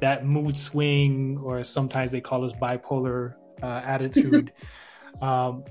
that 0.00 0.26
mood 0.26 0.56
swing, 0.56 1.38
or 1.42 1.62
sometimes 1.64 2.10
they 2.10 2.20
call 2.20 2.44
us 2.44 2.52
bipolar 2.52 3.34
uh, 3.62 3.82
attitude. 3.84 4.52
Um, 5.20 5.64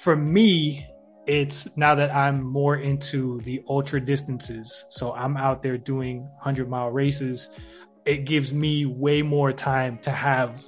for 0.00 0.16
me, 0.16 0.86
it's 1.26 1.74
now 1.76 1.94
that 1.94 2.14
I'm 2.14 2.42
more 2.42 2.76
into 2.76 3.40
the 3.42 3.62
ultra 3.68 4.00
distances. 4.00 4.84
So 4.90 5.12
I'm 5.12 5.36
out 5.36 5.62
there 5.62 5.78
doing 5.78 6.22
100 6.22 6.68
mile 6.68 6.90
races. 6.90 7.48
It 8.04 8.24
gives 8.24 8.52
me 8.52 8.84
way 8.84 9.22
more 9.22 9.52
time 9.52 9.98
to 9.98 10.10
have 10.10 10.62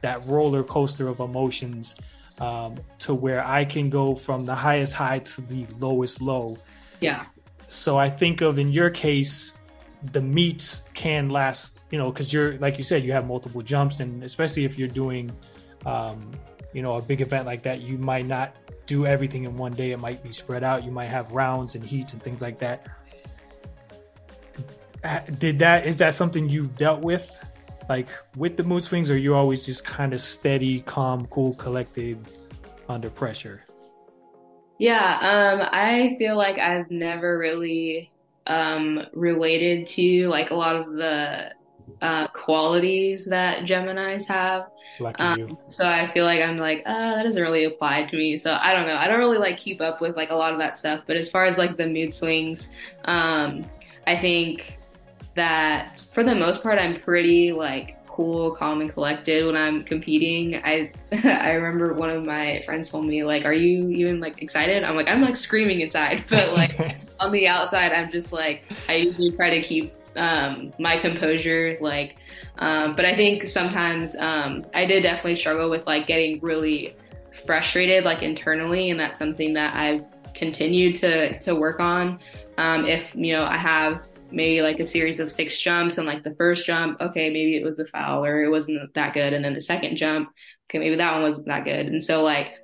that 0.00 0.26
roller 0.26 0.64
coaster 0.64 1.08
of 1.08 1.20
emotions 1.20 1.96
um, 2.38 2.76
to 2.98 3.14
where 3.14 3.46
I 3.46 3.64
can 3.64 3.90
go 3.90 4.14
from 4.14 4.44
the 4.44 4.54
highest 4.54 4.94
high 4.94 5.20
to 5.20 5.40
the 5.42 5.66
lowest 5.78 6.20
low. 6.20 6.56
Yeah. 7.00 7.26
So 7.68 7.98
I 7.98 8.10
think 8.10 8.40
of 8.40 8.58
in 8.58 8.72
your 8.72 8.90
case, 8.90 9.54
the 10.12 10.20
meets 10.20 10.82
can 10.94 11.28
last, 11.28 11.84
you 11.90 11.98
know, 11.98 12.10
because 12.10 12.32
you're 12.32 12.58
like 12.58 12.78
you 12.78 12.84
said, 12.84 13.04
you 13.04 13.12
have 13.12 13.26
multiple 13.26 13.62
jumps, 13.62 14.00
and 14.00 14.24
especially 14.24 14.64
if 14.64 14.78
you're 14.78 14.88
doing, 14.88 15.30
um, 15.86 16.30
you 16.72 16.82
know, 16.82 16.96
a 16.96 17.02
big 17.02 17.20
event 17.20 17.46
like 17.46 17.62
that, 17.64 17.80
you 17.80 17.98
might 17.98 18.26
not 18.26 18.54
do 18.86 19.06
everything 19.06 19.44
in 19.44 19.56
one 19.56 19.72
day. 19.72 19.92
It 19.92 19.98
might 19.98 20.22
be 20.22 20.32
spread 20.32 20.64
out. 20.64 20.84
You 20.84 20.90
might 20.90 21.06
have 21.06 21.32
rounds 21.32 21.74
and 21.74 21.84
heats 21.84 22.12
and 22.12 22.22
things 22.22 22.42
like 22.42 22.58
that. 22.60 22.86
Did 25.38 25.58
that 25.58 25.86
is 25.86 25.98
that 25.98 26.14
something 26.14 26.48
you've 26.48 26.76
dealt 26.76 27.00
with, 27.00 27.36
like 27.88 28.08
with 28.36 28.56
the 28.56 28.62
mood 28.62 28.84
swings, 28.84 29.10
or 29.10 29.16
you 29.16 29.34
always 29.34 29.66
just 29.66 29.84
kind 29.84 30.12
of 30.12 30.20
steady, 30.20 30.80
calm, 30.80 31.26
cool, 31.26 31.54
collected 31.54 32.18
under 32.88 33.10
pressure? 33.10 33.64
Yeah, 34.78 34.98
um, 34.98 35.68
I 35.72 36.16
feel 36.18 36.36
like 36.36 36.58
I've 36.58 36.90
never 36.90 37.36
really 37.36 38.12
um, 38.46 39.00
related 39.12 39.86
to 39.88 40.28
like 40.28 40.50
a 40.50 40.54
lot 40.54 40.76
of 40.76 40.92
the 40.92 41.52
uh, 42.00 42.28
qualities 42.28 43.26
that 43.26 43.64
Geminis 43.64 44.26
have. 44.26 44.68
Um, 45.18 45.58
so 45.68 45.88
I 45.88 46.10
feel 46.12 46.24
like 46.24 46.40
I'm 46.40 46.58
like, 46.58 46.82
uh, 46.86 47.16
that 47.16 47.22
doesn't 47.24 47.42
really 47.42 47.64
apply 47.64 48.04
to 48.04 48.16
me. 48.16 48.38
So 48.38 48.58
I 48.60 48.72
don't 48.72 48.86
know. 48.86 48.96
I 48.96 49.08
don't 49.08 49.18
really 49.18 49.38
like 49.38 49.56
keep 49.56 49.80
up 49.80 50.00
with 50.00 50.16
like 50.16 50.30
a 50.30 50.34
lot 50.34 50.52
of 50.52 50.58
that 50.58 50.76
stuff. 50.76 51.02
But 51.06 51.16
as 51.16 51.30
far 51.30 51.46
as 51.46 51.58
like 51.58 51.76
the 51.76 51.86
mood 51.86 52.12
swings, 52.12 52.70
um, 53.04 53.64
I 54.06 54.16
think 54.16 54.78
that 55.34 56.06
for 56.12 56.22
the 56.22 56.34
most 56.34 56.62
part, 56.62 56.78
I'm 56.78 57.00
pretty 57.00 57.52
like 57.52 57.96
cool, 58.06 58.54
calm, 58.54 58.80
and 58.80 58.92
collected 58.92 59.46
when 59.46 59.56
I'm 59.56 59.82
competing. 59.82 60.56
I 60.56 60.92
I 61.24 61.52
remember 61.52 61.94
one 61.94 62.10
of 62.10 62.24
my 62.24 62.62
friends 62.64 62.90
told 62.90 63.06
me 63.06 63.24
like, 63.24 63.44
"Are 63.44 63.52
you 63.52 63.88
even 63.90 64.20
like 64.20 64.42
excited?" 64.42 64.84
I'm 64.84 64.96
like, 64.96 65.08
I'm 65.08 65.22
like 65.22 65.36
screaming 65.36 65.80
inside, 65.80 66.24
but 66.30 66.52
like 66.52 66.78
on 67.20 67.32
the 67.32 67.48
outside, 67.48 67.92
I'm 67.92 68.10
just 68.10 68.32
like 68.32 68.64
I 68.88 68.96
usually 68.96 69.32
try 69.32 69.50
to 69.50 69.62
keep 69.62 69.94
um, 70.16 70.72
my 70.78 70.98
composure. 70.98 71.78
Like, 71.80 72.16
um, 72.58 72.94
but 72.94 73.04
I 73.04 73.14
think 73.16 73.44
sometimes 73.44 74.16
um, 74.16 74.64
I 74.74 74.84
did 74.84 75.02
definitely 75.02 75.36
struggle 75.36 75.70
with 75.70 75.86
like 75.86 76.06
getting 76.06 76.40
really 76.40 76.96
frustrated 77.46 78.04
like 78.04 78.22
internally, 78.22 78.90
and 78.90 78.98
that's 78.98 79.18
something 79.18 79.52
that 79.54 79.74
I've 79.74 80.04
continued 80.34 81.00
to 81.00 81.38
to 81.40 81.54
work 81.54 81.80
on. 81.80 82.18
Um, 82.58 82.84
if 82.86 83.14
you 83.14 83.32
know 83.32 83.44
I 83.44 83.56
have 83.56 84.02
maybe 84.32 84.62
like 84.62 84.80
a 84.80 84.86
series 84.86 85.20
of 85.20 85.30
six 85.30 85.60
jumps 85.60 85.98
and 85.98 86.06
like 86.06 86.24
the 86.24 86.34
first 86.36 86.66
jump 86.66 87.00
okay 87.00 87.28
maybe 87.28 87.56
it 87.56 87.64
was 87.64 87.78
a 87.78 87.86
foul 87.86 88.24
or 88.24 88.42
it 88.42 88.48
wasn't 88.48 88.92
that 88.94 89.12
good 89.12 89.32
and 89.32 89.44
then 89.44 89.52
the 89.52 89.60
second 89.60 89.96
jump 89.96 90.28
okay 90.68 90.78
maybe 90.78 90.96
that 90.96 91.12
one 91.12 91.22
wasn't 91.22 91.46
that 91.46 91.64
good 91.64 91.86
and 91.86 92.02
so 92.02 92.22
like 92.22 92.54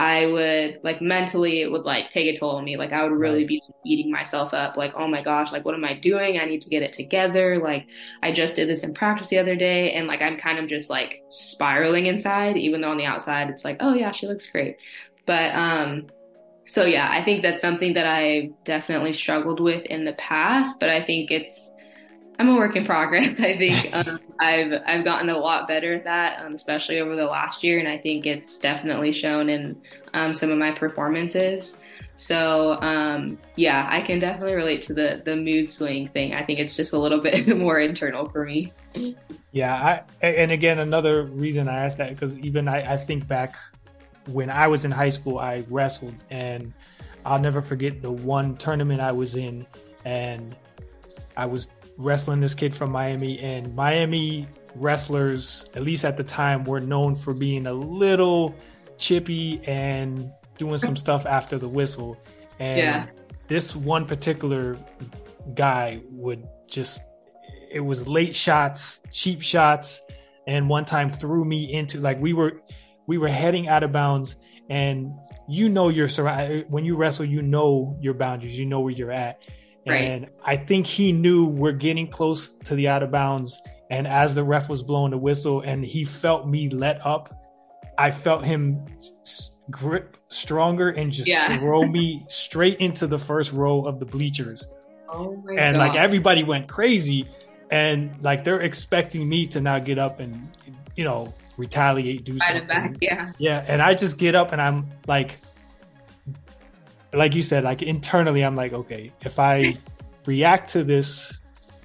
i 0.00 0.24
would 0.26 0.80
like 0.82 1.02
mentally 1.02 1.60
it 1.60 1.70
would 1.70 1.84
like 1.84 2.10
take 2.12 2.34
a 2.34 2.38
toll 2.38 2.56
on 2.56 2.64
me. 2.64 2.76
Like 2.76 2.92
i 2.92 3.02
would 3.02 3.12
really 3.12 3.44
be 3.44 3.62
beating 3.84 4.10
myself 4.10 4.54
up 4.54 4.76
like 4.76 4.94
oh 4.96 5.06
my 5.06 5.22
gosh 5.22 5.52
like 5.52 5.64
what 5.64 5.74
am 5.74 5.84
i 5.84 5.94
doing? 5.94 6.38
I 6.38 6.46
need 6.46 6.62
to 6.62 6.70
get 6.70 6.82
it 6.82 6.94
together. 6.94 7.58
Like 7.58 7.86
i 8.22 8.32
just 8.32 8.56
did 8.56 8.68
this 8.68 8.82
in 8.82 8.94
practice 8.94 9.28
the 9.28 9.38
other 9.38 9.56
day 9.56 9.92
and 9.92 10.06
like 10.06 10.22
i'm 10.22 10.38
kind 10.38 10.58
of 10.58 10.68
just 10.68 10.88
like 10.88 11.22
spiraling 11.28 12.06
inside 12.06 12.56
even 12.56 12.80
though 12.80 12.90
on 12.90 12.96
the 12.96 13.04
outside 13.04 13.50
it's 13.50 13.64
like 13.64 13.76
oh 13.80 13.94
yeah 13.94 14.12
she 14.12 14.26
looks 14.26 14.50
great. 14.50 14.76
But 15.26 15.54
um 15.54 16.08
so 16.66 16.84
yeah, 16.84 17.10
I 17.10 17.24
think 17.24 17.42
that's 17.42 17.60
something 17.60 17.94
that 17.94 18.06
I 18.06 18.50
definitely 18.64 19.12
struggled 19.12 19.58
with 19.58 19.84
in 19.86 20.04
the 20.04 20.12
past, 20.12 20.78
but 20.78 20.88
I 20.88 21.02
think 21.02 21.32
it's 21.32 21.74
I'm 22.40 22.48
a 22.48 22.54
work 22.54 22.74
in 22.74 22.86
progress. 22.86 23.28
I 23.38 23.58
think 23.58 23.94
um, 23.94 24.18
I've 24.40 24.72
I've 24.86 25.04
gotten 25.04 25.28
a 25.28 25.36
lot 25.36 25.68
better 25.68 25.92
at 25.92 26.04
that, 26.04 26.42
um, 26.42 26.54
especially 26.54 26.98
over 26.98 27.14
the 27.14 27.26
last 27.26 27.62
year, 27.62 27.78
and 27.78 27.86
I 27.86 27.98
think 27.98 28.24
it's 28.24 28.58
definitely 28.58 29.12
shown 29.12 29.50
in 29.50 29.78
um, 30.14 30.32
some 30.32 30.50
of 30.50 30.56
my 30.56 30.70
performances. 30.70 31.78
So 32.16 32.80
um, 32.80 33.38
yeah, 33.56 33.86
I 33.90 34.00
can 34.00 34.20
definitely 34.20 34.54
relate 34.54 34.80
to 34.82 34.94
the 34.94 35.20
the 35.22 35.36
mood 35.36 35.68
swing 35.68 36.08
thing. 36.08 36.32
I 36.32 36.42
think 36.42 36.60
it's 36.60 36.74
just 36.74 36.94
a 36.94 36.98
little 36.98 37.20
bit 37.20 37.46
more 37.58 37.78
internal 37.78 38.26
for 38.30 38.46
me. 38.46 38.72
Yeah, 39.52 39.74
I 39.74 40.26
and 40.26 40.50
again 40.50 40.78
another 40.78 41.24
reason 41.24 41.68
I 41.68 41.84
asked 41.84 41.98
that 41.98 42.08
because 42.08 42.38
even 42.38 42.68
I, 42.68 42.94
I 42.94 42.96
think 42.96 43.28
back 43.28 43.58
when 44.28 44.48
I 44.48 44.66
was 44.66 44.86
in 44.86 44.90
high 44.90 45.10
school, 45.10 45.38
I 45.38 45.66
wrestled, 45.68 46.14
and 46.30 46.72
I'll 47.26 47.38
never 47.38 47.60
forget 47.60 48.00
the 48.00 48.10
one 48.10 48.56
tournament 48.56 49.02
I 49.02 49.12
was 49.12 49.34
in, 49.34 49.66
and 50.06 50.56
I 51.36 51.44
was 51.44 51.68
wrestling 52.00 52.40
this 52.40 52.54
kid 52.54 52.74
from 52.74 52.90
Miami, 52.90 53.38
and 53.38 53.74
Miami 53.74 54.48
wrestlers, 54.74 55.66
at 55.74 55.82
least 55.82 56.04
at 56.04 56.16
the 56.16 56.24
time, 56.24 56.64
were 56.64 56.80
known 56.80 57.14
for 57.14 57.34
being 57.34 57.66
a 57.66 57.72
little 57.72 58.54
chippy 58.98 59.60
and 59.66 60.32
doing 60.58 60.78
some 60.78 60.96
stuff 60.96 61.26
after 61.26 61.58
the 61.58 61.68
whistle. 61.68 62.16
And 62.58 62.78
yeah. 62.78 63.06
this 63.48 63.74
one 63.76 64.06
particular 64.06 64.76
guy 65.54 66.00
would 66.10 66.46
just, 66.68 67.02
it 67.70 67.80
was 67.80 68.06
late 68.08 68.34
shots, 68.34 69.00
cheap 69.12 69.42
shots, 69.42 70.00
and 70.46 70.68
one 70.68 70.84
time 70.84 71.08
threw 71.08 71.44
me 71.44 71.72
into 71.72 72.00
like 72.00 72.20
we 72.20 72.32
were 72.32 72.60
we 73.06 73.18
were 73.18 73.28
heading 73.28 73.68
out 73.68 73.82
of 73.82 73.92
bounds 73.92 74.36
and 74.68 75.12
you 75.48 75.68
know 75.68 75.88
your 75.88 76.08
when 76.68 76.84
you 76.84 76.96
wrestle 76.96 77.24
you 77.24 77.42
know 77.42 77.96
your 78.00 78.14
boundaries 78.14 78.58
you 78.58 78.66
know 78.66 78.80
where 78.80 78.92
you're 78.92 79.12
at 79.12 79.42
right. 79.86 79.96
and 79.96 80.28
i 80.44 80.56
think 80.56 80.86
he 80.86 81.12
knew 81.12 81.46
we're 81.46 81.72
getting 81.72 82.06
close 82.06 82.52
to 82.52 82.74
the 82.74 82.88
out 82.88 83.02
of 83.02 83.10
bounds 83.10 83.60
and 83.90 84.06
as 84.06 84.34
the 84.34 84.44
ref 84.44 84.68
was 84.68 84.82
blowing 84.82 85.10
the 85.10 85.18
whistle 85.18 85.60
and 85.60 85.84
he 85.84 86.04
felt 86.04 86.46
me 86.48 86.68
let 86.68 87.04
up 87.04 87.34
i 87.98 88.10
felt 88.10 88.44
him 88.44 88.84
grip 89.70 90.16
stronger 90.28 90.90
and 90.90 91.12
just 91.12 91.28
yeah. 91.28 91.58
throw 91.60 91.84
me 91.84 92.24
straight 92.28 92.78
into 92.78 93.06
the 93.06 93.18
first 93.18 93.52
row 93.52 93.82
of 93.82 94.00
the 94.00 94.06
bleachers 94.06 94.66
oh 95.08 95.32
and 95.56 95.76
God. 95.76 95.88
like 95.88 95.96
everybody 95.96 96.44
went 96.44 96.68
crazy 96.68 97.28
and 97.70 98.20
like 98.22 98.44
they're 98.44 98.60
expecting 98.60 99.28
me 99.28 99.46
to 99.46 99.60
now 99.60 99.78
get 99.78 99.98
up 99.98 100.18
and 100.20 100.48
you 100.96 101.04
know 101.04 101.32
retaliate, 101.60 102.24
do 102.24 102.38
something. 102.38 102.66
Back, 102.66 102.96
yeah. 103.00 103.32
Yeah. 103.38 103.64
And 103.68 103.80
I 103.80 103.94
just 103.94 104.18
get 104.18 104.34
up 104.34 104.52
and 104.52 104.60
I'm 104.60 104.88
like, 105.06 105.38
like 107.12 107.34
you 107.34 107.42
said, 107.42 107.64
like 107.64 107.82
internally, 107.82 108.42
I'm 108.42 108.56
like, 108.56 108.72
okay, 108.72 109.12
if 109.22 109.38
I 109.38 109.78
react 110.26 110.70
to 110.70 110.84
this, 110.84 111.38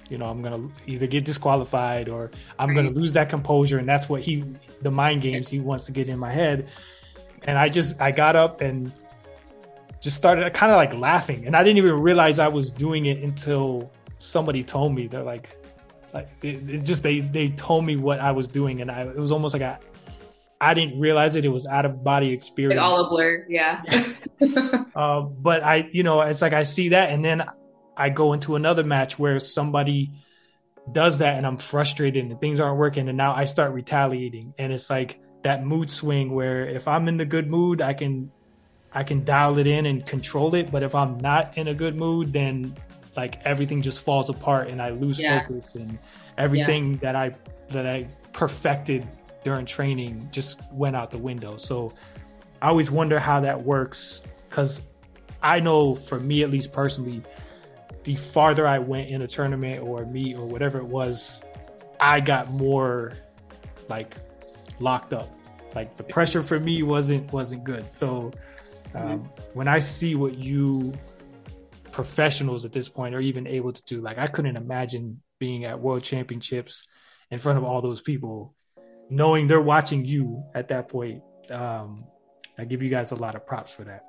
you 0.08 0.18
know, 0.18 0.26
I'm 0.26 0.42
gonna 0.42 0.68
either 0.86 1.06
get 1.06 1.24
disqualified 1.24 2.08
or 2.08 2.30
I'm 2.58 2.68
right. 2.68 2.76
gonna 2.76 2.90
lose 2.90 3.12
that 3.12 3.28
composure, 3.28 3.78
and 3.78 3.88
that's 3.88 4.08
what 4.08 4.22
he, 4.22 4.44
the 4.82 4.90
mind 4.90 5.22
games 5.22 5.48
he 5.48 5.58
wants 5.58 5.86
to 5.86 5.92
get 5.92 6.08
in 6.08 6.18
my 6.18 6.32
head. 6.32 6.68
And 7.42 7.58
I 7.58 7.68
just, 7.68 8.00
I 8.00 8.10
got 8.12 8.36
up 8.36 8.60
and 8.60 8.92
just 10.00 10.16
started 10.16 10.52
kind 10.54 10.72
of 10.72 10.76
like 10.76 10.94
laughing, 10.94 11.46
and 11.46 11.56
I 11.56 11.64
didn't 11.64 11.78
even 11.78 12.00
realize 12.00 12.38
I 12.38 12.48
was 12.48 12.70
doing 12.70 13.06
it 13.06 13.18
until 13.22 13.90
somebody 14.18 14.62
told 14.62 14.94
me. 14.94 15.08
They're 15.08 15.22
like, 15.22 15.56
like 16.14 16.28
it, 16.42 16.70
it 16.70 16.78
just 16.84 17.02
they 17.02 17.20
they 17.20 17.48
told 17.50 17.84
me 17.84 17.96
what 17.96 18.20
I 18.20 18.30
was 18.30 18.48
doing, 18.48 18.80
and 18.80 18.90
I 18.90 19.02
it 19.02 19.16
was 19.16 19.32
almost 19.32 19.54
like 19.54 19.62
I 19.62 19.78
I 20.60 20.74
didn't 20.74 20.98
realize 20.98 21.34
it. 21.34 21.44
It 21.44 21.50
was 21.50 21.66
out 21.66 21.84
of 21.84 22.02
body 22.02 22.32
experience. 22.32 22.78
Like 22.78 22.84
all 22.84 23.06
a 23.06 23.08
blur, 23.08 23.46
yeah. 23.48 23.82
uh, 24.94 25.20
but 25.20 25.62
I, 25.62 25.88
you 25.92 26.02
know, 26.02 26.20
it's 26.22 26.42
like 26.42 26.52
I 26.52 26.62
see 26.62 26.90
that, 26.90 27.10
and 27.10 27.24
then 27.24 27.44
I 27.96 28.08
go 28.08 28.32
into 28.32 28.56
another 28.56 28.84
match 28.84 29.18
where 29.18 29.38
somebody 29.38 30.12
does 30.90 31.18
that, 31.18 31.36
and 31.36 31.46
I'm 31.46 31.58
frustrated, 31.58 32.24
and 32.24 32.40
things 32.40 32.60
aren't 32.60 32.78
working, 32.78 33.08
and 33.08 33.16
now 33.16 33.34
I 33.34 33.44
start 33.44 33.72
retaliating, 33.72 34.54
and 34.58 34.72
it's 34.72 34.88
like 34.88 35.20
that 35.42 35.64
mood 35.64 35.90
swing 35.90 36.32
where 36.32 36.66
if 36.66 36.88
I'm 36.88 37.06
in 37.08 37.18
the 37.18 37.26
good 37.26 37.48
mood, 37.48 37.80
I 37.80 37.92
can 37.92 38.30
I 38.92 39.04
can 39.04 39.24
dial 39.24 39.58
it 39.58 39.66
in 39.66 39.84
and 39.84 40.06
control 40.06 40.54
it, 40.54 40.72
but 40.72 40.82
if 40.82 40.94
I'm 40.94 41.18
not 41.18 41.58
in 41.58 41.68
a 41.68 41.74
good 41.74 41.96
mood, 41.96 42.32
then 42.32 42.74
like 43.16 43.40
everything 43.44 43.82
just 43.82 44.00
falls 44.02 44.30
apart 44.30 44.68
and 44.68 44.80
I 44.80 44.90
lose 44.90 45.20
yeah. 45.20 45.40
focus 45.40 45.74
and 45.74 45.98
everything 46.38 46.92
yeah. 46.92 46.98
that 47.00 47.16
I 47.16 47.36
that 47.68 47.86
I 47.86 48.08
perfected 48.32 49.06
during 49.46 49.64
training 49.64 50.28
just 50.32 50.60
went 50.72 50.96
out 50.96 51.12
the 51.12 51.18
window. 51.18 51.56
So 51.56 51.92
I 52.60 52.66
always 52.66 52.90
wonder 52.90 53.20
how 53.20 53.42
that 53.42 53.62
works 53.62 54.22
because 54.48 54.82
I 55.40 55.60
know 55.60 55.94
for 55.94 56.18
me 56.18 56.42
at 56.42 56.50
least 56.50 56.72
personally, 56.72 57.22
the 58.02 58.16
farther 58.16 58.66
I 58.66 58.80
went 58.80 59.08
in 59.08 59.22
a 59.22 59.28
tournament 59.28 59.84
or 59.84 60.02
a 60.02 60.06
meet 60.06 60.34
or 60.34 60.44
whatever 60.46 60.78
it 60.78 60.86
was, 60.86 61.40
I 62.00 62.18
got 62.18 62.50
more 62.50 63.12
like 63.88 64.16
locked 64.80 65.12
up. 65.12 65.30
Like 65.76 65.96
the 65.96 66.02
pressure 66.02 66.42
for 66.42 66.58
me 66.58 66.82
wasn't 66.82 67.32
wasn't 67.32 67.62
good. 67.62 67.92
So 67.92 68.32
um, 68.96 69.20
mm-hmm. 69.20 69.26
when 69.54 69.68
I 69.68 69.78
see 69.78 70.16
what 70.16 70.36
you 70.36 70.92
professionals 71.92 72.64
at 72.64 72.72
this 72.72 72.88
point 72.88 73.14
are 73.14 73.20
even 73.20 73.46
able 73.46 73.72
to 73.72 73.84
do. 73.84 74.00
Like 74.00 74.18
I 74.18 74.26
couldn't 74.26 74.56
imagine 74.56 75.22
being 75.38 75.64
at 75.64 75.78
world 75.78 76.02
championships 76.02 76.84
in 77.30 77.38
front 77.38 77.58
of 77.58 77.64
all 77.64 77.80
those 77.80 78.00
people, 78.00 78.56
knowing 79.10 79.46
they're 79.46 79.60
watching 79.60 80.04
you 80.04 80.44
at 80.54 80.68
that 80.68 80.88
point. 80.88 81.22
Um, 81.50 82.06
I 82.58 82.64
give 82.64 82.82
you 82.82 82.90
guys 82.90 83.10
a 83.10 83.16
lot 83.16 83.34
of 83.34 83.46
props 83.46 83.72
for 83.72 83.84
that. 83.84 84.02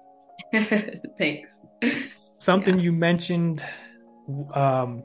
Thanks. 1.18 1.60
Something 2.40 2.78
yeah. 2.78 2.84
you 2.84 2.92
mentioned 2.92 3.64
um, 4.54 5.04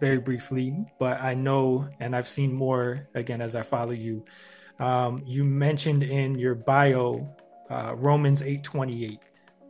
very 0.00 0.18
briefly, 0.18 0.86
but 0.98 1.20
I 1.20 1.34
know, 1.34 1.88
and 2.00 2.14
I've 2.14 2.28
seen 2.28 2.52
more 2.52 3.08
again 3.14 3.40
as 3.40 3.56
I 3.56 3.62
follow 3.62 3.92
you. 3.92 4.24
Um, 4.78 5.22
you 5.24 5.44
mentioned 5.44 6.02
in 6.02 6.38
your 6.38 6.54
bio 6.54 7.34
uh, 7.70 7.94
Romans 7.96 8.42
eight 8.42 8.62
twenty 8.62 9.04
eight, 9.04 9.22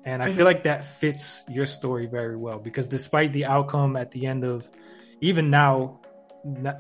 and 0.04 0.22
I 0.22 0.26
mm-hmm. 0.26 0.36
feel 0.36 0.44
like 0.44 0.64
that 0.64 0.84
fits 0.84 1.44
your 1.48 1.66
story 1.66 2.06
very 2.06 2.36
well 2.36 2.58
because 2.58 2.88
despite 2.88 3.32
the 3.32 3.44
outcome 3.44 3.96
at 3.96 4.10
the 4.10 4.26
end 4.26 4.44
of 4.44 4.68
even 5.20 5.50
now, 5.50 6.00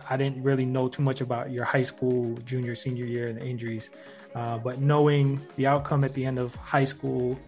I 0.08 0.16
didn't 0.16 0.42
really 0.42 0.64
know 0.64 0.88
too 0.88 1.02
much 1.02 1.20
about 1.20 1.50
your 1.50 1.64
high 1.64 1.82
school, 1.82 2.36
junior, 2.44 2.74
senior 2.74 3.04
year, 3.04 3.28
and 3.28 3.38
the 3.40 3.44
injuries. 3.44 3.90
Uh, 4.34 4.58
but 4.58 4.80
knowing 4.80 5.40
the 5.56 5.66
outcome 5.66 6.04
at 6.04 6.12
the 6.14 6.24
end 6.24 6.38
of 6.38 6.54
high 6.54 6.84
school, 6.84 7.38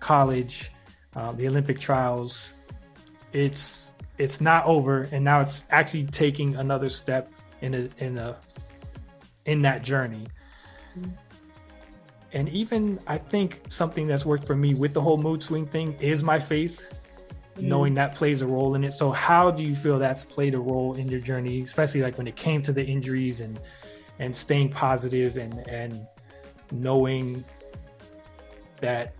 college, 0.00 0.72
uh, 1.16 1.32
the 1.32 1.46
Olympic 1.46 1.78
trials, 1.80 2.52
it's 3.32 3.92
it's 4.18 4.40
not 4.40 4.66
over, 4.66 5.08
and 5.12 5.24
now 5.24 5.40
it's 5.40 5.64
actually 5.70 6.04
taking 6.04 6.56
another 6.56 6.88
step 6.88 7.30
in 7.60 7.74
a 7.74 8.04
in 8.04 8.18
a 8.18 8.36
in 9.46 9.62
that 9.62 9.82
journey. 9.82 10.26
And 12.32 12.48
even 12.48 12.98
I 13.06 13.18
think 13.18 13.62
something 13.68 14.06
that's 14.08 14.26
worked 14.26 14.46
for 14.46 14.56
me 14.56 14.74
with 14.74 14.92
the 14.92 15.00
whole 15.00 15.18
mood 15.18 15.42
swing 15.42 15.66
thing 15.66 15.96
is 16.00 16.22
my 16.22 16.40
faith 16.40 16.82
mm-hmm. 17.56 17.68
knowing 17.68 17.94
that 17.94 18.14
plays 18.14 18.42
a 18.42 18.46
role 18.46 18.74
in 18.74 18.84
it. 18.84 18.92
So 18.92 19.10
how 19.10 19.50
do 19.50 19.62
you 19.62 19.74
feel 19.74 19.98
that's 19.98 20.24
played 20.24 20.54
a 20.54 20.58
role 20.58 20.94
in 20.94 21.08
your 21.08 21.20
journey, 21.20 21.62
especially 21.62 22.02
like 22.02 22.18
when 22.18 22.26
it 22.26 22.36
came 22.36 22.62
to 22.62 22.72
the 22.72 22.84
injuries 22.84 23.40
and 23.40 23.60
and 24.18 24.34
staying 24.34 24.70
positive 24.70 25.36
and 25.36 25.66
and 25.68 26.06
knowing 26.70 27.44
that 28.80 29.14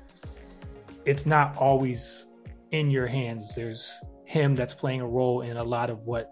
it's 1.05 1.27
not 1.27 1.57
always 1.57 2.27
in 2.71 2.91
your 2.91 3.07
hands. 3.07 3.55
There's 3.55 4.01
him 4.25 4.55
that's 4.55 4.75
playing 4.75 5.01
a 5.01 5.07
role 5.07 5.43
in 5.43 5.57
a 5.57 5.65
lot 5.65 5.91
of 5.91 6.01
what 6.01 6.31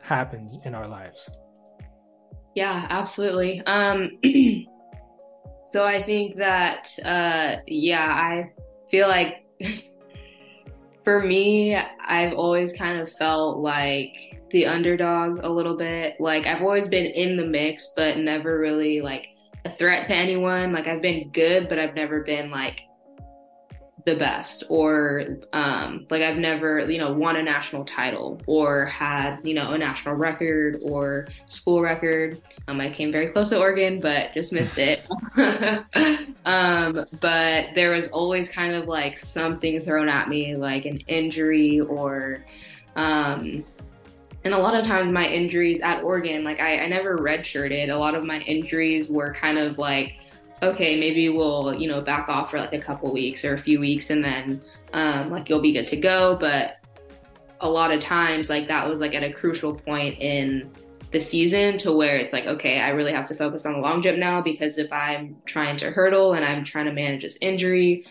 happens 0.00 0.58
in 0.64 0.74
our 0.74 0.86
lives. 0.86 1.30
Yeah, 2.54 2.86
absolutely. 2.90 3.62
Um 3.66 4.18
so 5.72 5.86
I 5.86 6.02
think 6.02 6.36
that 6.36 6.88
uh 7.04 7.62
yeah, 7.66 8.04
I 8.06 8.52
feel 8.90 9.08
like 9.08 9.46
for 11.04 11.22
me, 11.22 11.76
I've 11.76 12.32
always 12.34 12.72
kind 12.72 13.00
of 13.00 13.12
felt 13.12 13.58
like 13.58 14.40
the 14.50 14.66
underdog 14.66 15.40
a 15.42 15.48
little 15.48 15.76
bit. 15.76 16.20
Like 16.20 16.46
I've 16.46 16.62
always 16.62 16.88
been 16.88 17.06
in 17.06 17.36
the 17.36 17.46
mix, 17.46 17.92
but 17.96 18.18
never 18.18 18.58
really 18.58 19.00
like 19.00 19.28
a 19.64 19.70
threat 19.76 20.08
to 20.08 20.14
anyone. 20.14 20.72
Like 20.72 20.86
I've 20.86 21.02
been 21.02 21.30
good, 21.30 21.68
but 21.68 21.78
I've 21.78 21.94
never 21.94 22.22
been 22.22 22.50
like 22.50 22.82
the 24.04 24.16
best 24.16 24.64
or 24.68 25.38
um, 25.52 26.06
like 26.10 26.22
I've 26.22 26.36
never, 26.36 26.90
you 26.90 26.98
know, 26.98 27.12
won 27.12 27.36
a 27.36 27.42
national 27.42 27.84
title 27.84 28.40
or 28.46 28.86
had, 28.86 29.38
you 29.44 29.54
know, 29.54 29.72
a 29.72 29.78
national 29.78 30.16
record 30.16 30.80
or 30.82 31.28
school 31.48 31.80
record. 31.80 32.42
Um, 32.68 32.80
I 32.80 32.90
came 32.90 33.12
very 33.12 33.28
close 33.28 33.50
to 33.50 33.60
Oregon, 33.60 34.00
but 34.00 34.34
just 34.34 34.52
missed 34.52 34.78
it. 34.78 35.06
um, 36.44 37.06
but 37.20 37.66
there 37.74 37.92
was 37.92 38.08
always 38.08 38.48
kind 38.48 38.74
of 38.74 38.88
like 38.88 39.18
something 39.18 39.80
thrown 39.82 40.08
at 40.08 40.28
me, 40.28 40.56
like 40.56 40.84
an 40.84 40.98
injury 41.06 41.80
or, 41.80 42.44
um, 42.96 43.64
and 44.44 44.54
a 44.54 44.58
lot 44.58 44.74
of 44.74 44.84
times 44.84 45.12
my 45.12 45.26
injuries 45.28 45.80
at 45.82 46.02
Oregon, 46.02 46.42
like 46.42 46.60
I, 46.60 46.78
I 46.78 46.88
never 46.88 47.16
redshirted. 47.16 47.90
A 47.90 47.96
lot 47.96 48.16
of 48.16 48.24
my 48.24 48.40
injuries 48.40 49.08
were 49.08 49.32
kind 49.32 49.58
of 49.58 49.78
like 49.78 50.14
okay, 50.62 50.98
maybe 50.98 51.28
we'll, 51.28 51.74
you 51.74 51.88
know, 51.88 52.00
back 52.00 52.28
off 52.28 52.50
for 52.50 52.58
like 52.58 52.72
a 52.72 52.78
couple 52.78 53.12
weeks 53.12 53.44
or 53.44 53.54
a 53.54 53.62
few 53.62 53.80
weeks 53.80 54.10
and 54.10 54.24
then 54.24 54.62
um, 54.92 55.30
like 55.30 55.48
you'll 55.48 55.60
be 55.60 55.72
good 55.72 55.88
to 55.88 55.96
go. 55.96 56.36
But 56.38 56.76
a 57.60 57.68
lot 57.68 57.92
of 57.92 58.00
times, 58.00 58.48
like 58.48 58.68
that 58.68 58.88
was 58.88 59.00
like 59.00 59.14
at 59.14 59.22
a 59.22 59.32
crucial 59.32 59.74
point 59.74 60.18
in 60.20 60.70
the 61.12 61.20
season 61.20 61.78
to 61.78 61.92
where 61.92 62.16
it's 62.16 62.32
like, 62.32 62.46
okay, 62.46 62.80
I 62.80 62.90
really 62.90 63.12
have 63.12 63.26
to 63.28 63.34
focus 63.34 63.66
on 63.66 63.74
the 63.74 63.78
long 63.80 64.02
jump 64.02 64.18
now 64.18 64.40
because 64.40 64.78
if 64.78 64.90
I'm 64.92 65.36
trying 65.46 65.76
to 65.78 65.90
hurdle 65.90 66.32
and 66.32 66.44
I'm 66.44 66.64
trying 66.64 66.86
to 66.86 66.92
manage 66.92 67.22
this 67.22 67.38
injury, 67.40 68.06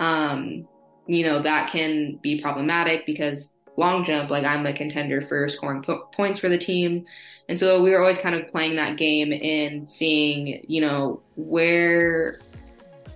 um, 0.00 0.66
you 1.06 1.24
know, 1.24 1.42
that 1.42 1.70
can 1.70 2.18
be 2.22 2.40
problematic 2.40 3.04
because 3.04 3.52
long 3.76 4.04
jump, 4.04 4.30
like 4.30 4.44
I'm 4.44 4.64
a 4.66 4.72
contender 4.72 5.22
for 5.22 5.48
scoring 5.48 5.82
po- 5.82 6.08
points 6.14 6.40
for 6.40 6.48
the 6.48 6.58
team. 6.58 7.04
And 7.48 7.58
so 7.60 7.82
we 7.82 7.90
were 7.90 8.00
always 8.00 8.18
kind 8.18 8.34
of 8.34 8.48
playing 8.48 8.76
that 8.76 8.96
game 8.96 9.32
and 9.32 9.88
seeing, 9.88 10.64
you 10.66 10.80
know, 10.80 11.22
where 11.36 12.40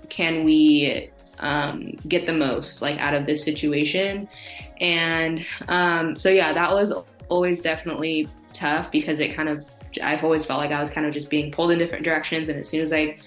can 0.08 0.44
we 0.44 1.10
um, 1.40 1.92
get 2.06 2.26
the 2.26 2.32
most 2.32 2.80
like 2.82 2.98
out 2.98 3.14
of 3.14 3.26
this 3.26 3.42
situation. 3.42 4.28
And 4.80 5.44
um, 5.68 6.16
so, 6.16 6.28
yeah, 6.28 6.52
that 6.52 6.72
was 6.72 6.92
always 7.28 7.60
definitely 7.60 8.28
tough 8.52 8.90
because 8.92 9.18
it 9.18 9.34
kind 9.34 9.48
of, 9.48 9.64
I've 10.02 10.22
always 10.22 10.44
felt 10.44 10.60
like 10.60 10.70
I 10.70 10.80
was 10.80 10.90
kind 10.90 11.06
of 11.06 11.12
just 11.12 11.30
being 11.30 11.50
pulled 11.50 11.70
in 11.72 11.78
different 11.78 12.04
directions. 12.04 12.48
And 12.48 12.58
as 12.58 12.68
soon 12.68 12.82
as 12.82 12.92
I 12.92 13.18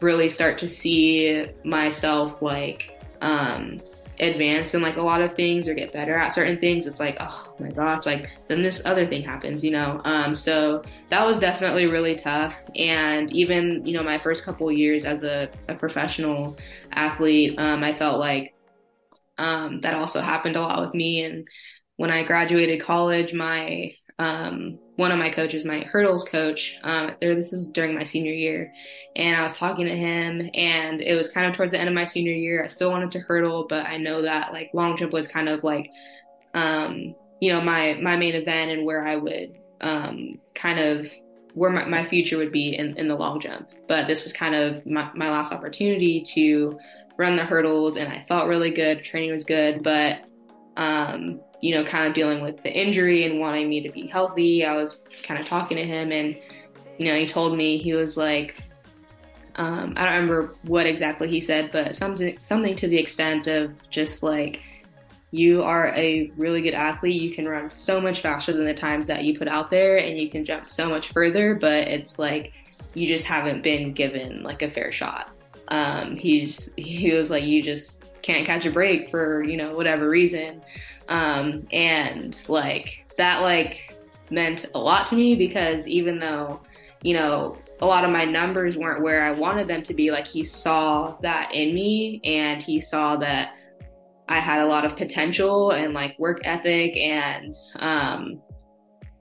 really 0.00 0.28
start 0.28 0.58
to 0.58 0.68
see 0.68 1.46
myself 1.64 2.42
like, 2.42 3.00
um, 3.22 3.80
advance 4.20 4.74
in 4.74 4.82
like 4.82 4.96
a 4.96 5.02
lot 5.02 5.22
of 5.22 5.34
things 5.34 5.66
or 5.66 5.74
get 5.74 5.92
better 5.92 6.16
at 6.16 6.32
certain 6.32 6.58
things, 6.58 6.86
it's 6.86 7.00
like, 7.00 7.16
oh 7.20 7.54
my 7.58 7.70
gosh, 7.70 8.06
like 8.06 8.30
then 8.48 8.62
this 8.62 8.82
other 8.84 9.06
thing 9.06 9.22
happens, 9.22 9.64
you 9.64 9.70
know? 9.70 10.00
Um, 10.04 10.36
so 10.36 10.82
that 11.08 11.26
was 11.26 11.40
definitely 11.40 11.86
really 11.86 12.16
tough. 12.16 12.54
And 12.76 13.32
even, 13.32 13.84
you 13.86 13.94
know, 13.94 14.02
my 14.02 14.18
first 14.18 14.44
couple 14.44 14.70
years 14.70 15.04
as 15.04 15.22
a, 15.24 15.48
a 15.68 15.74
professional 15.74 16.56
athlete, 16.92 17.58
um, 17.58 17.82
I 17.82 17.94
felt 17.94 18.20
like 18.20 18.54
um, 19.38 19.80
that 19.80 19.94
also 19.94 20.20
happened 20.20 20.56
a 20.56 20.60
lot 20.60 20.84
with 20.84 20.94
me. 20.94 21.24
And 21.24 21.48
when 21.96 22.10
I 22.10 22.24
graduated 22.24 22.82
college, 22.82 23.32
my 23.32 23.94
um, 24.18 24.78
one 25.00 25.10
of 25.10 25.18
my 25.18 25.30
coaches, 25.30 25.64
my 25.64 25.80
hurdles 25.80 26.24
coach, 26.24 26.78
um, 26.82 27.12
there, 27.22 27.34
this 27.34 27.54
is 27.54 27.66
during 27.68 27.94
my 27.94 28.04
senior 28.04 28.34
year, 28.34 28.70
and 29.16 29.34
I 29.34 29.42
was 29.42 29.56
talking 29.56 29.86
to 29.86 29.96
him, 29.96 30.50
and 30.52 31.00
it 31.00 31.14
was 31.14 31.32
kind 31.32 31.46
of 31.46 31.56
towards 31.56 31.72
the 31.72 31.80
end 31.80 31.88
of 31.88 31.94
my 31.94 32.04
senior 32.04 32.34
year. 32.34 32.62
I 32.62 32.66
still 32.66 32.90
wanted 32.90 33.10
to 33.12 33.20
hurdle, 33.20 33.66
but 33.66 33.86
I 33.86 33.96
know 33.96 34.20
that 34.20 34.52
like 34.52 34.70
long 34.74 34.98
jump 34.98 35.14
was 35.14 35.26
kind 35.26 35.48
of 35.48 35.64
like, 35.64 35.90
um, 36.52 37.14
you 37.40 37.50
know, 37.50 37.62
my 37.62 37.94
my 37.94 38.14
main 38.16 38.34
event 38.34 38.72
and 38.72 38.84
where 38.84 39.06
I 39.06 39.16
would 39.16 39.58
um, 39.80 40.38
kind 40.54 40.78
of 40.78 41.10
where 41.54 41.70
my, 41.70 41.86
my 41.86 42.04
future 42.04 42.36
would 42.36 42.52
be 42.52 42.76
in, 42.76 42.94
in 42.98 43.08
the 43.08 43.16
long 43.16 43.40
jump. 43.40 43.70
But 43.88 44.06
this 44.06 44.22
was 44.22 44.34
kind 44.34 44.54
of 44.54 44.84
my, 44.84 45.10
my 45.14 45.30
last 45.30 45.50
opportunity 45.50 46.20
to 46.34 46.78
run 47.16 47.36
the 47.36 47.44
hurdles, 47.44 47.96
and 47.96 48.12
I 48.12 48.26
felt 48.28 48.48
really 48.48 48.70
good. 48.70 49.02
Training 49.02 49.32
was 49.32 49.44
good, 49.44 49.82
but 49.82 50.18
um, 50.76 51.40
you 51.60 51.74
know, 51.74 51.84
kind 51.84 52.06
of 52.06 52.14
dealing 52.14 52.40
with 52.40 52.62
the 52.62 52.72
injury 52.72 53.24
and 53.24 53.38
wanting 53.38 53.68
me 53.68 53.80
to 53.82 53.90
be 53.90 54.06
healthy. 54.06 54.64
I 54.64 54.76
was 54.76 55.02
kind 55.22 55.40
of 55.40 55.46
talking 55.46 55.76
to 55.76 55.84
him, 55.84 56.10
and 56.12 56.36
you 56.98 57.06
know, 57.06 57.18
he 57.18 57.26
told 57.26 57.56
me 57.56 57.78
he 57.78 57.92
was 57.92 58.16
like, 58.16 58.56
um, 59.56 59.94
I 59.96 60.04
don't 60.04 60.14
remember 60.14 60.54
what 60.62 60.86
exactly 60.86 61.28
he 61.28 61.40
said, 61.40 61.70
but 61.72 61.94
something 61.94 62.38
something 62.42 62.76
to 62.76 62.88
the 62.88 62.98
extent 62.98 63.46
of 63.46 63.72
just 63.90 64.22
like, 64.22 64.62
you 65.30 65.62
are 65.62 65.88
a 65.94 66.32
really 66.36 66.62
good 66.62 66.74
athlete. 66.74 67.20
You 67.20 67.34
can 67.34 67.46
run 67.46 67.70
so 67.70 68.00
much 68.00 68.20
faster 68.20 68.52
than 68.52 68.64
the 68.64 68.74
times 68.74 69.06
that 69.08 69.24
you 69.24 69.38
put 69.38 69.48
out 69.48 69.70
there, 69.70 69.98
and 69.98 70.18
you 70.18 70.30
can 70.30 70.44
jump 70.44 70.70
so 70.70 70.88
much 70.88 71.12
further. 71.12 71.54
But 71.54 71.88
it's 71.88 72.18
like 72.18 72.52
you 72.94 73.06
just 73.06 73.24
haven't 73.24 73.62
been 73.62 73.92
given 73.92 74.42
like 74.42 74.62
a 74.62 74.70
fair 74.70 74.92
shot. 74.92 75.30
Um, 75.68 76.16
he's 76.16 76.72
he 76.76 77.12
was 77.12 77.30
like, 77.30 77.44
you 77.44 77.62
just 77.62 78.04
can't 78.22 78.46
catch 78.46 78.66
a 78.66 78.70
break 78.70 79.10
for 79.10 79.42
you 79.44 79.56
know 79.56 79.74
whatever 79.74 80.08
reason 80.08 80.62
um, 81.10 81.66
and 81.72 82.38
like 82.48 83.04
that 83.18 83.42
like 83.42 83.94
meant 84.30 84.66
a 84.74 84.78
lot 84.78 85.06
to 85.08 85.14
me 85.14 85.34
because 85.34 85.86
even 85.86 86.18
though 86.18 86.62
you 87.02 87.14
know 87.14 87.58
a 87.80 87.86
lot 87.86 88.04
of 88.04 88.10
my 88.10 88.24
numbers 88.24 88.76
weren't 88.76 89.02
where 89.02 89.24
i 89.24 89.32
wanted 89.32 89.66
them 89.66 89.82
to 89.82 89.92
be 89.92 90.10
like 90.10 90.26
he 90.26 90.44
saw 90.44 91.16
that 91.20 91.52
in 91.52 91.74
me 91.74 92.20
and 92.24 92.62
he 92.62 92.80
saw 92.80 93.16
that 93.16 93.54
i 94.28 94.38
had 94.38 94.60
a 94.60 94.66
lot 94.66 94.84
of 94.84 94.96
potential 94.96 95.72
and 95.72 95.92
like 95.92 96.16
work 96.18 96.40
ethic 96.44 96.96
and 96.96 97.54
um, 97.76 98.40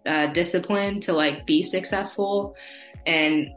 uh, 0.05 0.27
discipline 0.27 0.99
to 1.01 1.13
like 1.13 1.45
be 1.45 1.63
successful. 1.63 2.55
And 3.05 3.49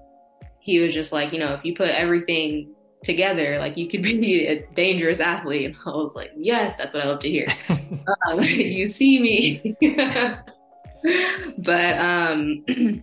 he 0.61 0.79
was 0.79 0.95
just 0.95 1.13
like 1.13 1.33
you 1.33 1.39
know 1.39 1.55
if 1.55 1.65
you 1.65 1.75
put 1.75 1.89
everything 1.89 2.73
together. 3.03 3.59
Like 3.59 3.77
you 3.77 3.89
could 3.89 4.03
be 4.03 4.47
a 4.47 4.67
dangerous 4.75 5.21
athlete. 5.21 5.67
And 5.67 5.77
I 5.87 5.91
was 5.91 6.15
like, 6.15 6.33
yes, 6.37 6.77
that's 6.77 6.95
what 6.95 7.05
I 7.05 7.09
love 7.09 7.21
to 7.21 7.29
hear. 7.29 7.47
um, 8.29 8.43
you 8.43 8.87
see 8.87 9.21
me. 9.21 9.77
but 11.59 11.99
um, 11.99 12.65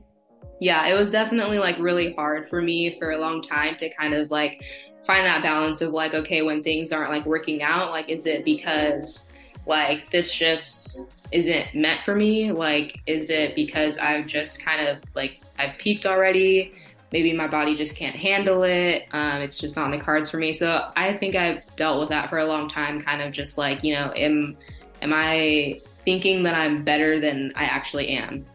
yeah, 0.59 0.87
it 0.87 0.93
was 0.93 1.11
definitely 1.11 1.59
like 1.59 1.77
really 1.79 2.13
hard 2.13 2.49
for 2.49 2.61
me 2.61 2.97
for 2.99 3.11
a 3.11 3.17
long 3.17 3.41
time 3.41 3.75
to 3.77 3.89
kind 3.95 4.13
of 4.13 4.31
like 4.31 4.61
find 5.05 5.25
that 5.25 5.41
balance 5.41 5.81
of 5.81 5.91
like, 5.91 6.13
okay, 6.13 6.41
when 6.41 6.63
things 6.63 6.91
aren't 6.91 7.09
like 7.09 7.25
working 7.25 7.63
out, 7.63 7.91
like, 7.91 8.09
is 8.09 8.25
it 8.25 8.45
because 8.45 9.29
like 9.65 10.09
this 10.11 10.33
just 10.33 11.03
isn't 11.31 11.75
meant 11.75 12.03
for 12.03 12.15
me? 12.15 12.51
Like, 12.51 12.99
is 13.05 13.29
it 13.29 13.55
because 13.55 13.97
I've 13.97 14.27
just 14.27 14.63
kind 14.63 14.87
of 14.87 14.97
like, 15.15 15.41
I've 15.57 15.77
peaked 15.77 16.05
already? 16.05 16.73
Maybe 17.11 17.33
my 17.33 17.47
body 17.47 17.75
just 17.75 17.95
can't 17.95 18.15
handle 18.15 18.63
it. 18.63 19.07
Um, 19.11 19.41
it's 19.41 19.57
just 19.57 19.75
not 19.75 19.85
in 19.85 19.91
the 19.97 20.03
cards 20.03 20.29
for 20.29 20.37
me. 20.37 20.53
So 20.53 20.91
I 20.95 21.13
think 21.13 21.35
I've 21.35 21.63
dealt 21.75 21.99
with 21.99 22.09
that 22.09 22.29
for 22.29 22.39
a 22.39 22.45
long 22.45 22.69
time, 22.69 23.01
kind 23.01 23.21
of 23.21 23.31
just 23.31 23.57
like, 23.57 23.83
you 23.83 23.95
know, 23.95 24.13
am 24.15 24.57
am 25.01 25.13
I 25.13 25.81
thinking 26.05 26.43
that 26.43 26.55
I'm 26.55 26.83
better 26.83 27.19
than 27.19 27.51
I 27.55 27.63
actually 27.63 28.09
am? 28.09 28.45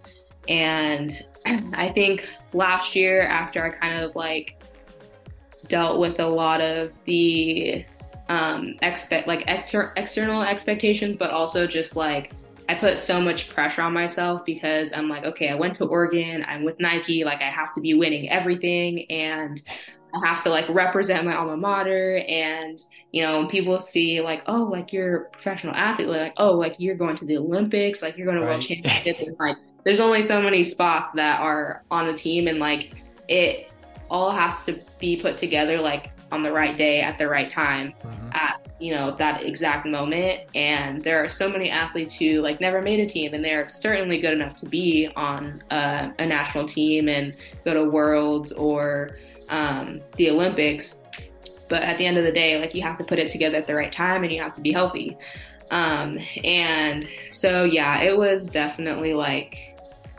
And 0.49 1.13
I 1.47 1.91
think 1.91 2.29
last 2.53 2.95
year 2.95 3.23
after 3.23 3.65
I 3.65 3.71
kind 3.71 4.05
of 4.05 4.15
like 4.15 4.61
dealt 5.69 5.99
with 5.99 6.21
a 6.21 6.27
lot 6.27 6.61
of 6.61 6.93
the 7.07 7.85
um 8.29 8.75
expect 8.83 9.29
like 9.29 9.45
exter- 9.47 9.93
external 9.97 10.43
expectations 10.43 11.17
but 11.17 11.31
also 11.31 11.67
just 11.67 11.95
like 11.95 12.33
I 12.69 12.75
put 12.75 12.99
so 12.99 13.21
much 13.21 13.51
pressure 13.51 13.83
on 13.83 13.93
myself 13.93 14.45
because 14.47 14.93
I'm 14.93 15.09
like, 15.09 15.25
okay, 15.25 15.51
I 15.51 15.55
went 15.55 15.77
to 15.77 15.85
Oregon, 15.85 16.45
I'm 16.49 16.65
with 16.65 16.81
Nike, 16.81 17.25
like 17.25 17.43
I 17.43 17.51
have 17.51 17.75
to 17.75 17.81
be 17.81 17.95
winning 17.95 18.31
everything 18.31 19.11
and 19.11 19.63
I 20.15 20.27
have 20.27 20.45
to 20.45 20.51
like 20.51 20.69
represent 20.69 21.25
my 21.25 21.37
alma 21.37 21.57
mater 21.57 22.19
and 22.29 22.81
you 23.11 23.23
know 23.23 23.39
when 23.39 23.49
people 23.49 23.79
see 23.79 24.21
like 24.21 24.43
oh 24.47 24.63
like 24.63 24.93
you're 24.93 25.17
a 25.17 25.31
professional 25.31 25.75
athlete 25.75 26.09
like 26.09 26.35
oh 26.37 26.53
like 26.53 26.77
you're 26.79 26.95
going 26.95 27.17
to 27.17 27.25
the 27.25 27.37
Olympics 27.37 28.01
like 28.01 28.17
you're 28.17 28.27
going 28.27 28.39
to 28.39 28.45
right. 28.45 28.53
world 28.53 28.63
championships 28.63 29.21
and 29.27 29.37
like 29.41 29.57
there's 29.85 30.01
only 30.01 30.23
so 30.23 30.41
many 30.41 30.63
spots 30.63 31.13
that 31.15 31.41
are 31.41 31.83
on 31.91 32.07
the 32.07 32.15
team 32.15 32.47
and 32.47 32.59
like 32.59 32.93
it 33.29 33.71
all 34.09 34.31
has 34.31 34.65
to 34.67 34.81
be 34.99 35.17
put 35.17 35.37
together 35.37 35.81
like 35.81 36.14
on 36.35 36.43
the 36.43 36.53
right 36.53 36.77
day 36.77 37.01
at 37.01 37.17
the 37.17 37.29
right 37.29 37.51
time 37.51 37.95
mm-hmm. 38.03 38.29
at 38.33 38.61
you 38.81 38.93
know 38.93 39.15
that 39.17 39.45
exact 39.45 39.87
moment. 39.87 40.41
And 40.55 41.03
there 41.03 41.25
are 41.25 41.31
so 41.31 41.49
many 41.49 41.71
athletes 41.71 42.13
who 42.15 42.43
like 42.43 42.61
never 42.61 42.83
made 42.83 43.01
a 43.01 43.07
team 43.07 43.33
and 43.33 43.45
they're 43.45 43.69
certainly 43.69 44.19
good 44.19 44.33
enough 44.33 44.57
to 44.57 44.67
be 44.67 45.09
on 45.15 45.63
a, 45.71 46.13
a 46.19 46.27
national 46.27 46.67
team 46.67 47.09
and 47.09 47.35
go 47.65 47.73
to 47.73 47.85
worlds 47.85 48.51
or 48.53 49.17
um, 49.49 50.01
the 50.17 50.29
olympics. 50.29 51.01
But 51.69 51.83
at 51.83 51.99
the 51.99 52.07
end 52.07 52.19
of 52.19 52.25
the 52.25 52.33
day 52.33 52.61
like 52.61 52.75
you 52.75 52.83
have 52.83 52.97
to 52.99 53.05
put 53.05 53.19
it 53.19 53.31
together 53.31 53.57
at 53.57 53.67
the 53.69 53.75
right 53.75 53.93
time 53.93 54.25
and 54.25 54.33
you 54.33 54.43
have 54.43 54.55
to 54.55 54.61
be 54.61 54.73
healthy. 54.73 55.17
Um, 55.71 56.19
and 56.43 57.07
so 57.31 57.65
yeah 57.65 58.03
it 58.03 58.19
was 58.19 58.51
definitely 58.51 59.15
like 59.15 59.74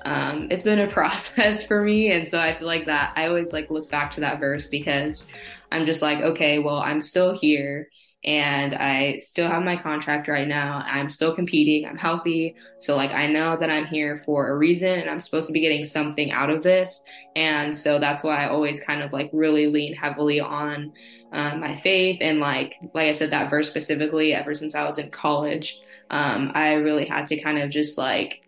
um, 0.05 0.47
it's 0.51 0.63
been 0.63 0.79
a 0.79 0.87
process 0.91 1.63
for 1.65 1.81
me 1.81 2.11
and 2.11 2.27
so 2.27 2.39
i 2.39 2.53
feel 2.53 2.67
like 2.67 2.85
that 2.85 3.13
i 3.15 3.27
always 3.27 3.51
like 3.51 3.69
look 3.69 3.89
back 3.89 4.13
to 4.13 4.21
that 4.21 4.39
verse 4.39 4.67
because 4.67 5.27
i'm 5.71 5.85
just 5.85 6.01
like 6.01 6.19
okay 6.19 6.59
well 6.59 6.77
i'm 6.77 7.01
still 7.01 7.37
here 7.37 7.89
and 8.23 8.73
i 8.73 9.15
still 9.17 9.47
have 9.47 9.61
my 9.61 9.75
contract 9.75 10.27
right 10.27 10.47
now. 10.47 10.83
I'm 10.83 11.11
still 11.11 11.35
competing. 11.35 11.87
I'm 11.87 11.97
healthy. 11.97 12.55
So 12.79 12.95
like 12.95 13.11
i 13.11 13.27
know 13.27 13.55
that 13.55 13.69
i'm 13.69 13.85
here 13.85 14.23
for 14.25 14.49
a 14.49 14.57
reason 14.57 14.87
and 14.87 15.09
i'm 15.09 15.19
supposed 15.19 15.45
to 15.47 15.53
be 15.53 15.59
getting 15.61 15.85
something 15.85 16.31
out 16.31 16.49
of 16.49 16.63
this. 16.63 17.03
And 17.35 17.75
so 17.75 17.99
that's 17.99 18.23
why 18.23 18.43
i 18.43 18.49
always 18.49 18.81
kind 18.81 19.03
of 19.03 19.13
like 19.13 19.29
really 19.31 19.67
lean 19.67 19.93
heavily 19.93 20.39
on 20.39 20.91
uh, 21.31 21.55
my 21.57 21.79
faith. 21.81 22.17
And 22.21 22.39
like 22.39 22.73
like 22.95 23.09
i 23.09 23.13
said 23.13 23.29
that 23.29 23.51
verse 23.51 23.69
specifically 23.69 24.33
ever 24.33 24.55
since 24.55 24.73
i 24.73 24.85
was 24.85 24.97
in 24.97 25.11
college 25.11 25.79
um, 26.09 26.51
i 26.55 26.73
really 26.73 27.05
had 27.05 27.27
to 27.27 27.41
kind 27.41 27.59
of 27.59 27.69
just 27.69 27.97
like 27.97 28.41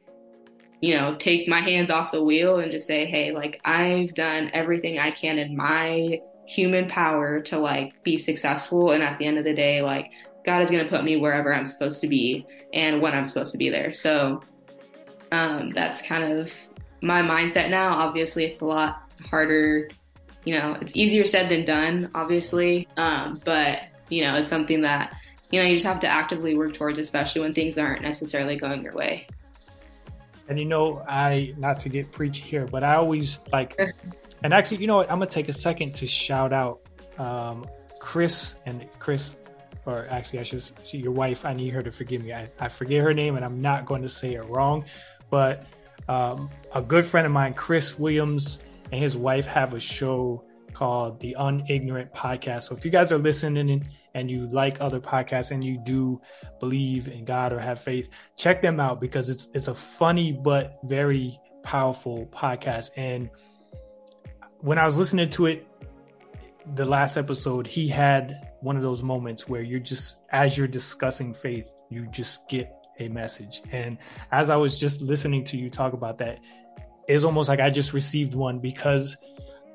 you 0.82 0.96
know, 0.96 1.16
take 1.16 1.48
my 1.48 1.62
hands 1.62 1.90
off 1.90 2.12
the 2.12 2.24
wheel 2.24 2.60
and 2.60 2.72
just 2.72 2.88
say, 2.88 3.06
hey, 3.06 3.32
like 3.32 3.60
I've 3.66 4.14
done 4.14 4.52
everything 4.54 5.00
I 5.00 5.12
can 5.12 5.40
in 5.40 5.56
my 5.56 6.22
human 6.46 6.88
power 6.88 7.42
to 7.42 7.58
like 7.58 8.04
be 8.04 8.18
successful. 8.18 8.92
And 8.92 9.04
at 9.04 9.18
the 9.18 9.26
end 9.26 9.38
of 9.38 9.44
the 9.44 9.54
day, 9.54 9.82
like 9.82 10.12
God 10.46 10.62
is 10.62 10.70
going 10.70 10.84
to 10.84 10.90
put 10.90 11.04
me 11.04 11.18
wherever 11.18 11.54
I'm 11.54 11.66
supposed 11.66 12.00
to 12.02 12.08
be 12.08 12.46
and 12.74 13.02
when 13.02 13.14
I'm 13.14 13.26
supposed 13.26 13.52
to 13.52 13.58
be 13.58 13.70
there. 13.70 13.92
So 13.92 14.42
um, 15.32 15.72
that's 15.72 16.02
kind 16.04 16.24
of 16.24 16.52
my 17.02 17.22
mindset 17.22 17.70
now. 17.70 17.94
Obviously, 17.94 18.46
it's 18.46 18.62
a 18.62 18.66
lot 18.66 19.02
harder. 19.30 19.90
You 20.46 20.58
know, 20.58 20.78
it's 20.80 20.96
easier 20.96 21.26
said 21.26 21.50
than 21.50 21.66
done, 21.66 22.12
obviously. 22.16 22.88
Um, 22.96 23.42
but, 23.44 23.80
you 24.10 24.22
know, 24.22 24.36
it's 24.36 24.50
something 24.50 24.82
that, 24.82 25.14
you 25.52 25.60
know, 25.60 25.68
you 25.68 25.76
just 25.76 25.86
have 25.86 26.00
to 26.02 26.08
actively 26.08 26.56
work 26.56 26.76
towards, 26.76 27.00
especially 27.00 27.42
when 27.42 27.54
things 27.54 27.78
aren't 27.78 28.02
necessarily 28.02 28.56
going 28.56 28.84
your 28.84 28.94
way. 28.94 29.28
And 30.50 30.58
you 30.58 30.66
know, 30.66 31.04
I 31.08 31.54
not 31.58 31.80
to 31.80 31.90
get 31.90 32.12
preachy 32.12 32.42
here, 32.42 32.66
but 32.66 32.84
I 32.84 32.96
always 32.96 33.40
like, 33.52 33.80
and 34.44 34.54
actually, 34.54 34.78
you 34.78 34.88
know 34.88 34.98
what? 34.98 35.12
I'm 35.12 35.20
gonna 35.20 35.30
take 35.30 35.50
a 35.50 35.54
second 35.54 35.96
to 35.96 36.08
shout 36.08 36.54
out 36.54 36.82
um, 37.18 37.66
Chris 38.00 38.56
and 38.66 38.86
Chris, 39.00 39.36
or 39.86 40.08
actually, 40.10 40.40
I 40.40 40.44
should 40.44 40.62
see 40.86 40.98
your 40.98 41.12
wife. 41.12 41.46
I 41.46 41.54
need 41.54 41.74
her 41.74 41.82
to 41.82 41.92
forgive 41.92 42.24
me. 42.24 42.34
I, 42.34 42.50
I 42.60 42.70
forget 42.70 43.04
her 43.04 43.14
name, 43.14 43.36
and 43.36 43.44
I'm 43.44 43.62
not 43.62 43.86
going 43.86 44.02
to 44.04 44.10
say 44.10 44.36
it 44.36 44.46
wrong. 44.46 44.86
But 45.30 45.66
um, 46.08 46.50
a 46.74 46.82
good 46.82 47.06
friend 47.06 47.26
of 47.26 47.34
mine, 47.34 47.54
Chris 47.54 47.98
Williams, 48.00 48.60
and 48.92 49.02
his 49.02 49.18
wife 49.18 49.46
have 49.48 49.74
a 49.74 49.80
show 49.80 50.44
called 50.74 51.20
the 51.20 51.36
Unignorant 51.40 52.12
Podcast. 52.14 52.64
So 52.64 52.76
if 52.76 52.86
you 52.86 52.92
guys 52.92 53.12
are 53.12 53.18
listening 53.18 53.88
and 54.18 54.32
you 54.32 54.48
like 54.48 54.82
other 54.82 55.00
podcasts 55.00 55.52
and 55.52 55.64
you 55.64 55.78
do 55.78 56.20
believe 56.60 57.08
in 57.08 57.24
God 57.24 57.54
or 57.54 57.60
have 57.60 57.80
faith, 57.80 58.10
check 58.36 58.64
them 58.64 58.80
out 58.80 59.00
because 59.00 59.30
it's 59.30 59.50
it's 59.54 59.68
a 59.68 59.76
funny 59.76 60.32
but 60.32 60.80
very 60.84 61.40
powerful 61.62 62.26
podcast. 62.34 62.90
And 62.98 63.30
when 64.60 64.80
I 64.80 64.86
was 64.86 64.98
listening 64.98 65.30
to 65.32 65.46
it, 65.46 65.68
the 66.76 66.86
last 66.86 67.16
episode, 67.16 67.68
he 67.68 67.88
had 67.88 68.50
one 68.62 68.76
of 68.76 68.82
those 68.82 69.04
moments 69.04 69.48
where 69.48 69.62
you're 69.62 69.80
just 69.80 70.18
as 70.32 70.58
you're 70.58 70.68
discussing 70.68 71.36
faith, 71.36 71.72
you 71.90 72.08
just 72.08 72.50
get 72.50 72.74
a 73.00 73.10
message. 73.10 73.62
And 73.72 74.00
as 74.32 74.50
I 74.50 74.56
was 74.56 74.80
just 74.80 75.02
listening 75.02 75.44
to 75.46 75.58
you 75.58 75.70
talk 75.70 75.94
about 75.94 76.18
that, 76.18 76.40
it's 77.08 77.24
almost 77.24 77.50
like 77.50 77.60
I 77.60 77.70
just 77.70 77.94
received 77.94 78.34
one 78.34 78.58
because 78.58 79.16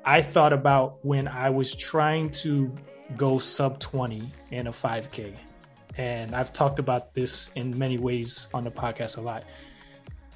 I 0.03 0.21
thought 0.21 0.51
about 0.51 1.03
when 1.05 1.29
I 1.29 1.49
was 1.49 1.73
trying 1.73 2.31
to 2.41 2.75
go 3.17 3.39
sub 3.39 3.79
20 3.79 4.31
in 4.51 4.67
a 4.67 4.71
5K. 4.71 5.33
And 5.97 6.35
I've 6.35 6.53
talked 6.53 6.79
about 6.79 7.13
this 7.13 7.51
in 7.55 7.77
many 7.77 7.97
ways 7.97 8.47
on 8.53 8.63
the 8.63 8.71
podcast 8.71 9.17
a 9.17 9.21
lot. 9.21 9.43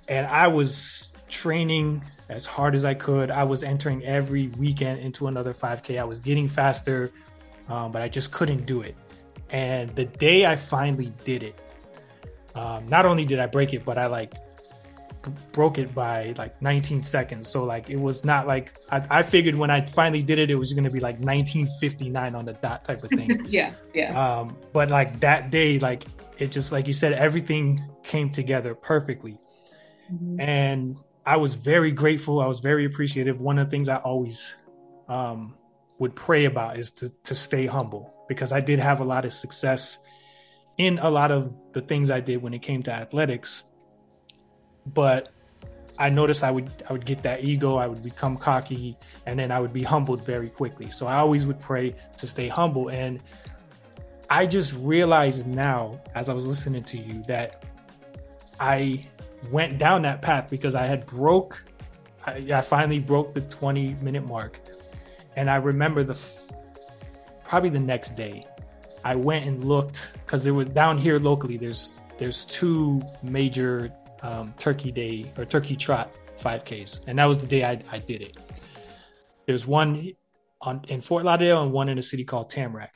And 0.07 0.25
I 0.27 0.47
was 0.47 1.11
training 1.29 2.03
as 2.29 2.45
hard 2.45 2.75
as 2.75 2.85
I 2.85 2.93
could. 2.93 3.31
I 3.31 3.43
was 3.43 3.63
entering 3.63 4.03
every 4.03 4.47
weekend 4.47 4.99
into 4.99 5.27
another 5.27 5.53
5K. 5.53 5.99
I 5.99 6.03
was 6.03 6.21
getting 6.21 6.47
faster, 6.47 7.11
um, 7.69 7.91
but 7.91 8.01
I 8.01 8.07
just 8.07 8.31
couldn't 8.31 8.65
do 8.65 8.81
it. 8.81 8.95
And 9.49 9.95
the 9.95 10.05
day 10.05 10.45
I 10.45 10.55
finally 10.55 11.13
did 11.23 11.43
it, 11.43 11.59
um, 12.53 12.87
not 12.87 13.05
only 13.05 13.25
did 13.25 13.39
I 13.39 13.47
break 13.47 13.73
it, 13.73 13.85
but 13.85 13.97
I 13.97 14.07
like 14.07 14.33
broke 15.51 15.77
it 15.77 15.93
by 15.93 16.33
like 16.37 16.61
19 16.61 17.03
seconds. 17.03 17.47
So 17.47 17.63
like 17.63 17.89
it 17.89 17.99
was 17.99 18.25
not 18.25 18.47
like 18.47 18.73
I, 18.89 19.05
I 19.09 19.23
figured 19.23 19.55
when 19.55 19.69
I 19.69 19.81
finally 19.81 20.21
did 20.21 20.39
it, 20.39 20.49
it 20.49 20.55
was 20.55 20.73
going 20.73 20.83
to 20.83 20.89
be 20.89 20.99
like 20.99 21.15
1959 21.19 22.35
on 22.35 22.45
the 22.45 22.53
dot 22.53 22.85
type 22.85 23.03
of 23.03 23.09
thing. 23.09 23.45
yeah, 23.49 23.73
yeah. 23.93 24.39
Um, 24.39 24.57
but 24.73 24.89
like 24.89 25.19
that 25.21 25.51
day, 25.51 25.79
like 25.79 26.05
it 26.37 26.51
just 26.51 26.71
like 26.71 26.87
you 26.87 26.93
said, 26.93 27.13
everything 27.13 27.83
came 28.03 28.29
together 28.29 28.75
perfectly, 28.75 29.39
mm-hmm. 30.11 30.39
and 30.39 30.97
I 31.25 31.37
was 31.37 31.55
very 31.55 31.91
grateful. 31.91 32.39
I 32.39 32.47
was 32.47 32.59
very 32.59 32.85
appreciative. 32.85 33.41
One 33.41 33.59
of 33.59 33.67
the 33.67 33.71
things 33.71 33.89
I 33.89 33.97
always 33.97 34.55
um, 35.07 35.55
would 35.99 36.15
pray 36.15 36.45
about 36.45 36.77
is 36.77 36.91
to 36.91 37.09
to 37.23 37.35
stay 37.35 37.65
humble 37.65 38.13
because 38.27 38.51
I 38.51 38.61
did 38.61 38.79
have 38.79 38.99
a 38.99 39.03
lot 39.03 39.25
of 39.25 39.33
success 39.33 39.97
in 40.77 40.99
a 40.99 41.09
lot 41.09 41.31
of 41.31 41.55
the 41.73 41.81
things 41.81 42.11
I 42.11 42.19
did 42.19 42.41
when 42.41 42.53
it 42.53 42.61
came 42.61 42.83
to 42.83 42.91
athletics 42.91 43.63
but 44.93 45.29
I 45.99 46.09
noticed 46.09 46.43
I 46.43 46.51
would 46.51 46.71
I 46.87 46.93
would 46.93 47.05
get 47.05 47.23
that 47.23 47.43
ego, 47.43 47.77
I 47.77 47.87
would 47.87 48.03
become 48.03 48.37
cocky, 48.37 48.97
and 49.25 49.39
then 49.39 49.51
I 49.51 49.59
would 49.59 49.73
be 49.73 49.83
humbled 49.83 50.25
very 50.25 50.49
quickly. 50.49 50.91
So 50.91 51.07
I 51.07 51.17
always 51.17 51.45
would 51.45 51.59
pray 51.59 51.95
to 52.17 52.27
stay 52.27 52.47
humble. 52.47 52.89
And 52.89 53.19
I 54.29 54.45
just 54.45 54.73
realized 54.73 55.47
now, 55.47 55.99
as 56.13 56.29
I 56.29 56.33
was 56.33 56.45
listening 56.45 56.83
to 56.83 56.97
you, 56.97 57.23
that 57.23 57.65
I 58.59 59.05
went 59.51 59.77
down 59.77 60.03
that 60.03 60.21
path 60.21 60.49
because 60.49 60.75
I 60.75 60.85
had 60.85 61.05
broke. 61.05 61.63
I, 62.25 62.59
finally 62.59 62.99
broke 62.99 63.33
the 63.33 63.39
20 63.39 63.95
minute 64.01 64.25
mark, 64.25 64.59
and 65.37 65.49
I 65.49 65.55
remember 65.55 66.03
the 66.03 66.19
probably 67.45 67.69
the 67.69 67.79
next 67.79 68.11
day, 68.11 68.45
I 69.05 69.15
went 69.15 69.45
and 69.45 69.63
looked 69.63 70.11
because 70.25 70.45
it 70.45 70.51
was 70.51 70.67
down 70.67 70.97
here 70.97 71.19
locally. 71.19 71.57
There's 71.57 72.01
there's 72.17 72.45
two 72.45 73.01
major 73.23 73.91
um, 74.21 74.53
Turkey 74.57 74.91
Day 74.91 75.31
or 75.37 75.45
Turkey 75.45 75.75
Trot 75.75 76.13
5Ks, 76.37 77.01
and 77.07 77.19
that 77.19 77.25
was 77.25 77.39
the 77.39 77.47
day 77.47 77.63
I, 77.63 77.81
I 77.91 77.99
did 77.99 78.21
it. 78.21 78.37
There's 79.45 79.65
one 79.65 80.11
on 80.61 80.83
in 80.87 81.01
Fort 81.01 81.23
Lauderdale 81.23 81.63
and 81.63 81.71
one 81.71 81.89
in 81.89 81.97
a 81.97 82.01
city 82.01 82.23
called 82.23 82.51
Tamarac. 82.51 82.89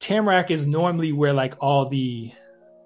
Tamarac 0.00 0.50
is 0.50 0.66
normally 0.66 1.12
where 1.12 1.32
like 1.32 1.54
all 1.60 1.88
the 1.88 2.32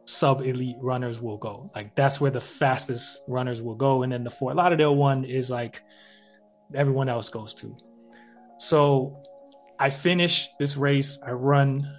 sub 0.04 0.40
elite 0.40 0.76
runners 0.80 1.20
will 1.20 1.36
go. 1.36 1.70
Like 1.74 1.94
that's 1.94 2.20
where 2.20 2.30
the 2.30 2.40
fastest 2.40 3.20
runners 3.28 3.62
will 3.62 3.76
go, 3.76 4.02
and 4.02 4.12
then 4.12 4.24
the 4.24 4.30
Fort 4.30 4.56
Lauderdale 4.56 4.94
one 4.94 5.24
is 5.24 5.50
like 5.50 5.82
everyone 6.74 7.08
else 7.08 7.28
goes 7.28 7.54
to. 7.56 7.76
So 8.58 9.22
I 9.78 9.90
finished 9.90 10.58
this 10.58 10.76
race. 10.76 11.18
I 11.26 11.30
run, 11.30 11.90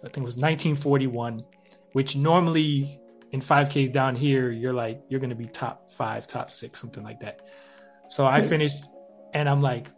I 0.00 0.08
think 0.08 0.18
it 0.18 0.22
was 0.22 0.36
1941, 0.36 1.44
which 1.92 2.16
normally 2.16 3.00
in 3.32 3.40
5Ks 3.40 3.92
down 3.92 4.14
here, 4.14 4.50
you're 4.50 4.74
like, 4.74 5.02
you're 5.08 5.20
going 5.20 5.30
to 5.30 5.36
be 5.36 5.46
top 5.46 5.90
five, 5.90 6.26
top 6.26 6.50
six, 6.50 6.78
something 6.78 7.02
like 7.02 7.20
that. 7.20 7.40
So 8.08 8.26
I 8.26 8.42
finished 8.42 8.84
and 9.32 9.48
I'm 9.48 9.62
like, 9.62 9.88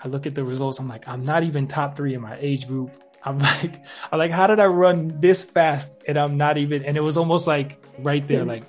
I 0.00 0.08
look 0.08 0.26
at 0.26 0.34
the 0.34 0.44
results. 0.44 0.78
I'm 0.78 0.86
like, 0.86 1.08
I'm 1.08 1.24
not 1.24 1.42
even 1.42 1.66
top 1.66 1.96
three 1.96 2.14
in 2.14 2.20
my 2.20 2.36
age 2.38 2.68
group. 2.68 2.90
I'm 3.24 3.38
like, 3.38 3.82
I'm 4.12 4.18
like, 4.18 4.30
how 4.30 4.46
did 4.46 4.60
I 4.60 4.66
run 4.66 5.18
this 5.20 5.42
fast? 5.42 6.02
And 6.06 6.16
I'm 6.16 6.36
not 6.36 6.56
even, 6.56 6.84
and 6.84 6.96
it 6.96 7.00
was 7.00 7.16
almost 7.16 7.46
like 7.46 7.84
right 7.98 8.26
there, 8.28 8.44
like, 8.44 8.64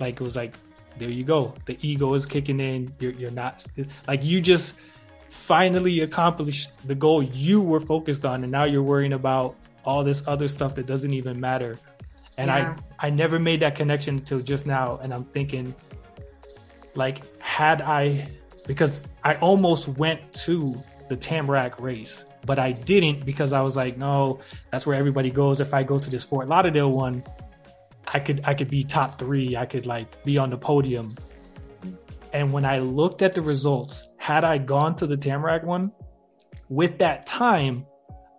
like 0.00 0.20
it 0.20 0.24
was 0.24 0.34
like, 0.34 0.54
there 0.96 1.10
you 1.10 1.22
go. 1.22 1.54
The 1.66 1.78
ego 1.80 2.14
is 2.14 2.26
kicking 2.26 2.58
in. 2.58 2.92
You're, 2.98 3.12
you're 3.12 3.30
not 3.30 3.64
like 4.08 4.24
you 4.24 4.40
just 4.40 4.80
finally 5.28 6.00
accomplished 6.00 6.70
the 6.88 6.94
goal 6.94 7.22
you 7.22 7.62
were 7.62 7.78
focused 7.78 8.24
on. 8.24 8.42
And 8.42 8.50
now 8.50 8.64
you're 8.64 8.82
worrying 8.82 9.12
about 9.12 9.54
all 9.84 10.02
this 10.02 10.26
other 10.26 10.48
stuff 10.48 10.74
that 10.74 10.86
doesn't 10.86 11.12
even 11.12 11.38
matter 11.38 11.78
And 12.38 12.48
yeah. 12.48 12.76
I 12.98 13.08
I 13.08 13.10
never 13.10 13.38
made 13.38 13.60
that 13.60 13.76
connection 13.76 14.16
until 14.16 14.40
just 14.40 14.66
now 14.66 14.98
and 15.02 15.12
I'm 15.12 15.24
thinking 15.24 15.74
like 16.94 17.22
had 17.40 17.82
I 17.82 18.28
because 18.66 19.06
I 19.24 19.34
almost 19.36 19.88
went 19.88 20.32
to 20.44 20.82
the 21.08 21.16
Tamarac 21.16 21.80
race, 21.80 22.24
but 22.46 22.58
I 22.58 22.72
didn't 22.72 23.24
because 23.24 23.52
I 23.52 23.62
was 23.62 23.76
like, 23.76 23.96
no, 23.96 24.40
that's 24.70 24.86
where 24.86 24.96
everybody 24.96 25.30
goes. 25.30 25.60
If 25.60 25.74
I 25.74 25.82
go 25.82 25.98
to 25.98 26.10
this 26.10 26.22
Fort 26.22 26.48
Lauderdale 26.48 26.92
one, 26.92 27.24
I 28.06 28.20
could 28.20 28.42
I 28.44 28.54
could 28.54 28.70
be 28.70 28.84
top 28.84 29.18
three. 29.18 29.56
I 29.56 29.66
could 29.66 29.86
like 29.86 30.24
be 30.24 30.38
on 30.38 30.50
the 30.50 30.58
podium. 30.58 31.16
And 32.32 32.52
when 32.52 32.64
I 32.64 32.78
looked 32.78 33.22
at 33.22 33.34
the 33.34 33.42
results, 33.42 34.08
had 34.16 34.44
I 34.44 34.58
gone 34.58 34.94
to 34.96 35.06
the 35.06 35.16
Tamarac 35.16 35.64
one 35.64 35.92
with 36.68 36.98
that 36.98 37.26
time, 37.26 37.86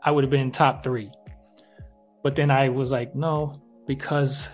I 0.04 0.12
would 0.12 0.24
have 0.24 0.32
been 0.32 0.52
top 0.52 0.84
three. 0.84 1.12
But 2.22 2.36
then 2.36 2.52
I 2.52 2.70
was 2.70 2.92
like, 2.92 3.16
no, 3.16 3.62
because 3.90 4.48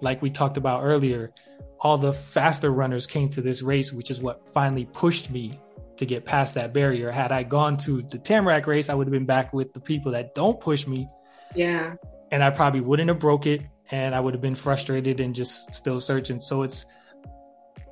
like 0.00 0.22
we 0.22 0.30
talked 0.30 0.56
about 0.56 0.82
earlier, 0.82 1.32
all 1.80 1.98
the 1.98 2.14
faster 2.14 2.70
runners 2.70 3.06
came 3.06 3.28
to 3.28 3.42
this 3.42 3.60
race, 3.60 3.92
which 3.92 4.10
is 4.10 4.22
what 4.22 4.48
finally 4.54 4.86
pushed 4.86 5.30
me 5.30 5.60
to 5.98 6.06
get 6.06 6.24
past 6.24 6.54
that 6.54 6.72
barrier. 6.72 7.10
Had 7.10 7.30
I 7.30 7.42
gone 7.42 7.76
to 7.78 8.00
the 8.00 8.18
Tamarac 8.18 8.66
race, 8.66 8.88
I 8.88 8.94
would 8.94 9.06
have 9.06 9.12
been 9.12 9.26
back 9.26 9.52
with 9.52 9.74
the 9.74 9.80
people 9.80 10.12
that 10.12 10.34
don't 10.34 10.58
push 10.58 10.86
me. 10.86 11.06
Yeah. 11.54 11.96
And 12.30 12.42
I 12.42 12.48
probably 12.48 12.80
wouldn't 12.80 13.10
have 13.10 13.18
broke 13.18 13.44
it 13.46 13.60
and 13.90 14.14
I 14.14 14.20
would 14.20 14.32
have 14.32 14.40
been 14.40 14.54
frustrated 14.54 15.20
and 15.20 15.34
just 15.34 15.74
still 15.74 16.00
searching. 16.00 16.40
So 16.40 16.62
it's 16.62 16.86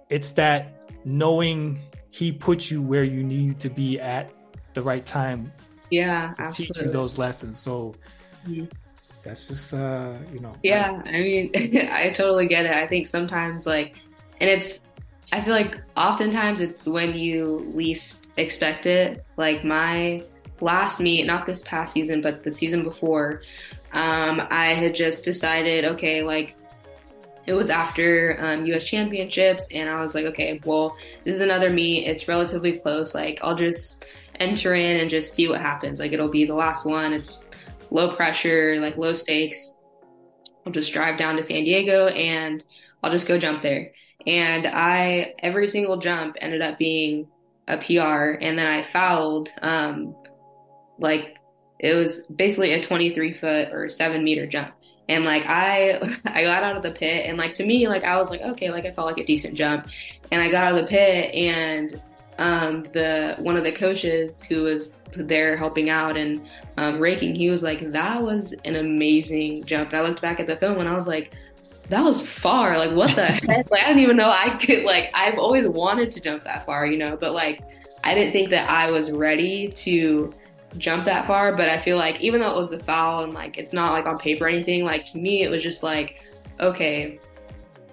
it's 0.09 0.33
that 0.33 0.89
knowing 1.05 1.79
he 2.09 2.33
put 2.33 2.71
you 2.71 2.81
where 2.81 3.05
you 3.05 3.23
need 3.23 3.61
to 3.61 3.69
be 3.69 4.01
at 4.01 4.33
the 4.73 4.81
right 4.81 5.05
time. 5.05 5.53
Yeah, 5.91 6.33
to 6.33 6.43
absolutely. 6.43 6.75
teach 6.75 6.83
you 6.87 6.91
those 6.91 7.19
lessons. 7.19 7.59
So 7.59 7.95
mm-hmm 8.49 8.65
that's 9.27 9.49
just 9.49 9.75
uh 9.75 10.15
you 10.33 10.41
know 10.41 10.53
yeah 10.63 11.03
i 11.05 11.11
mean 11.11 11.51
i 11.93 12.11
totally 12.11 12.47
get 12.47 12.65
it. 12.65 12.73
I 12.73 12.87
think 12.87 13.07
sometimes 13.07 13.67
like 13.67 13.97
and 14.41 14.49
it's 14.49 14.81
i 15.33 15.41
feel 15.41 15.53
like 15.53 15.81
oftentimes 15.97 16.61
it's 16.61 16.87
when 16.87 17.15
you 17.15 17.71
least 17.75 18.27
expect 18.37 18.87
it. 18.87 19.25
Like 19.37 19.65
my 19.65 20.23
last 20.61 21.01
meet 21.01 21.27
not 21.27 21.45
this 21.45 21.63
past 21.63 21.93
season 21.93 22.23
but 22.23 22.43
the 22.43 22.51
season 22.51 22.83
before 22.83 23.43
um 23.93 24.41
i 24.51 24.69
had 24.69 24.95
just 24.95 25.23
decided 25.23 25.85
okay 25.85 26.23
like 26.23 26.57
it 27.45 27.53
was 27.53 27.69
after 27.69 28.39
um, 28.41 28.65
us 28.65 28.83
championships 28.83 29.69
and 29.73 29.91
i 29.91 30.01
was 30.01 30.15
like 30.15 30.25
okay 30.25 30.59
well 30.65 30.97
this 31.25 31.35
is 31.35 31.43
another 31.43 31.69
meet. 31.69 32.07
It's 32.07 32.27
relatively 32.27 32.79
close. 32.79 33.15
Like 33.15 33.39
i'll 33.43 33.55
just 33.55 34.05
enter 34.41 34.75
in 34.75 35.01
and 35.01 35.11
just 35.11 35.35
see 35.35 35.49
what 35.49 35.61
happens. 35.61 35.99
Like 35.99 36.13
it'll 36.13 36.29
be 36.29 36.45
the 36.45 36.55
last 36.55 36.85
one. 36.85 37.13
It's 37.13 37.46
low 37.91 38.15
pressure, 38.15 38.79
like 38.81 38.97
low 38.97 39.15
stakes. 39.15 39.79
I'll 40.65 40.73
just 40.73 40.93
drive 40.93 41.19
down 41.19 41.37
to 41.37 41.43
San 41.43 41.65
Diego 41.65 42.09
and 42.09 42.65
I'll 43.03 43.13
just 43.13 43.29
go 43.29 43.39
jump 43.39 43.63
there. 43.63 43.93
And 44.27 44.67
I, 44.67 45.35
every 45.39 45.69
single 45.69 45.99
jump 45.99 46.37
ended 46.41 46.61
up 46.61 46.79
being 46.79 47.29
a 47.69 47.77
PR. 47.77 48.39
And 48.41 48.59
then 48.59 48.67
I 48.67 48.83
fouled, 48.83 49.51
um, 49.63 50.17
like 50.99 51.37
it 51.79 51.95
was 51.95 52.25
basically 52.25 52.73
a 52.73 52.83
23 52.83 53.35
foot 53.35 53.69
or 53.73 53.89
seven 53.89 54.25
meter 54.25 54.47
jump. 54.47 54.73
And 55.09 55.25
like 55.25 55.45
I, 55.47 56.01
I 56.25 56.43
got 56.43 56.65
out 56.65 56.77
of 56.77 56.83
the 56.83 56.91
pit 56.91 57.27
and 57.27 57.39
like 57.39 57.55
to 57.57 57.65
me, 57.65 57.87
like 57.89 58.03
I 58.03 58.17
was 58.17 58.31
like, 58.31 58.41
okay, 58.41 58.71
like 58.71 58.87
I 58.87 58.93
felt 58.93 59.07
like 59.07 59.19
a 59.19 59.27
decent 59.27 59.55
jump. 59.55 59.87
And 60.33 60.43
I 60.43 60.51
got 60.51 60.65
out 60.65 60.79
of 60.79 60.85
the 60.85 60.89
pit 60.89 61.35
and 61.35 62.03
um, 62.39 62.87
the 62.93 63.37
one 63.39 63.57
of 63.57 63.65
the 63.65 63.73
coaches 63.73 64.43
who 64.43 64.65
was 64.65 64.93
there 65.15 65.57
helping 65.57 65.89
out 65.89 66.17
and 66.17 66.47
um, 66.77 66.99
raking, 66.99 67.35
he 67.35 67.51
was 67.51 67.63
like, 67.63 67.93
"That 67.93 68.23
was 68.23 68.55
an 68.65 68.77
amazing 68.77 69.65
jump." 69.65 69.91
And 69.91 69.99
I 69.99 70.03
looked 70.03 70.21
back 70.21 70.41
at 70.41 70.47
the 70.47 70.57
film 70.57 70.79
and 70.79 70.89
I 70.89 70.95
was 70.95 71.07
like, 71.07 71.33
"That 71.89 72.03
was 72.03 72.21
far! 72.21 72.79
Like, 72.79 72.95
what 72.95 73.15
the 73.15 73.27
heck? 73.27 73.71
Like, 73.71 73.83
I 73.83 73.89
didn't 73.89 74.03
even 74.03 74.17
know 74.17 74.31
I 74.31 74.51
could. 74.57 74.85
Like, 74.85 75.11
I've 75.15 75.39
always 75.39 75.67
wanted 75.67 76.11
to 76.13 76.21
jump 76.21 76.45
that 76.45 76.67
far, 76.67 76.87
you 76.87 76.99
know, 76.99 77.17
but 77.17 77.33
like, 77.33 77.63
I 78.05 78.15
didn't 78.15 78.33
think 78.33 78.51
that 78.51 78.69
I 78.71 78.91
was 78.91 79.11
ready 79.11 79.69
to." 79.69 80.33
jump 80.79 81.07
that 81.07 81.27
far 81.27 81.57
but 81.57 81.71
i 81.71 81.79
feel 81.79 81.97
like 81.97 82.21
even 82.21 82.39
though 82.39 82.51
it 82.51 82.61
was 82.61 82.73
a 82.73 82.79
foul 82.79 83.25
and 83.25 83.33
like 83.33 83.57
it's 83.57 83.73
not 83.73 83.93
like 83.93 84.05
on 84.05 84.19
paper 84.19 84.45
or 84.45 84.49
anything 84.49 84.85
like 84.85 85.07
to 85.07 85.17
me 85.17 85.43
it 85.43 85.49
was 85.49 85.63
just 85.63 85.83
like 85.83 86.23
okay 86.61 87.19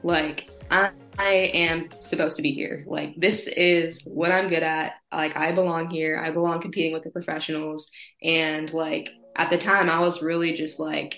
like 0.02 0.50
i 0.70 0.90
I 1.18 1.34
am 1.54 1.90
supposed 2.00 2.36
to 2.38 2.42
be 2.42 2.52
here. 2.52 2.84
Like 2.88 3.16
this 3.18 3.48
is 3.48 4.02
what 4.06 4.32
I'm 4.32 4.48
good 4.48 4.64
at. 4.64 4.94
Like 5.12 5.36
I 5.36 5.52
belong 5.52 5.90
here. 5.90 6.22
I 6.24 6.32
belong 6.32 6.62
competing 6.62 6.94
with 6.94 7.04
the 7.04 7.12
professionals. 7.12 7.90
And 8.22 8.72
like 8.74 9.10
at 9.36 9.50
the 9.50 9.58
time 9.58 9.90
I 9.90 10.00
was 10.00 10.22
really 10.22 10.56
just 10.56 10.80
like 10.80 11.16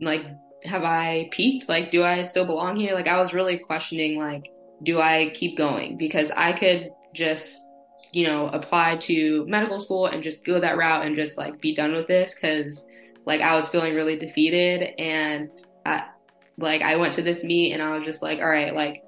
like 0.00 0.22
have 0.64 0.84
I 0.84 1.28
peaked? 1.32 1.68
Like 1.68 1.90
do 1.90 2.02
I 2.04 2.22
still 2.22 2.44
belong 2.44 2.76
here? 2.76 2.94
Like 2.94 3.08
I 3.08 3.18
was 3.18 3.32
really 3.32 3.58
questioning 3.58 4.18
like 4.18 4.50
do 4.82 5.00
I 5.00 5.30
keep 5.34 5.56
going? 5.56 5.96
Because 5.96 6.30
I 6.30 6.52
could 6.52 6.90
just 7.14 7.58
you 8.12 8.26
know 8.26 8.48
apply 8.48 8.96
to 8.96 9.44
medical 9.46 9.80
school 9.80 10.06
and 10.06 10.22
just 10.22 10.44
go 10.44 10.60
that 10.60 10.76
route 10.76 11.06
and 11.06 11.16
just 11.16 11.38
like 11.38 11.60
be 11.60 11.74
done 11.74 11.94
with 11.94 12.06
this 12.06 12.38
cuz 12.38 12.86
like 13.24 13.40
I 13.40 13.56
was 13.56 13.68
feeling 13.68 13.94
really 13.94 14.16
defeated 14.16 14.94
and 14.98 15.50
I, 15.84 16.04
like 16.58 16.82
I 16.82 16.96
went 16.96 17.14
to 17.14 17.22
this 17.22 17.44
meet 17.44 17.72
and 17.72 17.82
I 17.82 17.96
was 17.96 18.04
just 18.04 18.22
like, 18.22 18.38
all 18.38 18.48
right, 18.48 18.74
like 18.74 19.02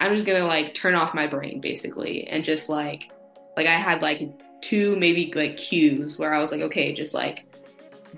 I'm 0.00 0.14
just 0.14 0.26
gonna 0.26 0.46
like 0.46 0.74
turn 0.74 0.94
off 0.94 1.14
my 1.14 1.26
brain 1.26 1.60
basically 1.60 2.26
and 2.26 2.44
just 2.44 2.68
like 2.68 3.12
like 3.56 3.66
I 3.66 3.78
had 3.78 4.02
like 4.02 4.30
two 4.62 4.96
maybe 4.96 5.32
like 5.34 5.56
cues 5.56 6.18
where 6.18 6.32
I 6.34 6.40
was 6.40 6.50
like, 6.50 6.62
okay, 6.62 6.92
just 6.92 7.14
like 7.14 7.44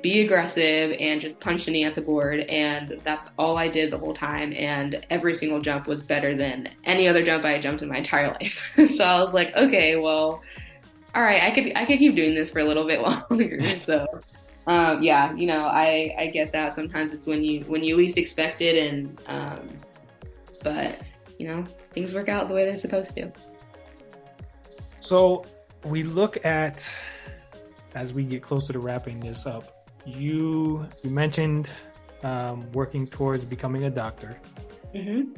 be 0.03 0.21
aggressive 0.21 0.97
and 0.99 1.21
just 1.21 1.41
punch 1.41 1.65
the 1.65 1.71
knee 1.71 1.85
at 1.85 1.95
the 1.95 2.01
board 2.01 2.41
and 2.41 3.01
that's 3.05 3.31
all 3.39 3.57
I 3.57 3.69
did 3.69 3.91
the 3.91 3.99
whole 3.99 4.15
time 4.15 4.53
and 4.53 5.05
every 5.09 5.37
single 5.37 5.61
jump 5.61 5.87
was 5.87 6.03
better 6.03 6.37
than 6.37 6.69
any 6.85 7.09
other 7.09 7.25
jump 7.25 7.45
I 7.45 7.53
had 7.53 7.63
jumped 7.63 7.83
in 7.83 7.89
my 7.89 7.99
entire 7.99 8.29
life. 8.29 8.61
so 8.95 9.05
I 9.05 9.21
was 9.21 9.35
like, 9.35 9.55
okay, 9.55 9.97
well, 9.97 10.43
all 11.15 11.23
right, 11.23 11.43
I 11.43 11.55
could 11.55 11.73
I 11.77 11.85
could 11.85 11.99
keep 11.99 12.17
doing 12.17 12.35
this 12.35 12.51
for 12.51 12.59
a 12.61 12.65
little 12.65 12.87
bit 12.87 13.01
longer. 13.31 13.61
so 13.79 14.07
um, 14.67 15.03
yeah, 15.03 15.35
you 15.35 15.47
know, 15.47 15.65
I, 15.65 16.15
I 16.19 16.27
get 16.29 16.53
that. 16.53 16.73
Sometimes 16.73 17.13
it's 17.13 17.27
when 17.27 17.45
you 17.45 17.61
when 17.63 17.85
you 17.85 17.97
least 17.97 18.17
expect 18.17 18.63
it, 18.63 18.77
and 18.77 19.21
um, 19.27 19.69
but 20.63 21.01
you 21.39 21.47
know, 21.49 21.65
things 21.93 22.15
work 22.15 22.29
out 22.29 22.49
the 22.49 22.55
way 22.55 22.65
they're 22.65 22.79
supposed 22.79 23.15
to. 23.17 23.31
So 25.01 25.45
we 25.85 26.03
look 26.03 26.45
at 26.47 26.89
as 27.95 28.15
we 28.15 28.25
get 28.25 28.43
closer 28.43 28.73
to 28.73 28.79
wrapping 28.79 29.21
this 29.21 29.47
up. 29.47 29.87
You 30.07 30.89
you 31.03 31.11
mentioned 31.11 31.71
um, 32.23 32.71
working 32.73 33.07
towards 33.07 33.45
becoming 33.45 33.85
a 33.85 33.91
doctor. 33.91 34.41
Mm-hmm. 34.95 35.33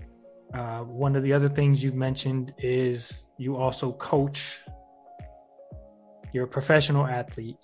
Uh, 0.57 0.85
one 0.85 1.17
of 1.17 1.25
the 1.25 1.33
other 1.33 1.49
things 1.49 1.83
you've 1.83 1.95
mentioned 1.95 2.55
is 2.59 3.25
you 3.39 3.57
also 3.57 3.93
coach. 3.93 4.61
You're 6.33 6.45
a 6.45 6.49
professional 6.49 7.07
athlete 7.07 7.57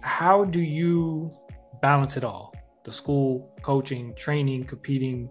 how 0.00 0.44
do 0.44 0.60
you 0.60 1.32
balance 1.80 2.16
it 2.16 2.24
all? 2.24 2.54
The 2.84 2.92
school, 2.92 3.50
coaching, 3.62 4.14
training, 4.14 4.64
competing, 4.64 5.30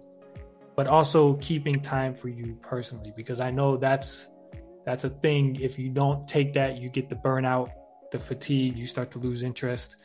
but 0.76 0.88
also 0.88 1.36
keeping 1.36 1.80
time 1.80 2.16
for 2.16 2.30
you 2.30 2.58
personally 2.62 3.14
because 3.16 3.40
I 3.40 3.52
know 3.52 3.78
that's 3.78 4.28
that's 4.86 5.04
a 5.04 5.10
thing 5.10 5.58
if 5.62 5.80
you 5.80 5.90
don't 5.90 6.28
take 6.28 6.54
that 6.56 6.78
you 6.78 6.90
get 6.90 7.10
the 7.10 7.16
burnout, 7.16 7.72
the 8.12 8.20
fatigue, 8.20 8.78
you 8.78 8.88
start 8.88 9.12
to 9.12 9.20
lose 9.20 9.44
interest. 9.44 9.96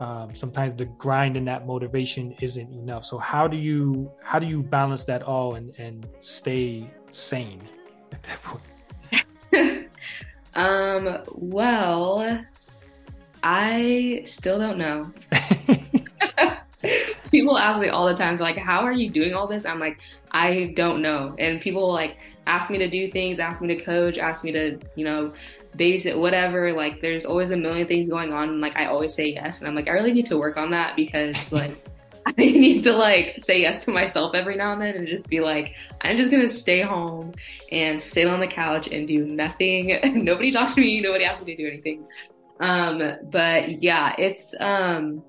Um, 0.00 0.34
sometimes 0.34 0.74
the 0.74 0.86
grind 0.86 1.36
and 1.36 1.46
that 1.46 1.66
motivation 1.66 2.34
isn't 2.40 2.72
enough. 2.72 3.04
So 3.04 3.18
how 3.18 3.46
do 3.46 3.56
you 3.56 4.10
how 4.22 4.38
do 4.38 4.46
you 4.46 4.62
balance 4.62 5.04
that 5.04 5.22
all 5.22 5.54
and 5.54 5.72
and 5.78 6.06
stay 6.20 6.90
sane 7.10 7.62
at 8.12 8.22
that 8.22 8.42
point? 8.42 9.88
um 10.54 11.22
well 11.32 12.44
I 13.44 14.22
still 14.24 14.58
don't 14.58 14.78
know. 14.78 15.12
people 17.30 17.58
ask 17.58 17.80
me 17.80 17.88
all 17.88 18.06
the 18.06 18.14
time, 18.14 18.38
like, 18.38 18.56
how 18.56 18.80
are 18.80 18.92
you 18.92 19.10
doing 19.10 19.34
all 19.34 19.46
this? 19.46 19.66
I'm 19.66 19.78
like, 19.78 19.98
I 20.30 20.72
don't 20.74 21.02
know. 21.02 21.34
And 21.38 21.60
people 21.60 21.92
like 21.92 22.16
ask 22.46 22.70
me 22.70 22.78
to 22.78 22.88
do 22.88 23.10
things, 23.10 23.38
ask 23.38 23.60
me 23.60 23.68
to 23.74 23.82
coach, 23.82 24.16
ask 24.18 24.44
me 24.44 24.52
to, 24.52 24.78
you 24.96 25.04
know, 25.04 25.32
babysit, 25.76 26.18
whatever. 26.18 26.72
Like, 26.72 27.02
there's 27.02 27.26
always 27.26 27.50
a 27.50 27.56
million 27.56 27.86
things 27.86 28.08
going 28.08 28.32
on. 28.32 28.48
And 28.48 28.60
like, 28.60 28.76
I 28.76 28.86
always 28.86 29.14
say 29.14 29.32
yes. 29.32 29.60
And 29.60 29.68
I'm 29.68 29.74
like, 29.74 29.88
I 29.88 29.92
really 29.92 30.12
need 30.12 30.26
to 30.26 30.38
work 30.38 30.56
on 30.56 30.70
that 30.70 30.96
because 30.96 31.52
like, 31.52 31.76
I 32.26 32.32
need 32.36 32.84
to 32.84 32.96
like 32.96 33.40
say 33.42 33.60
yes 33.60 33.84
to 33.84 33.90
myself 33.90 34.34
every 34.34 34.56
now 34.56 34.72
and 34.72 34.80
then 34.80 34.94
and 34.94 35.06
just 35.06 35.28
be 35.28 35.40
like, 35.40 35.74
I'm 36.00 36.16
just 36.16 36.30
gonna 36.30 36.48
stay 36.48 36.80
home 36.80 37.34
and 37.70 38.00
sit 38.00 38.26
on 38.26 38.40
the 38.40 38.46
couch 38.46 38.88
and 38.88 39.06
do 39.06 39.26
nothing. 39.26 40.00
nobody 40.24 40.50
talks 40.50 40.74
to 40.74 40.80
me, 40.80 41.02
nobody 41.02 41.24
asks 41.24 41.44
me 41.44 41.54
to 41.54 41.62
do 41.62 41.68
anything. 41.68 42.06
Um, 42.60 43.02
but 43.30 43.82
yeah, 43.82 44.14
it's, 44.18 44.54
um, 44.60 45.22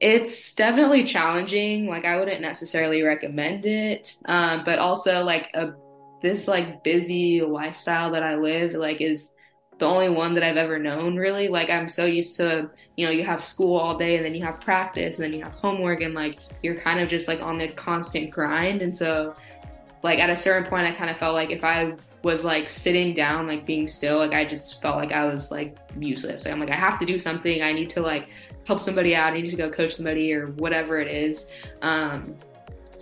it's 0.00 0.54
definitely 0.54 1.04
challenging. 1.04 1.88
Like 1.88 2.04
I 2.04 2.18
wouldn't 2.18 2.40
necessarily 2.40 3.02
recommend 3.02 3.66
it. 3.66 4.16
Um, 4.26 4.62
but 4.64 4.78
also 4.78 5.24
like 5.24 5.50
a, 5.54 5.72
this 6.22 6.48
like 6.48 6.82
busy 6.82 7.42
lifestyle 7.42 8.12
that 8.12 8.22
I 8.22 8.34
live, 8.36 8.72
like 8.72 9.00
is 9.00 9.32
the 9.78 9.86
only 9.86 10.08
one 10.08 10.34
that 10.34 10.42
I've 10.42 10.56
ever 10.56 10.78
known 10.78 11.16
really. 11.16 11.48
Like 11.48 11.70
I'm 11.70 11.88
so 11.88 12.06
used 12.06 12.36
to, 12.36 12.70
you 12.96 13.06
know, 13.06 13.12
you 13.12 13.24
have 13.24 13.42
school 13.42 13.76
all 13.76 13.96
day 13.96 14.16
and 14.16 14.24
then 14.24 14.34
you 14.34 14.44
have 14.44 14.60
practice 14.60 15.16
and 15.16 15.24
then 15.24 15.32
you 15.32 15.42
have 15.42 15.52
homework 15.52 16.00
and 16.00 16.14
like 16.14 16.38
you're 16.62 16.80
kind 16.80 17.00
of 17.00 17.08
just 17.08 17.28
like 17.28 17.40
on 17.42 17.58
this 17.58 17.72
constant 17.72 18.30
grind. 18.30 18.82
And 18.82 18.96
so 18.96 19.34
like 20.02 20.18
at 20.18 20.30
a 20.30 20.36
certain 20.36 20.68
point 20.68 20.86
I 20.86 20.92
kind 20.92 21.10
of 21.10 21.16
felt 21.16 21.34
like 21.34 21.50
if 21.50 21.64
I 21.64 21.94
was 22.24 22.42
like 22.42 22.70
sitting 22.70 23.14
down, 23.14 23.46
like 23.46 23.66
being 23.66 23.86
still, 23.86 24.18
like 24.18 24.32
I 24.32 24.46
just 24.46 24.80
felt 24.80 24.96
like 24.96 25.12
I 25.12 25.26
was 25.26 25.50
like 25.50 25.76
useless. 25.98 26.44
Like 26.44 26.54
I'm 26.54 26.58
like, 26.58 26.70
I 26.70 26.76
have 26.76 26.98
to 27.00 27.06
do 27.06 27.18
something. 27.18 27.62
I 27.62 27.72
need 27.72 27.90
to 27.90 28.00
like 28.00 28.30
help 28.66 28.80
somebody 28.80 29.14
out. 29.14 29.34
I 29.34 29.40
need 29.40 29.50
to 29.50 29.56
go 29.56 29.70
coach 29.70 29.96
somebody 29.96 30.32
or 30.32 30.46
whatever 30.52 30.98
it 30.98 31.08
is. 31.08 31.48
Um, 31.82 32.34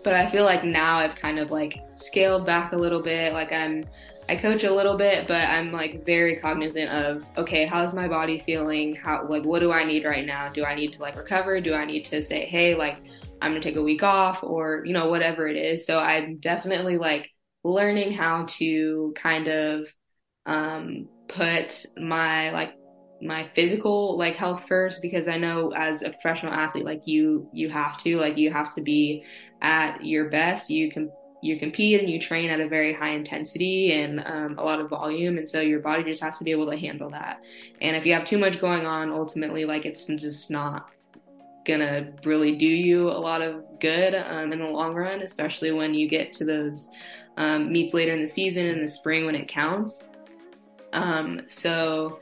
but 0.03 0.14
I 0.14 0.29
feel 0.29 0.45
like 0.45 0.64
now 0.64 0.99
I've 0.99 1.14
kind 1.14 1.39
of 1.39 1.53
like 1.53 1.81
scaled 1.95 2.45
back 2.45 2.73
a 2.73 2.77
little 2.77 3.01
bit. 3.01 3.33
Like 3.33 3.53
I'm, 3.53 3.85
I 4.29 4.35
coach 4.35 4.64
a 4.64 4.75
little 4.75 4.97
bit, 4.97 5.29
but 5.29 5.49
I'm 5.49 5.70
like 5.70 6.05
very 6.05 6.37
cognizant 6.37 6.91
of 6.91 7.25
okay, 7.37 7.64
how's 7.64 7.95
my 7.95 8.09
body 8.09 8.43
feeling? 8.45 8.97
How 8.97 9.25
like 9.29 9.45
what 9.45 9.61
do 9.61 9.70
I 9.70 9.85
need 9.85 10.05
right 10.05 10.27
now? 10.27 10.49
Do 10.49 10.64
I 10.64 10.75
need 10.75 10.93
to 10.95 11.01
like 11.01 11.16
recover? 11.16 11.61
Do 11.61 11.75
I 11.75 11.85
need 11.85 12.05
to 12.07 12.23
say, 12.23 12.47
hey, 12.47 12.75
like 12.75 12.99
I'm 13.41 13.53
gonna 13.53 13.61
take 13.61 13.77
a 13.77 13.83
week 13.83 14.03
off 14.03 14.43
or 14.43 14.83
you 14.85 14.93
know 14.93 15.09
whatever 15.09 15.47
it 15.47 15.57
is. 15.57 15.87
So 15.87 16.01
I'm 16.01 16.39
definitely 16.39 16.99
like 16.99 17.31
learning 17.65 18.13
how 18.13 18.47
to 18.49 19.15
kind 19.17 19.49
of 19.49 19.87
um, 20.47 21.09
put 21.29 21.87
my 21.97 22.51
like 22.51 22.75
my 23.21 23.49
physical 23.55 24.19
like 24.19 24.35
health 24.35 24.65
first 24.67 25.01
because 25.01 25.29
I 25.29 25.39
know 25.39 25.73
as 25.73 26.03
a 26.03 26.11
professional 26.11 26.53
athlete 26.53 26.85
like 26.85 27.07
you 27.07 27.49
you 27.53 27.71
have 27.71 27.97
to 27.99 28.19
like 28.19 28.37
you 28.37 28.53
have 28.53 28.75
to 28.75 28.81
be 28.81 29.25
at 29.61 30.05
your 30.05 30.29
best. 30.29 30.71
You 30.71 30.91
can 30.91 31.11
you 31.43 31.59
compete 31.59 32.01
and 32.01 32.09
you 32.09 32.21
train 32.21 32.51
at 32.51 32.61
a 32.61 32.69
very 32.69 32.95
high 32.95 33.11
intensity 33.11 33.93
and 33.93 34.21
um, 34.27 34.59
a 34.59 34.63
lot 34.63 34.81
of 34.81 34.89
volume 34.89 35.39
and 35.39 35.49
so 35.49 35.61
your 35.61 35.81
body 35.81 36.05
just 36.05 36.23
has 36.23 36.39
to 36.39 36.45
be 36.45 36.53
able 36.53 36.71
to 36.71 36.77
handle 36.77 37.11
that. 37.11 37.41
And 37.81 37.97
if 37.97 38.07
you 38.07 38.13
have 38.15 38.25
too 38.25 38.39
much 38.39 38.61
going 38.61 38.87
on 38.87 39.11
ultimately 39.11 39.65
like 39.65 39.85
it's 39.85 40.07
just 40.07 40.51
not 40.51 40.91
gonna 41.67 42.13
really 42.25 42.57
do 42.57 42.67
you 42.67 43.09
a 43.09 43.13
lot 43.13 43.41
of 43.41 43.63
good 43.81 44.15
um, 44.15 44.53
in 44.53 44.59
the 44.59 44.65
long 44.65 44.95
run 44.95 45.21
especially 45.21 45.71
when 45.71 45.95
you 45.95 46.09
get 46.09 46.33
to 46.33 46.45
those 46.45 46.89
um, 47.37 47.70
meets 47.72 47.95
later 47.95 48.12
in 48.12 48.22
the 48.22 48.28
season 48.28 48.66
in 48.66 48.83
the 48.83 48.89
spring 48.89 49.26
when 49.26 49.35
it 49.35 49.49
counts 49.49 50.03
um, 50.93 51.41
so 51.49 52.20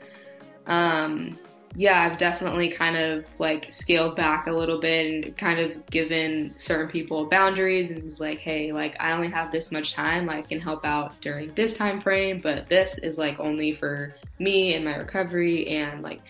um, 0.67 1.37
yeah, 1.75 2.01
I've 2.01 2.17
definitely 2.17 2.69
kind 2.69 2.97
of 2.97 3.25
like 3.39 3.71
scaled 3.71 4.15
back 4.15 4.47
a 4.47 4.51
little 4.51 4.79
bit 4.79 5.25
and 5.25 5.37
kind 5.37 5.59
of 5.59 5.85
given 5.87 6.53
certain 6.57 6.89
people 6.89 7.25
boundaries 7.25 7.91
and 7.91 8.03
was 8.03 8.19
like, 8.19 8.39
hey, 8.39 8.73
like 8.73 8.95
I 8.99 9.13
only 9.13 9.29
have 9.29 9.51
this 9.51 9.71
much 9.71 9.93
time. 9.93 10.29
I 10.29 10.41
can 10.41 10.59
help 10.59 10.85
out 10.85 11.19
during 11.21 11.53
this 11.53 11.77
time 11.77 12.01
frame, 12.01 12.41
but 12.41 12.67
this 12.67 12.97
is 12.99 13.17
like 13.17 13.39
only 13.39 13.71
for 13.71 14.15
me 14.39 14.75
and 14.75 14.83
my 14.83 14.95
recovery 14.95 15.67
and 15.69 16.01
like 16.01 16.21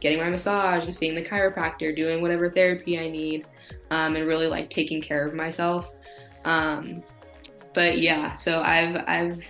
getting 0.00 0.18
my 0.18 0.28
massage 0.28 0.84
and 0.84 0.94
seeing 0.94 1.14
the 1.14 1.24
chiropractor, 1.24 1.94
doing 1.96 2.20
whatever 2.20 2.50
therapy 2.50 2.98
I 2.98 3.08
need, 3.08 3.46
um, 3.90 4.16
and 4.16 4.26
really 4.26 4.46
like 4.46 4.68
taking 4.68 5.00
care 5.00 5.26
of 5.26 5.32
myself. 5.32 5.92
Um, 6.44 7.02
but 7.74 7.98
yeah, 7.98 8.32
so 8.32 8.62
I've 8.62 8.96
I've 9.06 9.44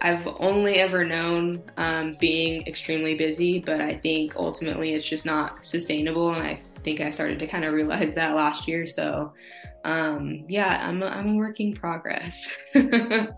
I've 0.00 0.26
only 0.38 0.74
ever 0.74 1.04
known 1.04 1.62
um, 1.76 2.16
being 2.20 2.66
extremely 2.66 3.14
busy, 3.14 3.58
but 3.58 3.80
I 3.80 3.96
think 3.96 4.36
ultimately 4.36 4.94
it's 4.94 5.06
just 5.06 5.26
not 5.26 5.66
sustainable. 5.66 6.32
And 6.32 6.46
I 6.46 6.60
think 6.84 7.00
I 7.00 7.10
started 7.10 7.38
to 7.40 7.46
kind 7.46 7.64
of 7.64 7.72
realize 7.74 8.14
that 8.14 8.36
last 8.36 8.68
year. 8.68 8.86
So, 8.86 9.32
um, 9.84 10.44
yeah, 10.48 10.86
I'm 10.86 11.02
a, 11.02 11.06
I'm 11.06 11.30
a 11.30 11.34
work 11.34 11.58
in 11.58 11.74
progress. 11.74 12.46
yeah, 12.74 13.30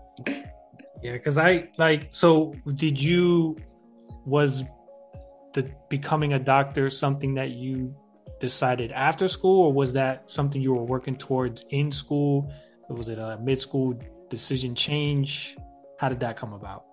because 1.01 1.39
I 1.39 1.69
like, 1.77 2.09
so 2.11 2.53
did 2.75 3.01
you, 3.01 3.57
was 4.25 4.63
the 5.53 5.69
becoming 5.89 6.33
a 6.33 6.39
doctor 6.39 6.89
something 6.89 7.33
that 7.35 7.51
you 7.51 7.95
decided 8.39 8.91
after 8.91 9.27
school, 9.27 9.65
or 9.65 9.73
was 9.73 9.93
that 9.93 10.29
something 10.29 10.61
you 10.61 10.73
were 10.73 10.83
working 10.83 11.15
towards 11.15 11.65
in 11.69 11.91
school? 11.91 12.53
Was 12.91 13.09
it 13.09 13.17
a 13.17 13.37
mid 13.41 13.59
school 13.59 13.99
decision 14.29 14.75
change? 14.75 15.57
How 15.97 16.09
did 16.09 16.19
that 16.21 16.37
come 16.37 16.53
about? 16.53 16.85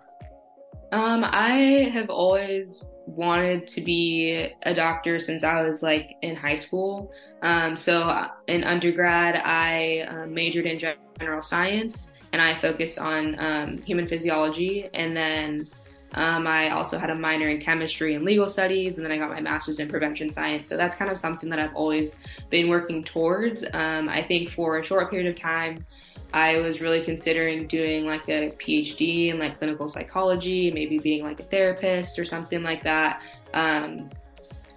Um, 0.92 1.24
I 1.24 1.90
have 1.92 2.08
always 2.08 2.90
wanted 3.06 3.66
to 3.68 3.80
be 3.80 4.50
a 4.62 4.74
doctor 4.74 5.18
since 5.18 5.44
I 5.44 5.62
was 5.62 5.82
like 5.82 6.16
in 6.22 6.36
high 6.36 6.56
school. 6.56 7.12
Um, 7.42 7.76
so 7.76 8.02
uh, 8.02 8.28
in 8.46 8.64
undergrad, 8.64 9.36
I 9.36 10.06
uh, 10.08 10.26
majored 10.26 10.66
in 10.66 10.78
general 10.78 11.42
science 11.42 12.12
and 12.32 12.40
I 12.42 12.58
focused 12.60 12.98
on 12.98 13.38
um, 13.38 13.78
human 13.78 14.08
physiology. 14.08 14.88
And 14.94 15.16
then 15.16 15.68
um, 16.14 16.46
I 16.46 16.70
also 16.70 16.98
had 16.98 17.10
a 17.10 17.14
minor 17.14 17.48
in 17.48 17.60
chemistry 17.60 18.14
and 18.14 18.24
legal 18.24 18.48
studies, 18.48 18.96
and 18.96 19.04
then 19.04 19.12
I 19.12 19.18
got 19.18 19.30
my 19.30 19.40
master's 19.40 19.78
in 19.78 19.88
prevention 19.88 20.32
science. 20.32 20.68
So 20.68 20.76
that's 20.76 20.96
kind 20.96 21.10
of 21.10 21.18
something 21.18 21.50
that 21.50 21.58
I've 21.58 21.74
always 21.74 22.16
been 22.50 22.68
working 22.68 23.04
towards. 23.04 23.64
Um, 23.72 24.08
I 24.08 24.22
think 24.22 24.50
for 24.50 24.78
a 24.78 24.84
short 24.84 25.10
period 25.10 25.28
of 25.28 25.38
time, 25.38 25.84
I 26.32 26.58
was 26.58 26.80
really 26.80 27.02
considering 27.02 27.66
doing 27.66 28.06
like 28.06 28.28
a 28.28 28.50
PhD 28.50 29.30
in 29.30 29.38
like 29.38 29.58
clinical 29.58 29.88
psychology, 29.88 30.70
maybe 30.70 30.98
being 30.98 31.24
like 31.24 31.40
a 31.40 31.44
therapist 31.44 32.18
or 32.18 32.24
something 32.24 32.62
like 32.62 32.82
that. 32.84 33.22
Um, 33.54 34.10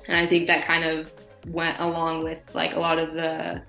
and 0.08 0.18
I 0.18 0.28
think 0.28 0.48
that 0.48 0.66
kind 0.66 0.84
of 0.86 1.12
went 1.48 1.80
along 1.80 2.24
with 2.24 2.40
like 2.54 2.76
a 2.76 2.80
lot 2.80 3.00
of 3.00 3.14
the 3.14 3.62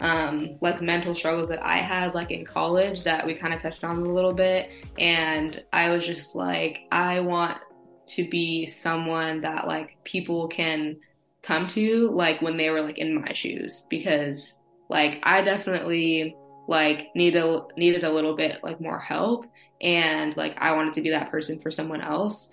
um, 0.00 0.58
like 0.60 0.82
mental 0.82 1.14
struggles 1.14 1.48
that 1.48 1.64
I 1.64 1.78
had 1.78 2.14
like 2.14 2.30
in 2.30 2.44
college 2.44 3.04
that 3.04 3.26
we 3.26 3.34
kind 3.34 3.54
of 3.54 3.60
touched 3.60 3.84
on 3.84 3.98
a 3.98 4.12
little 4.12 4.32
bit. 4.32 4.70
And 4.98 5.62
I 5.72 5.90
was 5.90 6.06
just 6.06 6.34
like, 6.34 6.80
I 6.90 7.20
want 7.20 7.58
to 8.06 8.28
be 8.28 8.66
someone 8.66 9.40
that 9.42 9.66
like 9.66 9.96
people 10.04 10.48
can 10.48 10.96
come 11.42 11.66
to 11.68 12.10
like 12.10 12.40
when 12.42 12.56
they 12.56 12.70
were 12.70 12.82
like 12.82 12.98
in 12.98 13.20
my 13.20 13.32
shoes 13.32 13.84
because 13.90 14.60
like 14.88 15.20
I 15.22 15.42
definitely 15.42 16.36
like 16.66 17.08
needed 17.14 17.42
a, 17.42 17.62
needed 17.76 18.04
a 18.04 18.12
little 18.12 18.34
bit 18.34 18.60
like 18.62 18.80
more 18.80 18.98
help 18.98 19.46
and 19.80 20.36
like 20.36 20.56
I 20.58 20.72
wanted 20.72 20.94
to 20.94 21.02
be 21.02 21.10
that 21.10 21.30
person 21.30 21.60
for 21.60 21.70
someone 21.70 22.00
else. 22.00 22.50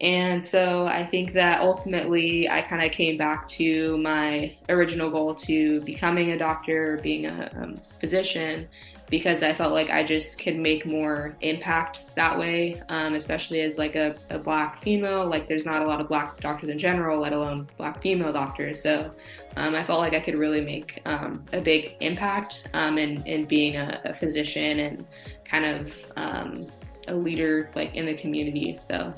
And 0.00 0.42
so 0.42 0.86
I 0.86 1.04
think 1.04 1.34
that 1.34 1.60
ultimately 1.60 2.48
I 2.48 2.62
kind 2.62 2.82
of 2.82 2.90
came 2.90 3.18
back 3.18 3.46
to 3.48 3.98
my 3.98 4.56
original 4.68 5.10
goal 5.10 5.34
to 5.34 5.80
becoming 5.82 6.30
a 6.30 6.38
doctor, 6.38 6.98
being 7.02 7.26
a 7.26 7.50
um, 7.54 7.80
physician, 8.00 8.66
because 9.10 9.42
I 9.42 9.52
felt 9.52 9.72
like 9.72 9.90
I 9.90 10.04
just 10.04 10.38
could 10.38 10.56
make 10.56 10.86
more 10.86 11.36
impact 11.40 12.04
that 12.14 12.38
way, 12.38 12.80
um, 12.88 13.14
especially 13.14 13.60
as 13.60 13.76
like 13.76 13.96
a, 13.96 14.14
a, 14.30 14.38
black 14.38 14.82
female. 14.82 15.26
Like 15.26 15.48
there's 15.48 15.66
not 15.66 15.82
a 15.82 15.84
lot 15.84 16.00
of 16.00 16.08
black 16.08 16.40
doctors 16.40 16.70
in 16.70 16.78
general, 16.78 17.20
let 17.20 17.32
alone 17.32 17.68
black 17.76 18.00
female 18.00 18.32
doctors. 18.32 18.82
So 18.82 19.12
um, 19.56 19.74
I 19.74 19.84
felt 19.84 19.98
like 19.98 20.14
I 20.14 20.20
could 20.20 20.36
really 20.36 20.60
make 20.60 21.02
um, 21.04 21.44
a 21.52 21.60
big 21.60 21.96
impact 22.00 22.68
um, 22.72 22.96
in, 22.96 23.26
in 23.26 23.44
being 23.44 23.76
a, 23.76 24.00
a, 24.04 24.14
physician 24.14 24.78
and 24.78 25.06
kind 25.44 25.66
of 25.66 25.92
um, 26.16 26.66
a 27.08 27.14
leader 27.14 27.68
like 27.74 27.94
in 27.96 28.06
the 28.06 28.14
community. 28.14 28.78
So. 28.80 29.12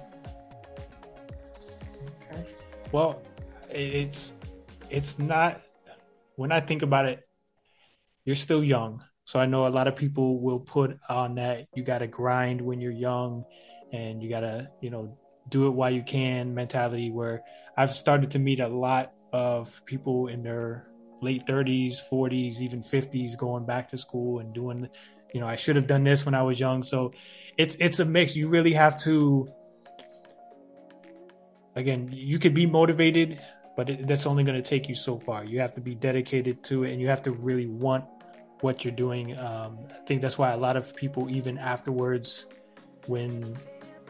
Well, 2.92 3.20
it's 3.70 4.34
it's 4.90 5.18
not 5.18 5.62
when 6.36 6.52
I 6.52 6.60
think 6.60 6.82
about 6.82 7.06
it, 7.06 7.26
you're 8.24 8.36
still 8.36 8.62
young 8.62 9.02
so 9.24 9.40
I 9.40 9.46
know 9.46 9.66
a 9.66 9.68
lot 9.68 9.88
of 9.88 9.96
people 9.96 10.40
will 10.40 10.60
put 10.60 10.98
on 11.08 11.36
that 11.36 11.66
you 11.74 11.84
got 11.84 11.98
to 11.98 12.06
grind 12.06 12.60
when 12.60 12.80
you're 12.80 12.92
young 12.92 13.44
and 13.92 14.22
you 14.22 14.28
got 14.28 14.40
to, 14.40 14.68
you 14.80 14.90
know, 14.90 15.16
do 15.48 15.66
it 15.66 15.70
while 15.70 15.90
you 15.90 16.02
can 16.02 16.54
mentality 16.54 17.10
where 17.10 17.42
I've 17.76 17.92
started 17.92 18.32
to 18.32 18.38
meet 18.38 18.60
a 18.60 18.68
lot 18.68 19.12
of 19.32 19.84
people 19.86 20.28
in 20.28 20.42
their 20.42 20.88
late 21.20 21.46
30s, 21.46 22.00
40s, 22.10 22.60
even 22.60 22.82
50s 22.82 23.36
going 23.36 23.64
back 23.64 23.88
to 23.90 23.98
school 23.98 24.40
and 24.40 24.52
doing, 24.52 24.88
you 25.32 25.40
know, 25.40 25.46
I 25.46 25.56
should 25.56 25.76
have 25.76 25.86
done 25.86 26.04
this 26.04 26.26
when 26.26 26.34
I 26.34 26.42
was 26.42 26.58
young. 26.58 26.82
So 26.82 27.12
it's 27.56 27.76
it's 27.78 28.00
a 28.00 28.04
mix. 28.04 28.34
You 28.34 28.48
really 28.48 28.72
have 28.72 29.00
to 29.04 29.48
again, 31.74 32.08
you 32.12 32.38
could 32.38 32.54
be 32.54 32.66
motivated, 32.66 33.40
but 33.76 33.90
it, 33.90 34.06
that's 34.06 34.26
only 34.26 34.44
going 34.44 34.60
to 34.60 34.68
take 34.68 34.88
you 34.88 34.94
so 34.94 35.16
far. 35.16 35.44
You 35.44 35.60
have 35.60 35.74
to 35.74 35.80
be 35.80 35.94
dedicated 35.94 36.62
to 36.64 36.84
it 36.84 36.92
and 36.92 37.00
you 37.00 37.08
have 37.08 37.22
to 37.22 37.32
really 37.32 37.66
want 37.66 38.04
what 38.60 38.84
you're 38.84 38.94
doing. 38.94 39.38
Um, 39.38 39.78
I 39.90 40.06
think 40.06 40.22
that's 40.22 40.38
why 40.38 40.52
a 40.52 40.56
lot 40.56 40.76
of 40.76 40.94
people, 40.94 41.28
even 41.30 41.58
afterwards, 41.58 42.46
when 43.06 43.56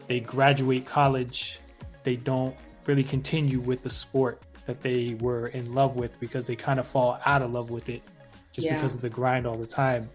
they 0.07 0.19
graduate 0.19 0.85
college, 0.85 1.59
they 2.03 2.15
don't 2.15 2.55
really 2.85 3.03
continue 3.03 3.59
with 3.59 3.83
the 3.83 3.89
sport 3.89 4.41
that 4.65 4.81
they 4.81 5.15
were 5.19 5.47
in 5.47 5.73
love 5.73 5.95
with 5.95 6.17
because 6.19 6.47
they 6.47 6.55
kind 6.55 6.79
of 6.79 6.87
fall 6.87 7.19
out 7.25 7.41
of 7.41 7.51
love 7.51 7.69
with 7.69 7.89
it 7.89 8.01
just 8.51 8.67
yeah. 8.67 8.75
because 8.75 8.95
of 8.95 9.01
the 9.01 9.09
grind 9.09 9.45
all 9.45 9.57
the 9.57 9.67
time. 9.67 10.09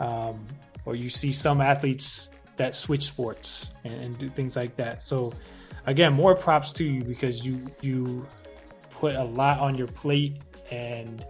Um, 0.00 0.46
or 0.84 0.96
you 0.96 1.08
see 1.08 1.32
some 1.32 1.60
athletes 1.60 2.28
that 2.56 2.74
switch 2.74 3.04
sports 3.04 3.70
and, 3.84 3.94
and 3.94 4.18
do 4.18 4.28
things 4.28 4.56
like 4.56 4.76
that. 4.76 5.02
So 5.02 5.32
again, 5.86 6.12
more 6.12 6.34
props 6.34 6.72
to 6.74 6.84
you 6.84 7.02
because 7.02 7.44
you 7.44 7.66
you 7.80 8.26
put 8.90 9.14
a 9.14 9.24
lot 9.24 9.58
on 9.58 9.74
your 9.74 9.88
plate 9.88 10.40
and 10.70 11.24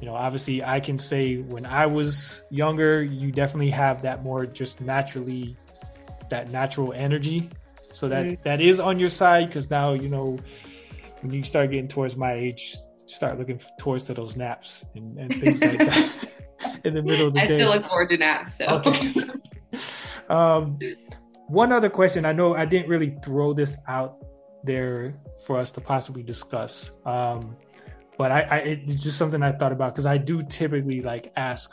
you 0.00 0.06
know, 0.06 0.14
obviously 0.14 0.64
I 0.64 0.80
can 0.80 0.98
say 0.98 1.36
when 1.36 1.66
I 1.66 1.86
was 1.86 2.42
younger, 2.50 3.02
you 3.02 3.30
definitely 3.30 3.70
have 3.70 4.02
that 4.02 4.22
more 4.22 4.46
just 4.46 4.80
naturally, 4.80 5.56
that 6.30 6.50
natural 6.50 6.94
energy. 6.94 7.50
So 7.92 8.08
that 8.08 8.24
mm-hmm. 8.24 8.42
that 8.44 8.60
is 8.60 8.80
on 8.80 8.98
your 8.98 9.08
side 9.08 9.48
because 9.48 9.70
now 9.70 9.92
you 9.92 10.08
know 10.08 10.38
when 11.20 11.32
you 11.32 11.44
start 11.44 11.70
getting 11.70 11.88
towards 11.88 12.16
my 12.16 12.32
age, 12.32 12.76
start 13.06 13.38
looking 13.38 13.60
towards 13.78 14.04
to 14.04 14.14
those 14.14 14.36
naps 14.36 14.84
and, 14.94 15.18
and 15.18 15.40
things 15.40 15.62
like 15.62 15.78
that 15.78 16.28
in 16.84 16.94
the 16.94 17.02
middle 17.02 17.28
of 17.28 17.34
the 17.34 17.42
I 17.42 17.46
day. 17.46 17.54
I 17.54 17.58
still 17.58 17.70
look 17.70 17.86
forward 17.86 18.08
to 18.10 18.16
naps. 18.16 18.58
So. 18.58 18.66
Okay. 18.66 19.14
um, 20.28 20.78
one 21.50 21.72
other 21.72 21.90
question. 21.90 22.24
I 22.24 22.32
know 22.32 22.54
I 22.54 22.64
didn't 22.64 22.88
really 22.88 23.16
throw 23.22 23.52
this 23.52 23.76
out 23.88 24.16
there 24.62 25.14
for 25.46 25.58
us 25.58 25.70
to 25.72 25.80
possibly 25.80 26.22
discuss. 26.22 26.90
Um, 27.04 27.56
but 28.16 28.30
I, 28.30 28.40
I, 28.42 28.56
it's 28.58 29.02
just 29.02 29.18
something 29.18 29.42
I 29.42 29.52
thought 29.52 29.72
about 29.72 29.94
because 29.94 30.06
I 30.06 30.18
do 30.18 30.42
typically 30.42 31.00
like 31.00 31.32
ask 31.36 31.72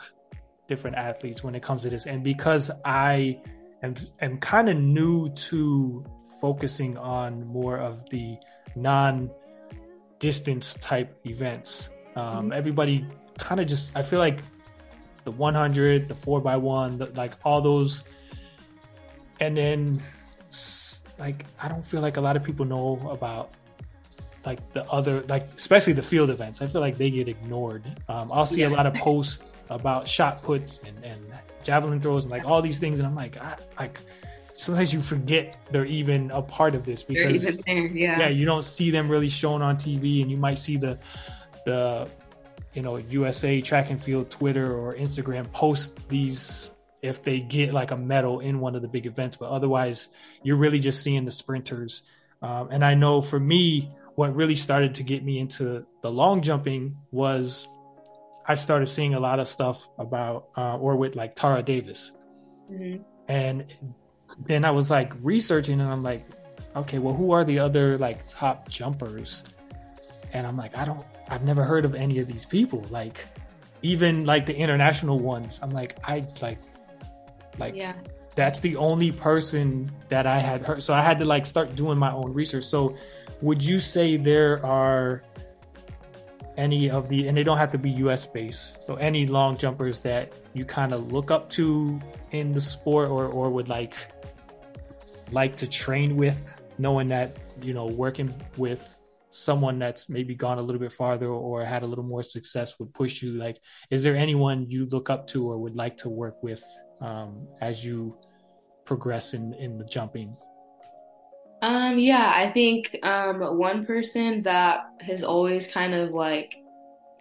different 0.66 0.96
athletes 0.96 1.44
when 1.44 1.54
it 1.54 1.62
comes 1.62 1.82
to 1.82 1.90
this, 1.90 2.06
and 2.06 2.24
because 2.24 2.70
I 2.84 3.40
am 3.82 3.94
am 4.20 4.38
kind 4.38 4.68
of 4.68 4.76
new 4.76 5.28
to 5.28 6.04
focusing 6.40 6.96
on 6.96 7.46
more 7.46 7.76
of 7.78 8.08
the 8.10 8.36
non 8.76 9.30
distance 10.18 10.74
type 10.74 11.14
events. 11.26 11.90
Um, 12.16 12.24
mm-hmm. 12.24 12.52
Everybody 12.52 13.06
kind 13.38 13.60
of 13.60 13.66
just 13.66 13.96
I 13.96 14.02
feel 14.02 14.18
like 14.18 14.40
the 15.24 15.32
100, 15.32 16.08
the 16.08 16.14
four 16.14 16.40
by 16.40 16.56
one, 16.56 16.98
like 17.14 17.34
all 17.44 17.60
those, 17.60 18.04
and 19.40 19.56
then 19.56 20.02
like 21.18 21.44
I 21.60 21.68
don't 21.68 21.84
feel 21.84 22.00
like 22.00 22.16
a 22.16 22.20
lot 22.20 22.36
of 22.36 22.44
people 22.44 22.64
know 22.64 23.08
about 23.10 23.50
like 24.46 24.72
the 24.72 24.84
other 24.84 25.22
like 25.28 25.48
especially 25.56 25.92
the 25.92 26.02
field 26.02 26.30
events. 26.30 26.62
I 26.62 26.66
feel 26.66 26.80
like 26.80 26.96
they 26.96 27.10
get 27.10 27.28
ignored. 27.28 27.84
Um, 28.08 28.30
I'll 28.32 28.46
see 28.46 28.60
yeah. 28.60 28.68
a 28.68 28.70
lot 28.70 28.86
of 28.86 28.94
posts 28.94 29.52
about 29.68 30.08
shot 30.08 30.42
puts 30.42 30.78
and, 30.78 31.04
and 31.04 31.20
javelin 31.64 32.00
throws 32.00 32.24
and 32.24 32.32
like 32.32 32.44
all 32.44 32.62
these 32.62 32.78
things, 32.78 32.98
and 32.98 33.06
I'm 33.06 33.14
like, 33.14 33.36
I, 33.36 33.56
like 33.78 34.00
sometimes 34.56 34.92
you 34.92 35.00
forget 35.00 35.56
they're 35.70 35.84
even 35.84 36.30
a 36.30 36.42
part 36.42 36.74
of 36.74 36.84
this 36.84 37.02
because 37.02 37.60
yeah. 37.66 37.90
yeah, 37.94 38.28
you 38.28 38.44
don't 38.44 38.64
see 38.64 38.90
them 38.90 39.08
really 39.08 39.28
shown 39.28 39.60
on 39.60 39.76
TV, 39.76 40.22
and 40.22 40.30
you 40.30 40.36
might 40.36 40.58
see 40.58 40.76
the 40.76 40.98
the 41.64 42.08
you 42.74 42.82
know 42.82 42.96
USA 42.96 43.60
track 43.60 43.90
and 43.90 44.02
field 44.02 44.30
Twitter 44.30 44.76
or 44.76 44.94
Instagram 44.94 45.50
post 45.52 46.08
these 46.08 46.70
if 47.02 47.22
they 47.22 47.40
get 47.40 47.72
like 47.72 47.90
a 47.90 47.96
medal 47.96 48.40
in 48.40 48.60
one 48.60 48.74
of 48.74 48.82
the 48.82 48.88
big 48.88 49.06
events, 49.06 49.36
but 49.36 49.50
otherwise 49.50 50.08
you're 50.42 50.56
really 50.56 50.80
just 50.80 51.02
seeing 51.02 51.24
the 51.24 51.30
sprinters. 51.30 52.02
Um, 52.42 52.68
and 52.70 52.84
I 52.84 52.94
know 52.94 53.20
for 53.20 53.38
me, 53.38 53.90
what 54.14 54.34
really 54.34 54.56
started 54.56 54.96
to 54.96 55.04
get 55.04 55.24
me 55.24 55.38
into 55.38 55.86
the 56.02 56.10
long 56.10 56.42
jumping 56.42 56.96
was 57.12 57.68
I 58.46 58.56
started 58.56 58.86
seeing 58.86 59.14
a 59.14 59.20
lot 59.20 59.38
of 59.38 59.46
stuff 59.46 59.88
about 59.98 60.48
uh, 60.56 60.76
or 60.76 60.96
with 60.96 61.14
like 61.14 61.36
Tara 61.36 61.62
Davis, 61.62 62.12
mm-hmm. 62.70 63.02
and 63.28 63.66
then 64.46 64.64
I 64.64 64.72
was 64.72 64.90
like 64.90 65.12
researching, 65.22 65.80
and 65.80 65.88
I'm 65.88 66.02
like, 66.02 66.26
okay, 66.74 66.98
well, 66.98 67.14
who 67.14 67.30
are 67.32 67.44
the 67.44 67.58
other 67.58 67.98
like 67.98 68.28
top 68.28 68.68
jumpers? 68.68 69.44
And 70.32 70.46
I'm 70.46 70.56
like, 70.56 70.76
I 70.76 70.84
don't, 70.84 71.04
I've 71.28 71.44
never 71.44 71.64
heard 71.64 71.84
of 71.84 71.94
any 71.94 72.18
of 72.18 72.26
these 72.26 72.44
people. 72.44 72.84
Like, 72.90 73.24
even 73.82 74.24
like 74.24 74.46
the 74.46 74.56
international 74.56 75.18
ones, 75.18 75.60
I'm 75.62 75.70
like, 75.70 75.98
I 76.04 76.26
like 76.42 76.58
like 77.58 77.74
yeah. 77.74 77.94
that's 78.34 78.60
the 78.60 78.76
only 78.76 79.12
person 79.12 79.90
that 80.08 80.26
I 80.26 80.40
had 80.40 80.62
heard. 80.62 80.82
So 80.82 80.94
I 80.94 81.02
had 81.02 81.18
to 81.18 81.24
like 81.24 81.46
start 81.46 81.74
doing 81.76 81.98
my 81.98 82.12
own 82.12 82.32
research. 82.32 82.64
So 82.64 82.96
would 83.42 83.62
you 83.62 83.78
say 83.78 84.16
there 84.16 84.64
are 84.64 85.22
any 86.56 86.90
of 86.90 87.08
the 87.08 87.28
and 87.28 87.36
they 87.36 87.44
don't 87.44 87.58
have 87.58 87.72
to 87.72 87.78
be 87.78 87.90
US 87.90 88.26
based, 88.26 88.84
so 88.86 88.96
any 88.96 89.26
long 89.26 89.56
jumpers 89.56 90.00
that 90.00 90.32
you 90.54 90.64
kind 90.64 90.92
of 90.92 91.12
look 91.12 91.30
up 91.30 91.48
to 91.50 92.00
in 92.32 92.52
the 92.52 92.60
sport 92.60 93.10
or 93.10 93.26
or 93.26 93.50
would 93.50 93.68
like 93.68 93.94
like 95.32 95.56
to 95.56 95.66
train 95.66 96.16
with, 96.16 96.52
knowing 96.78 97.08
that, 97.08 97.36
you 97.62 97.74
know, 97.74 97.86
working 97.86 98.34
with 98.56 98.96
someone 99.30 99.78
that's 99.78 100.08
maybe 100.08 100.34
gone 100.34 100.58
a 100.58 100.62
little 100.62 100.80
bit 100.80 100.92
farther 100.92 101.26
or 101.26 101.64
had 101.64 101.82
a 101.82 101.86
little 101.86 102.04
more 102.04 102.22
success 102.22 102.78
would 102.78 102.92
push 102.94 103.22
you 103.22 103.32
like 103.32 103.60
is 103.90 104.02
there 104.02 104.16
anyone 104.16 104.66
you 104.70 104.86
look 104.86 105.10
up 105.10 105.26
to 105.26 105.50
or 105.50 105.58
would 105.58 105.76
like 105.76 105.98
to 105.98 106.08
work 106.08 106.42
with 106.42 106.64
um, 107.00 107.46
as 107.60 107.84
you 107.84 108.16
progress 108.84 109.34
in 109.34 109.54
in 109.54 109.78
the 109.78 109.84
jumping? 109.84 110.36
Um, 111.60 111.98
yeah, 111.98 112.32
I 112.34 112.50
think 112.52 112.96
um, 113.02 113.40
one 113.58 113.84
person 113.84 114.42
that 114.42 114.84
has 115.00 115.24
always 115.24 115.70
kind 115.70 115.94
of 115.94 116.10
like 116.10 116.54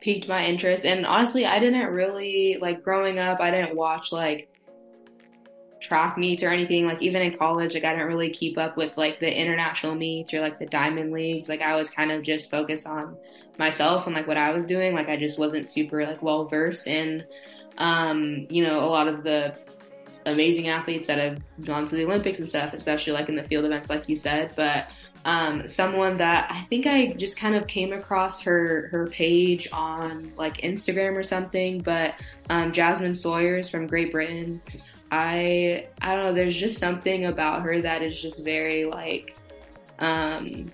piqued 0.01 0.27
my 0.27 0.45
interest, 0.45 0.85
and 0.85 1.05
honestly, 1.05 1.45
I 1.45 1.59
didn't 1.59 1.87
really 1.87 2.57
like 2.61 2.83
growing 2.83 3.19
up. 3.19 3.39
I 3.39 3.51
didn't 3.51 3.75
watch 3.75 4.11
like 4.11 4.49
track 5.79 6.17
meets 6.17 6.43
or 6.43 6.49
anything. 6.49 6.85
Like 6.85 7.01
even 7.01 7.21
in 7.21 7.37
college, 7.37 7.73
like 7.73 7.83
I 7.83 7.93
didn't 7.93 8.07
really 8.07 8.29
keep 8.29 8.57
up 8.57 8.77
with 8.77 8.95
like 8.97 9.19
the 9.19 9.33
international 9.33 9.95
meets 9.95 10.33
or 10.33 10.41
like 10.41 10.59
the 10.59 10.65
diamond 10.67 11.11
leagues. 11.11 11.49
Like 11.49 11.61
I 11.61 11.75
was 11.75 11.89
kind 11.89 12.11
of 12.11 12.23
just 12.23 12.49
focused 12.51 12.87
on 12.87 13.17
myself 13.57 14.05
and 14.05 14.15
like 14.15 14.27
what 14.27 14.37
I 14.37 14.51
was 14.51 14.65
doing. 14.65 14.93
Like 14.93 15.09
I 15.09 15.17
just 15.17 15.39
wasn't 15.39 15.69
super 15.69 16.05
like 16.05 16.21
well 16.21 16.45
versed 16.45 16.87
in 16.87 17.23
um, 17.77 18.47
you 18.49 18.63
know, 18.63 18.83
a 18.83 18.89
lot 18.89 19.07
of 19.07 19.23
the 19.23 19.57
amazing 20.25 20.67
athletes 20.67 21.07
that 21.07 21.17
have 21.17 21.41
gone 21.63 21.87
to 21.87 21.95
the 21.95 22.03
Olympics 22.03 22.39
and 22.39 22.49
stuff, 22.49 22.73
especially 22.73 23.13
like 23.13 23.29
in 23.29 23.35
the 23.35 23.43
field 23.43 23.65
events, 23.65 23.89
like 23.89 24.09
you 24.09 24.17
said. 24.17 24.51
But 24.55 24.89
um, 25.25 25.67
someone 25.67 26.17
that 26.17 26.51
I 26.51 26.63
think 26.63 26.87
I 26.87 27.13
just 27.13 27.37
kind 27.37 27.55
of 27.55 27.67
came 27.67 27.93
across 27.93 28.41
her 28.41 28.87
her 28.91 29.07
page 29.07 29.67
on 29.71 30.31
like 30.37 30.57
Instagram 30.57 31.15
or 31.15 31.23
something. 31.23 31.79
But 31.79 32.15
um, 32.49 32.71
Jazmin 32.71 33.15
Sawyers 33.15 33.69
from 33.69 33.87
Great 33.87 34.11
Britain. 34.11 34.61
I 35.11 35.87
I 36.01 36.15
don't 36.15 36.25
know. 36.25 36.33
There's 36.33 36.55
just 36.55 36.77
something 36.77 37.25
about 37.25 37.61
her 37.63 37.81
that 37.81 38.01
is 38.01 38.19
just 38.19 38.43
very 38.43 38.85
like 38.85 39.35
um, 39.99 40.71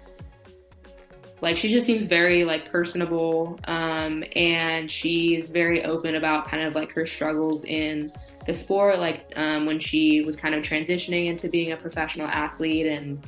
like 1.44 1.58
she 1.58 1.72
just 1.72 1.86
seems 1.86 2.06
very 2.06 2.46
like 2.46 2.72
personable 2.72 3.60
um, 3.66 4.24
and 4.36 4.89
she's 4.89 5.50
very 5.50 5.84
open 5.84 6.16
about 6.16 6.48
kind 6.48 6.64
of 6.64 6.74
like 6.74 6.91
her 6.94 7.06
struggles 7.06 7.66
in 7.66 8.12
the 8.48 8.56
sport 8.56 8.98
like 8.98 9.32
um, 9.36 9.66
when 9.66 9.80
she 9.80 10.22
was 10.22 10.38
kind 10.38 10.56
of 10.56 10.64
transitioning 10.64 11.28
into 11.28 11.50
being 11.50 11.74
a 11.74 11.78
professional 11.78 12.28
athlete 12.28 12.88
and 12.88 13.28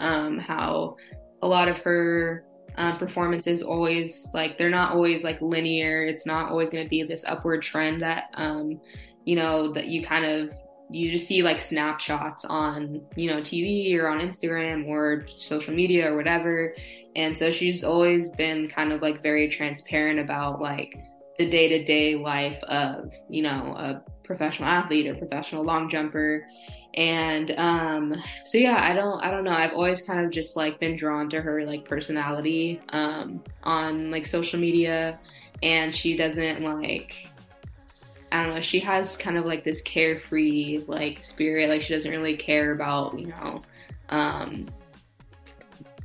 um, 0.00 0.38
how 0.38 0.94
a 1.42 1.48
lot 1.48 1.68
of 1.68 1.78
her 1.78 2.44
um, 2.76 2.96
performances 2.98 3.62
always 3.62 4.28
like 4.34 4.56
they're 4.58 4.70
not 4.70 4.92
always 4.92 5.24
like 5.24 5.40
linear. 5.40 6.04
It's 6.04 6.26
not 6.26 6.50
always 6.50 6.70
going 6.70 6.84
to 6.84 6.88
be 6.88 7.02
this 7.02 7.24
upward 7.24 7.62
trend 7.62 8.02
that 8.02 8.24
um, 8.34 8.80
you 9.24 9.36
know 9.36 9.72
that 9.72 9.86
you 9.86 10.06
kind 10.06 10.24
of 10.24 10.52
you 10.90 11.10
just 11.10 11.26
see 11.26 11.42
like 11.42 11.60
snapshots 11.60 12.44
on 12.44 13.02
you 13.16 13.30
know 13.30 13.40
TV 13.40 13.98
or 13.98 14.08
on 14.08 14.20
Instagram 14.20 14.86
or 14.86 15.26
social 15.36 15.74
media 15.74 16.12
or 16.12 16.16
whatever 16.16 16.74
and 17.18 17.36
so 17.36 17.50
she's 17.50 17.82
always 17.82 18.30
been 18.30 18.68
kind 18.68 18.92
of 18.92 19.02
like 19.02 19.24
very 19.24 19.48
transparent 19.48 20.20
about 20.20 20.60
like 20.60 20.94
the 21.36 21.50
day 21.50 21.66
to 21.68 21.84
day 21.84 22.14
life 22.14 22.62
of, 22.62 23.12
you 23.28 23.42
know, 23.42 23.74
a 23.76 24.02
professional 24.22 24.68
athlete 24.68 25.08
or 25.08 25.16
professional 25.16 25.64
long 25.64 25.90
jumper. 25.90 26.46
And 26.94 27.50
um, 27.58 28.14
so 28.44 28.56
yeah, 28.56 28.78
I 28.80 28.94
don't 28.94 29.20
I 29.20 29.32
don't 29.32 29.42
know. 29.42 29.52
I've 29.52 29.72
always 29.72 30.02
kind 30.02 30.24
of 30.24 30.30
just 30.30 30.54
like 30.54 30.78
been 30.78 30.96
drawn 30.96 31.28
to 31.30 31.40
her 31.40 31.66
like 31.66 31.88
personality 31.88 32.80
um, 32.90 33.42
on 33.64 34.12
like 34.12 34.24
social 34.24 34.60
media 34.60 35.18
and 35.60 35.94
she 35.94 36.16
doesn't 36.16 36.62
like 36.62 37.16
I 38.30 38.44
don't 38.44 38.54
know, 38.54 38.60
she 38.60 38.78
has 38.78 39.16
kind 39.16 39.36
of 39.36 39.44
like 39.44 39.64
this 39.64 39.82
carefree 39.82 40.84
like 40.86 41.24
spirit. 41.24 41.68
Like 41.68 41.82
she 41.82 41.94
doesn't 41.94 42.12
really 42.12 42.36
care 42.36 42.70
about, 42.70 43.18
you 43.18 43.26
know, 43.26 43.62
um, 44.10 44.66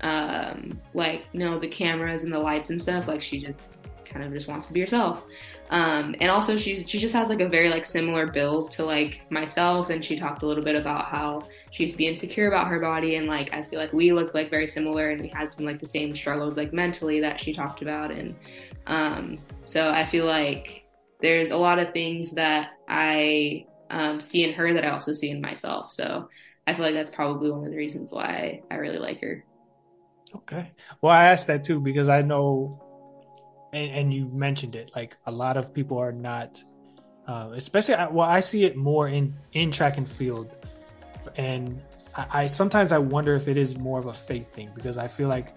um, 0.04 0.80
like 0.94 1.26
you 1.32 1.40
know 1.40 1.58
the 1.58 1.68
cameras 1.68 2.24
and 2.24 2.32
the 2.32 2.38
lights 2.38 2.70
and 2.70 2.80
stuff. 2.80 3.08
Like 3.08 3.22
she 3.22 3.42
just 3.42 3.78
kind 4.06 4.24
of 4.24 4.32
just 4.32 4.48
wants 4.48 4.68
to 4.68 4.74
be 4.74 4.82
herself. 4.82 5.24
Um, 5.70 6.14
and 6.20 6.30
also 6.30 6.58
she 6.58 6.84
she 6.84 7.00
just 7.00 7.16
has 7.16 7.30
like 7.30 7.40
a 7.40 7.48
very 7.48 7.70
like 7.70 7.86
similar 7.86 8.28
build 8.28 8.72
to 8.72 8.86
like 8.86 9.22
myself. 9.32 9.90
And 9.90 10.04
she 10.04 10.20
talked 10.20 10.44
a 10.44 10.46
little 10.46 10.64
bit 10.64 10.76
about 10.76 11.06
how 11.06 11.48
she 11.72 11.84
used 11.84 11.96
to 11.96 11.98
be 11.98 12.08
insecure 12.08 12.48
about 12.48 12.68
her 12.68 12.80
body, 12.80 13.16
and 13.16 13.28
like 13.28 13.52
I 13.54 13.64
feel 13.64 13.80
like 13.80 13.94
we 13.94 14.12
look 14.12 14.34
like 14.34 14.50
very 14.50 14.68
similar, 14.68 15.10
and 15.10 15.22
we 15.22 15.30
had 15.30 15.52
some 15.52 15.66
like 15.66 15.80
the 15.80 15.88
same 15.88 16.16
struggles 16.16 16.58
like 16.58 16.74
mentally 16.74 17.22
that 17.22 17.40
she 17.40 17.54
talked 17.54 17.82
about. 17.82 18.12
And 18.12 18.36
um, 18.86 19.40
so 19.64 19.90
I 19.90 20.06
feel 20.06 20.26
like 20.26 20.84
there's 21.22 21.52
a 21.52 21.58
lot 21.58 21.80
of 21.80 21.94
things 21.94 22.32
that 22.32 22.72
I 22.90 23.66
um, 23.90 24.20
see 24.20 24.44
in 24.44 24.54
her 24.54 24.74
that 24.74 24.84
I 24.84 24.90
also 24.90 25.14
see 25.14 25.30
in 25.30 25.40
myself. 25.40 25.94
So 25.94 26.28
I 26.68 26.74
feel 26.74 26.86
like 26.86 26.94
that's 26.94 27.12
probably 27.12 27.50
one 27.50 27.64
of 27.64 27.72
the 27.72 27.78
reasons 27.78 28.12
why 28.12 28.62
I 28.70 28.76
really 28.76 29.00
like 29.00 29.22
her. 29.22 29.46
Okay. 30.36 30.72
Well, 31.02 31.14
I 31.14 31.26
asked 31.26 31.48
that 31.48 31.64
too 31.64 31.80
because 31.80 32.10
I 32.10 32.22
know, 32.22 32.82
and, 33.72 33.92
and 33.92 34.14
you 34.14 34.28
mentioned 34.28 34.76
it, 34.76 34.92
like 34.96 35.18
a 35.26 35.32
lot 35.32 35.58
of 35.58 35.74
people 35.74 35.98
are 35.98 36.12
not, 36.12 36.62
uh, 37.28 37.52
especially, 37.54 37.96
well, 38.12 38.28
I 38.28 38.40
see 38.40 38.66
it 38.66 38.76
more 38.76 39.08
in, 39.08 39.36
in 39.54 39.72
track 39.72 39.98
and 39.98 40.10
field. 40.10 40.52
And 41.36 41.82
I, 42.16 42.44
I 42.44 42.48
sometimes 42.48 42.92
I 42.92 42.98
wonder 42.98 43.36
if 43.36 43.48
it 43.48 43.58
is 43.58 43.78
more 43.78 44.00
of 44.00 44.08
a 44.08 44.14
faith 44.14 44.52
thing 44.54 44.70
because 44.76 44.98
I 44.98 45.08
feel 45.08 45.30
like 45.30 45.56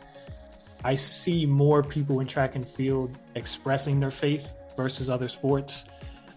I 0.85 0.95
see 0.95 1.47
more 1.47 1.83
people 1.83 2.21
in 2.21 2.27
track 2.27 2.55
and 2.55 2.69
field 2.69 3.19
expressing 3.35 3.99
their 3.99 4.11
faith 4.11 4.53
versus 4.77 5.11
other 5.11 5.29
sports. 5.29 5.85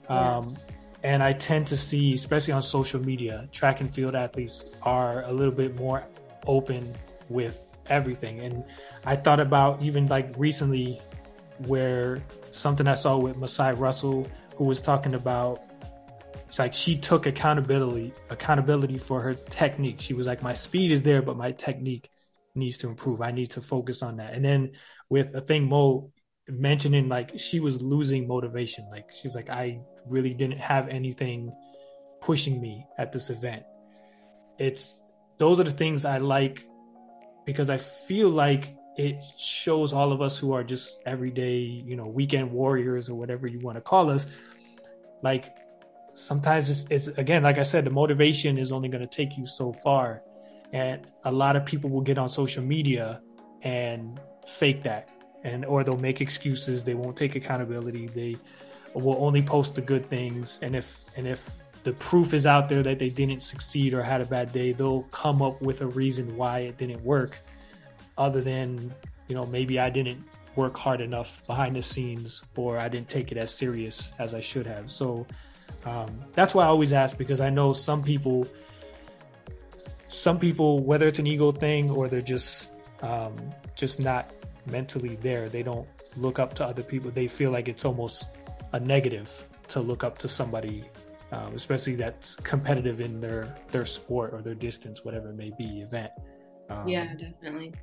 Yeah. 0.09 0.37
Um, 0.37 0.57
and 1.03 1.23
I 1.23 1.33
tend 1.33 1.67
to 1.67 1.77
see, 1.77 2.13
especially 2.13 2.53
on 2.53 2.63
social 2.63 2.99
media, 2.99 3.47
track 3.51 3.79
and 3.79 3.93
field 3.93 4.15
athletes 4.15 4.65
are 4.81 5.23
a 5.23 5.31
little 5.31 5.53
bit 5.53 5.75
more 5.75 6.03
open 6.45 6.93
with 7.29 7.68
everything. 7.89 8.39
And 8.39 8.63
I 9.05 9.15
thought 9.15 9.39
about 9.39 9.81
even 9.81 10.07
like 10.07 10.33
recently, 10.37 11.01
where 11.67 12.23
something 12.51 12.87
I 12.87 12.93
saw 12.93 13.17
with 13.17 13.35
Masai 13.37 13.73
Russell, 13.73 14.27
who 14.55 14.63
was 14.63 14.81
talking 14.81 15.13
about 15.13 15.63
it's 16.47 16.57
like 16.57 16.73
she 16.73 16.97
took 16.97 17.27
accountability 17.27 18.11
accountability 18.29 18.97
for 18.97 19.21
her 19.21 19.35
technique. 19.35 20.01
She 20.01 20.13
was 20.13 20.25
like, 20.25 20.41
my 20.41 20.55
speed 20.55 20.91
is 20.91 21.03
there, 21.03 21.21
but 21.21 21.37
my 21.37 21.51
technique 21.51 22.09
needs 22.55 22.77
to 22.77 22.87
improve. 22.87 23.21
I 23.21 23.31
need 23.31 23.51
to 23.51 23.61
focus 23.61 24.01
on 24.01 24.17
that. 24.17 24.33
And 24.33 24.43
then 24.43 24.71
with 25.09 25.33
Athing 25.33 25.67
Mu 25.67 26.09
mentioning 26.49 27.07
like 27.07 27.37
she 27.37 27.59
was 27.59 27.81
losing 27.81 28.27
motivation. 28.27 28.89
Like 28.89 29.11
she's 29.13 29.35
like, 29.35 29.49
I 29.49 29.81
really 30.07 30.33
didn't 30.33 30.57
have 30.59 30.89
anything 30.89 31.53
pushing 32.21 32.59
me 32.59 32.85
at 32.97 33.11
this 33.11 33.29
event. 33.29 33.63
It's 34.57 35.01
those 35.37 35.59
are 35.59 35.63
the 35.63 35.71
things 35.71 36.03
I 36.03 36.17
like 36.17 36.65
because 37.49 37.71
I 37.71 37.77
feel 37.77 38.29
like 38.29 38.75
it 38.95 39.19
shows 39.39 39.91
all 39.91 40.11
of 40.11 40.21
us 40.21 40.37
who 40.37 40.53
are 40.53 40.63
just 40.63 41.01
everyday, 41.07 41.57
you 41.57 41.95
know, 41.95 42.05
weekend 42.05 42.51
warriors 42.51 43.09
or 43.09 43.15
whatever 43.15 43.47
you 43.47 43.57
want 43.59 43.75
to 43.75 43.81
call 43.81 44.11
us, 44.11 44.27
like 45.23 45.57
sometimes 46.13 46.69
it's, 46.69 46.85
it's 46.91 47.17
again 47.17 47.41
like 47.43 47.57
i 47.57 47.63
said 47.63 47.85
the 47.85 47.89
motivation 47.89 48.57
is 48.57 48.71
only 48.71 48.89
going 48.89 49.01
to 49.01 49.07
take 49.07 49.35
you 49.35 49.47
so 49.47 49.73
far. 49.73 50.21
And 50.73 51.07
a 51.23 51.31
lot 51.31 51.55
of 51.55 51.65
people 51.65 51.89
will 51.89 52.03
get 52.11 52.19
on 52.19 52.29
social 52.29 52.63
media 52.63 53.19
and 53.63 54.19
fake 54.47 54.83
that. 54.83 55.09
And 55.43 55.65
or 55.65 55.83
they'll 55.83 55.97
make 55.97 56.21
excuses. 56.21 56.83
They 56.83 56.93
won't 56.93 57.17
take 57.17 57.35
accountability. 57.35 58.05
They 58.07 58.35
will 58.93 59.17
only 59.25 59.41
post 59.41 59.73
the 59.73 59.81
good 59.81 60.05
things. 60.05 60.59
And 60.61 60.75
if 60.75 61.01
and 61.17 61.25
if 61.25 61.49
the 61.83 61.93
proof 61.93 62.33
is 62.33 62.45
out 62.45 62.69
there 62.69 62.83
that 62.83 62.99
they 62.99 63.09
didn't 63.09 63.41
succeed 63.41 63.93
or 63.93 64.03
had 64.03 64.21
a 64.21 64.25
bad 64.25 64.51
day 64.51 64.71
they'll 64.71 65.03
come 65.03 65.41
up 65.41 65.61
with 65.61 65.81
a 65.81 65.87
reason 65.87 66.35
why 66.35 66.59
it 66.59 66.77
didn't 66.77 67.03
work 67.03 67.39
other 68.17 68.41
than 68.41 68.93
you 69.27 69.35
know 69.35 69.45
maybe 69.45 69.79
i 69.79 69.89
didn't 69.89 70.23
work 70.55 70.75
hard 70.77 70.99
enough 70.99 71.45
behind 71.47 71.75
the 71.75 71.81
scenes 71.81 72.43
or 72.55 72.77
i 72.77 72.89
didn't 72.89 73.09
take 73.09 73.31
it 73.31 73.37
as 73.37 73.53
serious 73.53 74.11
as 74.19 74.33
i 74.33 74.41
should 74.41 74.67
have 74.67 74.89
so 74.91 75.25
um, 75.85 76.19
that's 76.33 76.53
why 76.53 76.65
I 76.65 76.67
always 76.67 76.93
ask 76.93 77.17
because 77.17 77.41
I 77.41 77.49
know 77.49 77.73
some 77.73 78.03
people, 78.03 78.47
some 80.07 80.39
people, 80.39 80.83
whether 80.83 81.07
it's 81.07 81.19
an 81.19 81.27
ego 81.27 81.51
thing 81.51 81.89
or 81.89 82.07
they're 82.07 82.21
just 82.21 82.73
um, 83.01 83.35
just 83.75 83.99
not 83.99 84.31
mentally 84.65 85.15
there, 85.17 85.49
they 85.49 85.63
don't 85.63 85.87
look 86.17 86.39
up 86.39 86.53
to 86.55 86.65
other 86.65 86.83
people. 86.83 87.11
They 87.11 87.27
feel 87.27 87.51
like 87.51 87.67
it's 87.67 87.85
almost 87.85 88.27
a 88.73 88.79
negative 88.79 89.47
to 89.69 89.79
look 89.79 90.03
up 90.03 90.17
to 90.19 90.27
somebody, 90.27 90.83
um, 91.31 91.53
especially 91.55 91.95
that's 91.95 92.35
competitive 92.35 93.01
in 93.01 93.21
their 93.21 93.55
their 93.71 93.85
sport 93.85 94.33
or 94.33 94.41
their 94.41 94.55
distance, 94.55 95.05
whatever 95.05 95.29
it 95.29 95.35
may 95.35 95.51
be, 95.57 95.81
event. 95.81 96.11
Um, 96.69 96.87
yeah, 96.87 97.13
definitely. 97.15 97.73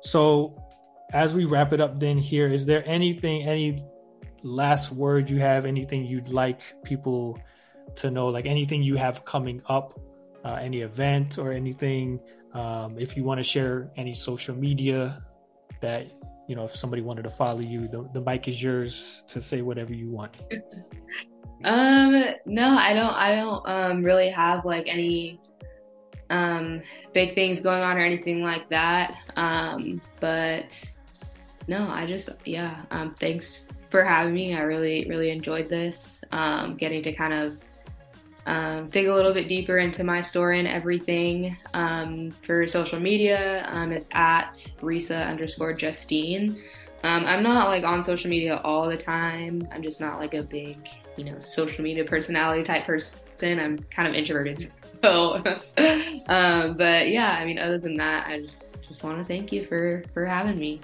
So, 0.00 0.62
as 1.12 1.34
we 1.34 1.44
wrap 1.44 1.72
it 1.72 1.80
up, 1.80 1.98
then 1.98 2.18
here 2.18 2.48
is 2.48 2.66
there 2.66 2.82
anything, 2.86 3.42
any 3.42 3.82
last 4.42 4.92
word 4.92 5.28
you 5.28 5.38
have, 5.38 5.66
anything 5.66 6.04
you'd 6.04 6.28
like 6.28 6.60
people 6.84 7.38
to 7.96 8.10
know, 8.10 8.28
like 8.28 8.46
anything 8.46 8.82
you 8.82 8.96
have 8.96 9.24
coming 9.24 9.62
up, 9.68 9.98
uh, 10.44 10.58
any 10.60 10.80
event 10.80 11.38
or 11.38 11.52
anything. 11.52 12.20
Um, 12.52 12.98
if 12.98 13.16
you 13.16 13.24
want 13.24 13.38
to 13.38 13.44
share 13.44 13.90
any 13.96 14.14
social 14.14 14.54
media 14.54 15.22
that, 15.80 16.06
you 16.48 16.56
know, 16.56 16.64
if 16.64 16.74
somebody 16.74 17.02
wanted 17.02 17.22
to 17.22 17.30
follow 17.30 17.60
you, 17.60 17.88
the, 17.88 18.08
the 18.12 18.20
mic 18.20 18.48
is 18.48 18.62
yours 18.62 19.24
to 19.28 19.40
say 19.42 19.62
whatever 19.62 19.92
you 19.92 20.10
want. 20.10 20.36
um, 21.64 22.24
no, 22.44 22.76
I 22.76 22.92
don't, 22.94 23.14
I 23.14 23.34
don't, 23.34 23.68
um, 23.68 24.02
really 24.02 24.28
have 24.30 24.64
like 24.64 24.86
any, 24.88 25.40
um, 26.30 26.82
big 27.12 27.34
things 27.34 27.60
going 27.60 27.82
on 27.82 27.96
or 27.96 28.00
anything 28.00 28.42
like 28.42 28.68
that. 28.70 29.16
Um, 29.36 30.00
but 30.20 30.78
no, 31.68 31.88
I 31.88 32.06
just, 32.06 32.28
yeah, 32.44 32.82
um, 32.90 33.14
thanks 33.18 33.68
for 33.90 34.04
having 34.04 34.34
me. 34.34 34.54
I 34.54 34.60
really, 34.60 35.06
really 35.08 35.30
enjoyed 35.30 35.68
this. 35.68 36.22
Um, 36.32 36.76
getting 36.76 37.02
to 37.04 37.12
kind 37.12 37.32
of 37.32 37.58
um, 38.46 38.88
dig 38.90 39.06
a 39.08 39.14
little 39.14 39.32
bit 39.32 39.48
deeper 39.48 39.78
into 39.78 40.04
my 40.04 40.20
story 40.20 40.58
and 40.58 40.68
everything. 40.68 41.56
Um, 41.74 42.30
for 42.42 42.66
social 42.68 43.00
media, 43.00 43.68
um, 43.70 43.90
it's 43.92 44.08
at 44.12 44.52
Rhesa 44.80 45.26
underscore 45.26 45.72
Justine. 45.72 46.62
Um, 47.02 47.24
I'm 47.26 47.42
not 47.42 47.68
like 47.68 47.84
on 47.84 48.02
social 48.04 48.30
media 48.30 48.60
all 48.64 48.88
the 48.88 48.96
time. 48.96 49.66
I'm 49.72 49.82
just 49.82 50.00
not 50.00 50.18
like 50.18 50.34
a 50.34 50.42
big, 50.42 50.78
you 51.16 51.24
know, 51.24 51.38
social 51.40 51.82
media 51.82 52.04
personality 52.04 52.62
type 52.62 52.86
person. 52.86 53.18
I'm 53.58 53.78
kind 53.90 54.08
of 54.08 54.14
introverted. 54.14 54.72
So, 55.02 55.34
um, 56.28 56.76
but 56.76 57.08
yeah, 57.08 57.36
I 57.38 57.44
mean, 57.44 57.58
other 57.58 57.78
than 57.78 57.96
that, 57.96 58.26
I 58.26 58.40
just 58.40 58.76
just 58.86 59.02
want 59.02 59.18
to 59.18 59.24
thank 59.24 59.52
you 59.52 59.64
for 59.64 60.04
for 60.14 60.24
having 60.24 60.58
me. 60.58 60.80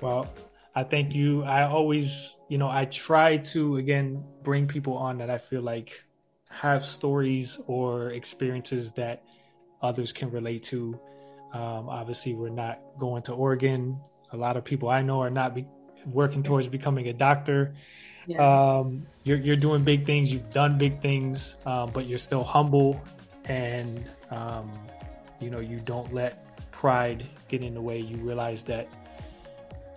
Well, 0.00 0.32
I 0.74 0.84
thank 0.84 1.14
you. 1.14 1.44
I 1.44 1.64
always, 1.64 2.36
you 2.48 2.58
know, 2.58 2.68
I 2.68 2.86
try 2.86 3.38
to 3.38 3.76
again 3.76 4.24
bring 4.42 4.66
people 4.66 4.94
on 4.94 5.18
that 5.18 5.30
I 5.30 5.38
feel 5.38 5.62
like 5.62 6.04
have 6.50 6.84
stories 6.84 7.58
or 7.66 8.10
experiences 8.10 8.92
that 8.92 9.24
others 9.80 10.12
can 10.12 10.30
relate 10.30 10.62
to. 10.64 10.98
Um, 11.52 11.88
obviously, 11.88 12.34
we're 12.34 12.48
not 12.50 12.80
going 12.98 13.22
to 13.24 13.32
Oregon. 13.32 13.98
A 14.32 14.36
lot 14.36 14.56
of 14.56 14.64
people 14.64 14.88
I 14.88 15.02
know 15.02 15.20
are 15.20 15.30
not 15.30 15.54
be- 15.54 15.66
working 16.06 16.42
towards 16.42 16.68
becoming 16.68 17.08
a 17.08 17.12
doctor. 17.12 17.74
Um, 18.38 19.06
you're, 19.24 19.38
you're 19.38 19.56
doing 19.56 19.84
big 19.84 20.06
things. 20.06 20.32
You've 20.32 20.50
done 20.50 20.78
big 20.78 21.00
things, 21.00 21.56
um, 21.66 21.90
but 21.92 22.06
you're 22.06 22.18
still 22.18 22.44
humble, 22.44 23.02
and 23.44 24.10
um, 24.30 24.70
you 25.40 25.50
know 25.50 25.60
you 25.60 25.80
don't 25.80 26.12
let 26.12 26.70
pride 26.70 27.26
get 27.48 27.62
in 27.62 27.74
the 27.74 27.80
way. 27.80 27.98
You 27.98 28.16
realize 28.16 28.64
that 28.64 28.88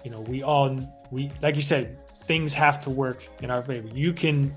you 0.06 0.12
know, 0.12 0.22
we 0.22 0.44
all 0.44 0.78
we 1.12 1.32
like 1.42 1.56
you 1.56 1.64
said, 1.64 1.98
things 2.28 2.54
have 2.54 2.80
to 2.82 2.90
work 2.92 3.28
in 3.42 3.52
our 3.52 3.62
favor. 3.62 3.90
You 3.90 4.14
can. 4.14 4.54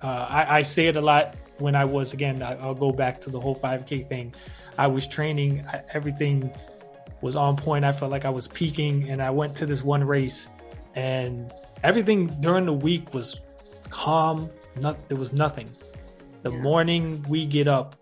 Uh, 0.00 0.26
I, 0.28 0.58
I 0.58 0.62
say 0.62 0.86
it 0.86 0.96
a 0.96 1.00
lot 1.00 1.34
when 1.58 1.74
I 1.74 1.84
was 1.84 2.14
again. 2.14 2.40
I, 2.42 2.54
will 2.54 2.74
go 2.74 2.92
back 2.92 3.20
to 3.22 3.30
the 3.30 3.40
whole 3.40 3.56
5K 3.56 4.08
thing. 4.08 4.34
I 4.78 4.86
was 4.86 5.08
training. 5.08 5.66
I, 5.66 5.82
everything 5.92 6.52
was 7.20 7.34
on 7.34 7.56
point. 7.56 7.84
I 7.84 7.92
felt 7.92 8.12
like 8.12 8.24
I 8.24 8.30
was 8.30 8.46
peaking, 8.46 9.10
and 9.10 9.20
I 9.20 9.30
went 9.30 9.56
to 9.56 9.66
this 9.66 9.82
one 9.82 10.04
race, 10.04 10.48
and 10.96 11.52
everything 11.84 12.26
during 12.40 12.66
the 12.66 12.72
week 12.72 13.14
was 13.14 13.38
calm. 13.90 14.50
Not 14.74 15.08
there 15.08 15.18
was 15.18 15.32
nothing. 15.32 15.70
The 16.42 16.50
yeah. 16.50 16.58
morning 16.58 17.24
we 17.28 17.46
get 17.46 17.68
up, 17.68 17.96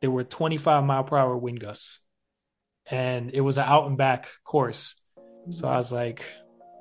there 0.00 0.10
were 0.10 0.24
25 0.24 0.84
mile 0.84 1.04
per 1.04 1.16
hour 1.16 1.36
wind 1.36 1.60
gusts, 1.60 2.00
and 2.90 3.30
it 3.32 3.40
was 3.40 3.58
an 3.58 3.64
out 3.64 3.86
and 3.86 3.96
back 3.96 4.28
course. 4.44 4.94
So 5.50 5.66
mm. 5.66 5.70
I 5.70 5.76
was 5.76 5.92
like, 5.92 6.24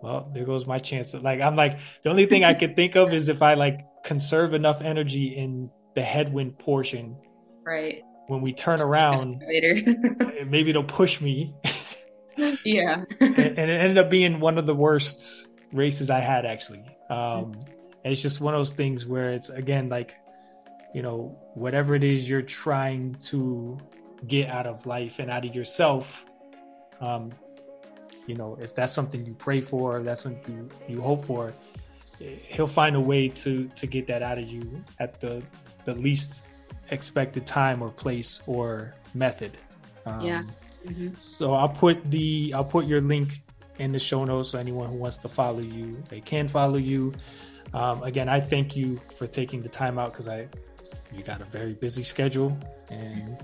well, 0.01 0.29
there 0.33 0.45
goes 0.45 0.67
my 0.67 0.77
chance. 0.77 1.13
Like 1.13 1.41
I'm 1.41 1.55
like 1.55 1.79
the 2.03 2.09
only 2.09 2.25
thing 2.27 2.43
I 2.43 2.53
could 2.53 2.75
think 2.75 2.95
of 2.95 3.13
is 3.13 3.29
if 3.29 3.41
I 3.41 3.55
like 3.55 3.79
conserve 4.03 4.53
enough 4.53 4.81
energy 4.81 5.35
in 5.35 5.69
the 5.95 6.03
headwind 6.03 6.59
portion. 6.59 7.17
Right. 7.65 8.03
When 8.27 8.41
we 8.41 8.53
turn 8.53 8.81
around 8.81 9.43
later, 9.47 10.45
maybe 10.45 10.71
it'll 10.71 10.83
push 10.83 11.21
me. 11.21 11.53
yeah. 12.65 13.03
and, 13.19 13.39
it 13.39 13.69
ended 13.69 13.97
up 13.97 14.09
being 14.09 14.39
one 14.39 14.57
of 14.57 14.65
the 14.65 14.75
worst 14.75 15.47
races 15.71 16.09
I 16.09 16.19
had 16.19 16.45
actually. 16.45 16.83
Um, 17.09 17.55
it's 18.03 18.21
just 18.21 18.41
one 18.41 18.53
of 18.53 18.59
those 18.59 18.71
things 18.71 19.05
where 19.05 19.31
it's 19.31 19.49
again 19.49 19.89
like, 19.89 20.15
you 20.93 21.01
know, 21.01 21.37
whatever 21.53 21.95
it 21.95 22.03
is 22.03 22.29
you're 22.29 22.41
trying 22.41 23.15
to 23.15 23.79
get 24.27 24.49
out 24.49 24.67
of 24.67 24.85
life 24.85 25.19
and 25.19 25.29
out 25.29 25.45
of 25.45 25.55
yourself, 25.55 26.25
um, 27.01 27.31
you 28.27 28.35
know 28.35 28.57
if 28.61 28.73
that's 28.73 28.93
something 28.93 29.25
you 29.25 29.33
pray 29.33 29.61
for 29.61 30.01
that's 30.01 30.21
something 30.21 30.69
you, 30.87 30.95
you 30.95 31.01
hope 31.01 31.25
for 31.25 31.53
he'll 32.19 32.67
find 32.67 32.95
a 32.95 32.99
way 32.99 33.27
to 33.27 33.69
to 33.75 33.87
get 33.87 34.07
that 34.07 34.21
out 34.21 34.37
of 34.37 34.49
you 34.49 34.83
at 34.99 35.19
the 35.19 35.43
the 35.85 35.93
least 35.95 36.43
expected 36.91 37.45
time 37.45 37.81
or 37.81 37.89
place 37.89 38.41
or 38.47 38.93
method 39.13 39.57
um, 40.05 40.21
yeah 40.21 40.43
mm-hmm. 40.85 41.09
so 41.19 41.53
i'll 41.53 41.69
put 41.69 42.09
the 42.11 42.53
i'll 42.55 42.65
put 42.65 42.85
your 42.85 43.01
link 43.01 43.41
in 43.79 43.91
the 43.91 43.99
show 43.99 44.23
notes 44.23 44.49
so 44.49 44.59
anyone 44.59 44.89
who 44.89 44.95
wants 44.95 45.17
to 45.17 45.27
follow 45.27 45.59
you 45.59 45.97
they 46.09 46.21
can 46.21 46.47
follow 46.47 46.77
you 46.77 47.13
um, 47.73 48.01
again 48.03 48.29
i 48.29 48.39
thank 48.39 48.75
you 48.75 48.99
for 49.11 49.27
taking 49.27 49.61
the 49.61 49.69
time 49.69 49.99
out 49.99 50.11
because 50.11 50.27
i 50.27 50.47
you 51.13 51.23
got 51.23 51.41
a 51.41 51.45
very 51.45 51.73
busy 51.73 52.03
schedule 52.03 52.57
and 52.89 53.37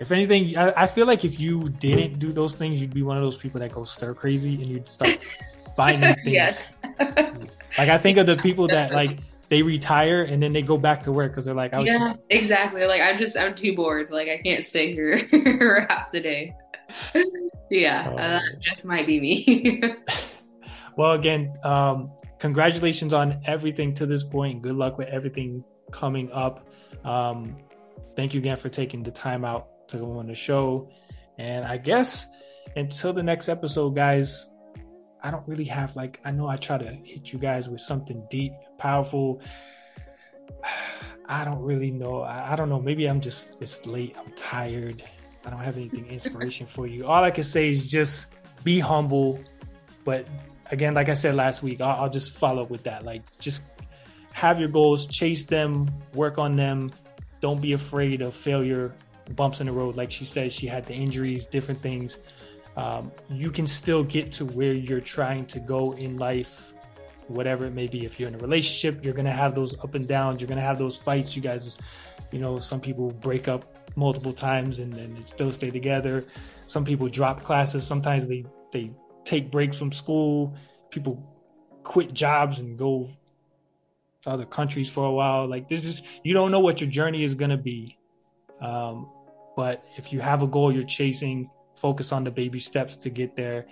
if 0.00 0.12
anything, 0.12 0.56
I, 0.56 0.82
I, 0.82 0.86
feel 0.86 1.06
like 1.06 1.24
if 1.24 1.40
you 1.40 1.68
didn't 1.68 2.20
do 2.20 2.32
those 2.32 2.54
things, 2.54 2.80
you'd 2.80 2.94
be 2.94 3.02
one 3.02 3.16
of 3.16 3.22
those 3.22 3.36
people 3.36 3.60
that 3.60 3.72
go 3.72 3.82
stir 3.82 4.14
crazy 4.14 4.54
and 4.54 4.66
you'd 4.66 4.88
start 4.88 5.18
finding 5.76 6.14
things. 6.14 6.26
Yes. 6.26 6.70
like 7.00 7.88
I 7.88 7.98
think 7.98 8.18
of 8.18 8.26
the 8.26 8.36
people 8.36 8.68
that 8.68 8.92
like 8.92 9.18
they 9.48 9.62
retire 9.62 10.22
and 10.22 10.42
then 10.42 10.52
they 10.52 10.62
go 10.62 10.78
back 10.78 11.02
to 11.04 11.12
work 11.12 11.32
because 11.32 11.46
they're 11.46 11.54
like, 11.54 11.72
I 11.72 11.80
was 11.80 11.88
yeah, 11.88 11.98
just 11.98 12.22
exactly. 12.30 12.86
Like 12.86 13.00
I'm 13.00 13.18
just 13.18 13.36
I'm 13.36 13.54
too 13.54 13.74
bored. 13.74 14.10
Like 14.10 14.28
I 14.28 14.38
can't 14.38 14.64
sit 14.64 14.90
here 14.90 15.28
half 15.88 16.12
the 16.12 16.20
day. 16.20 16.54
yeah, 17.70 18.08
uh, 18.10 18.16
that 18.16 18.42
just 18.62 18.84
might 18.84 19.06
be 19.06 19.20
me. 19.20 19.82
well, 20.96 21.12
again, 21.12 21.54
um, 21.64 22.12
congratulations 22.38 23.12
on 23.12 23.40
everything 23.44 23.94
to 23.94 24.06
this 24.06 24.22
point. 24.22 24.62
Good 24.62 24.76
luck 24.76 24.98
with 24.98 25.08
everything 25.08 25.64
coming 25.90 26.30
up. 26.32 26.68
Um, 27.04 27.56
thank 28.16 28.34
you 28.34 28.40
again 28.40 28.56
for 28.56 28.68
taking 28.68 29.02
the 29.02 29.10
time 29.10 29.44
out 29.44 29.88
to 29.88 29.98
go 29.98 30.18
on 30.18 30.26
the 30.26 30.34
show. 30.34 30.90
And 31.38 31.64
I 31.64 31.76
guess 31.76 32.26
until 32.76 33.12
the 33.12 33.22
next 33.22 33.48
episode, 33.48 33.94
guys, 33.94 34.48
I 35.22 35.30
don't 35.30 35.46
really 35.48 35.64
have 35.64 35.96
like, 35.96 36.20
I 36.24 36.30
know 36.30 36.48
I 36.48 36.56
try 36.56 36.78
to 36.78 36.92
hit 37.04 37.32
you 37.32 37.38
guys 37.38 37.68
with 37.68 37.80
something 37.80 38.26
deep, 38.30 38.52
powerful. 38.78 39.40
I 41.30 41.44
don't 41.44 41.60
really 41.60 41.90
know. 41.90 42.22
I, 42.22 42.52
I 42.52 42.56
don't 42.56 42.70
know. 42.70 42.80
Maybe 42.80 43.06
I'm 43.06 43.20
just, 43.20 43.58
it's 43.60 43.84
late. 43.84 44.16
I'm 44.18 44.32
tired. 44.32 45.02
I 45.44 45.50
don't 45.50 45.60
have 45.60 45.76
anything 45.76 46.06
inspiration 46.06 46.66
for 46.66 46.86
you. 46.86 47.06
All 47.06 47.22
I 47.24 47.30
can 47.30 47.44
say 47.44 47.70
is 47.70 47.90
just 47.90 48.32
be 48.64 48.80
humble. 48.80 49.42
But 50.04 50.26
again, 50.70 50.94
like 50.94 51.08
I 51.08 51.14
said 51.14 51.34
last 51.34 51.62
week, 51.62 51.80
I'll, 51.80 52.02
I'll 52.02 52.10
just 52.10 52.36
follow 52.36 52.62
up 52.62 52.70
with 52.70 52.84
that. 52.84 53.04
Like, 53.04 53.22
just 53.38 53.62
have 54.32 54.60
your 54.60 54.68
goals, 54.68 55.06
chase 55.06 55.44
them, 55.44 55.88
work 56.14 56.38
on 56.38 56.56
them. 56.56 56.92
Don't 57.40 57.60
be 57.60 57.72
afraid 57.72 58.20
of 58.20 58.34
failure, 58.34 58.94
bumps 59.36 59.60
in 59.60 59.66
the 59.66 59.72
road. 59.72 59.96
Like 59.96 60.10
she 60.10 60.24
said, 60.24 60.52
she 60.52 60.66
had 60.66 60.84
the 60.86 60.94
injuries, 60.94 61.46
different 61.46 61.80
things. 61.80 62.18
Um, 62.76 63.10
you 63.28 63.50
can 63.50 63.66
still 63.66 64.04
get 64.04 64.30
to 64.32 64.44
where 64.44 64.72
you're 64.72 65.00
trying 65.00 65.46
to 65.46 65.60
go 65.60 65.92
in 65.92 66.16
life, 66.18 66.72
whatever 67.26 67.66
it 67.66 67.72
may 67.72 67.86
be. 67.86 68.04
If 68.04 68.20
you're 68.20 68.28
in 68.28 68.34
a 68.34 68.38
relationship, 68.38 69.04
you're 69.04 69.14
to 69.14 69.32
have 69.32 69.54
those 69.54 69.78
up 69.82 69.94
and 69.94 70.06
downs. 70.06 70.40
You're 70.40 70.48
to 70.48 70.60
have 70.60 70.78
those 70.78 70.96
fights. 70.96 71.34
You 71.34 71.42
guys, 71.42 71.78
you 72.30 72.38
know, 72.38 72.58
some 72.58 72.80
people 72.80 73.10
break 73.10 73.48
up 73.48 73.77
multiple 73.98 74.32
times 74.32 74.78
and 74.78 74.92
then 74.92 75.24
still 75.26 75.52
stay 75.52 75.70
together. 75.70 76.24
Some 76.66 76.84
people 76.84 77.08
drop 77.08 77.42
classes. 77.42 77.86
Sometimes 77.86 78.28
they, 78.28 78.44
they 78.72 78.90
take 79.24 79.50
breaks 79.50 79.76
from 79.76 79.92
school. 79.92 80.56
People 80.90 81.22
quit 81.82 82.12
jobs 82.12 82.60
and 82.60 82.78
go 82.78 83.10
to 84.22 84.30
other 84.30 84.46
countries 84.46 84.90
for 84.90 85.04
a 85.04 85.12
while. 85.12 85.46
Like 85.46 85.68
this 85.68 85.84
is 85.84 86.02
you 86.22 86.34
don't 86.34 86.50
know 86.50 86.60
what 86.60 86.80
your 86.80 86.90
journey 86.90 87.24
is 87.24 87.34
gonna 87.34 87.58
be. 87.58 87.98
Um, 88.60 89.10
but 89.56 89.84
if 89.96 90.12
you 90.12 90.20
have 90.20 90.42
a 90.42 90.46
goal 90.46 90.72
you're 90.72 90.84
chasing, 90.84 91.50
focus 91.74 92.12
on 92.12 92.24
the 92.24 92.30
baby 92.30 92.58
steps 92.58 92.96
to 92.98 93.10
get 93.10 93.36
there. 93.36 93.66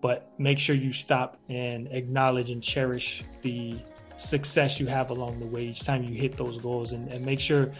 But 0.00 0.32
make 0.38 0.58
sure 0.58 0.74
you 0.74 0.92
stop 0.92 1.38
and 1.48 1.88
acknowledge 1.92 2.50
and 2.50 2.62
cherish 2.62 3.24
the 3.42 3.76
success 4.16 4.80
you 4.80 4.86
have 4.86 5.10
along 5.10 5.40
the 5.40 5.46
way 5.46 5.66
each 5.66 5.84
time 5.84 6.02
you 6.02 6.14
hit 6.14 6.36
those 6.36 6.58
goals 6.58 6.92
and, 6.92 7.08
and 7.08 7.24
make 7.24 7.40
sure, 7.40 7.72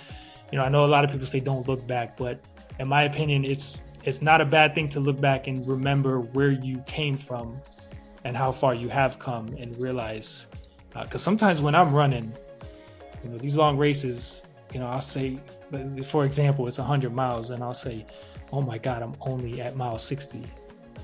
you 0.52 0.58
know, 0.58 0.64
I 0.64 0.68
know 0.68 0.84
a 0.84 0.86
lot 0.86 1.04
of 1.04 1.10
people 1.10 1.26
say 1.26 1.40
don't 1.40 1.66
look 1.66 1.84
back, 1.86 2.16
but 2.16 2.44
in 2.78 2.86
my 2.86 3.04
opinion, 3.04 3.44
it's 3.44 3.82
it's 4.04 4.20
not 4.20 4.40
a 4.40 4.44
bad 4.44 4.74
thing 4.74 4.88
to 4.90 5.00
look 5.00 5.20
back 5.20 5.46
and 5.46 5.66
remember 5.66 6.20
where 6.20 6.50
you 6.50 6.82
came 6.86 7.16
from 7.16 7.60
and 8.24 8.36
how 8.36 8.52
far 8.52 8.74
you 8.74 8.88
have 8.88 9.18
come 9.18 9.48
and 9.58 9.76
realize 9.78 10.48
because 10.90 11.14
uh, 11.14 11.18
sometimes 11.18 11.62
when 11.62 11.74
I'm 11.74 11.94
running, 11.94 12.32
you 13.24 13.30
know, 13.30 13.38
these 13.38 13.56
long 13.56 13.78
races, 13.78 14.42
you 14.74 14.80
know, 14.80 14.86
I'll 14.86 15.00
say, 15.00 15.40
for 16.04 16.26
example, 16.26 16.68
it's 16.68 16.78
100 16.78 17.14
miles, 17.14 17.50
and 17.50 17.62
I'll 17.62 17.72
say, 17.72 18.04
"Oh 18.52 18.60
my 18.60 18.76
God, 18.76 19.02
I'm 19.02 19.16
only 19.22 19.62
at 19.62 19.74
mile 19.74 19.98
60," 19.98 20.42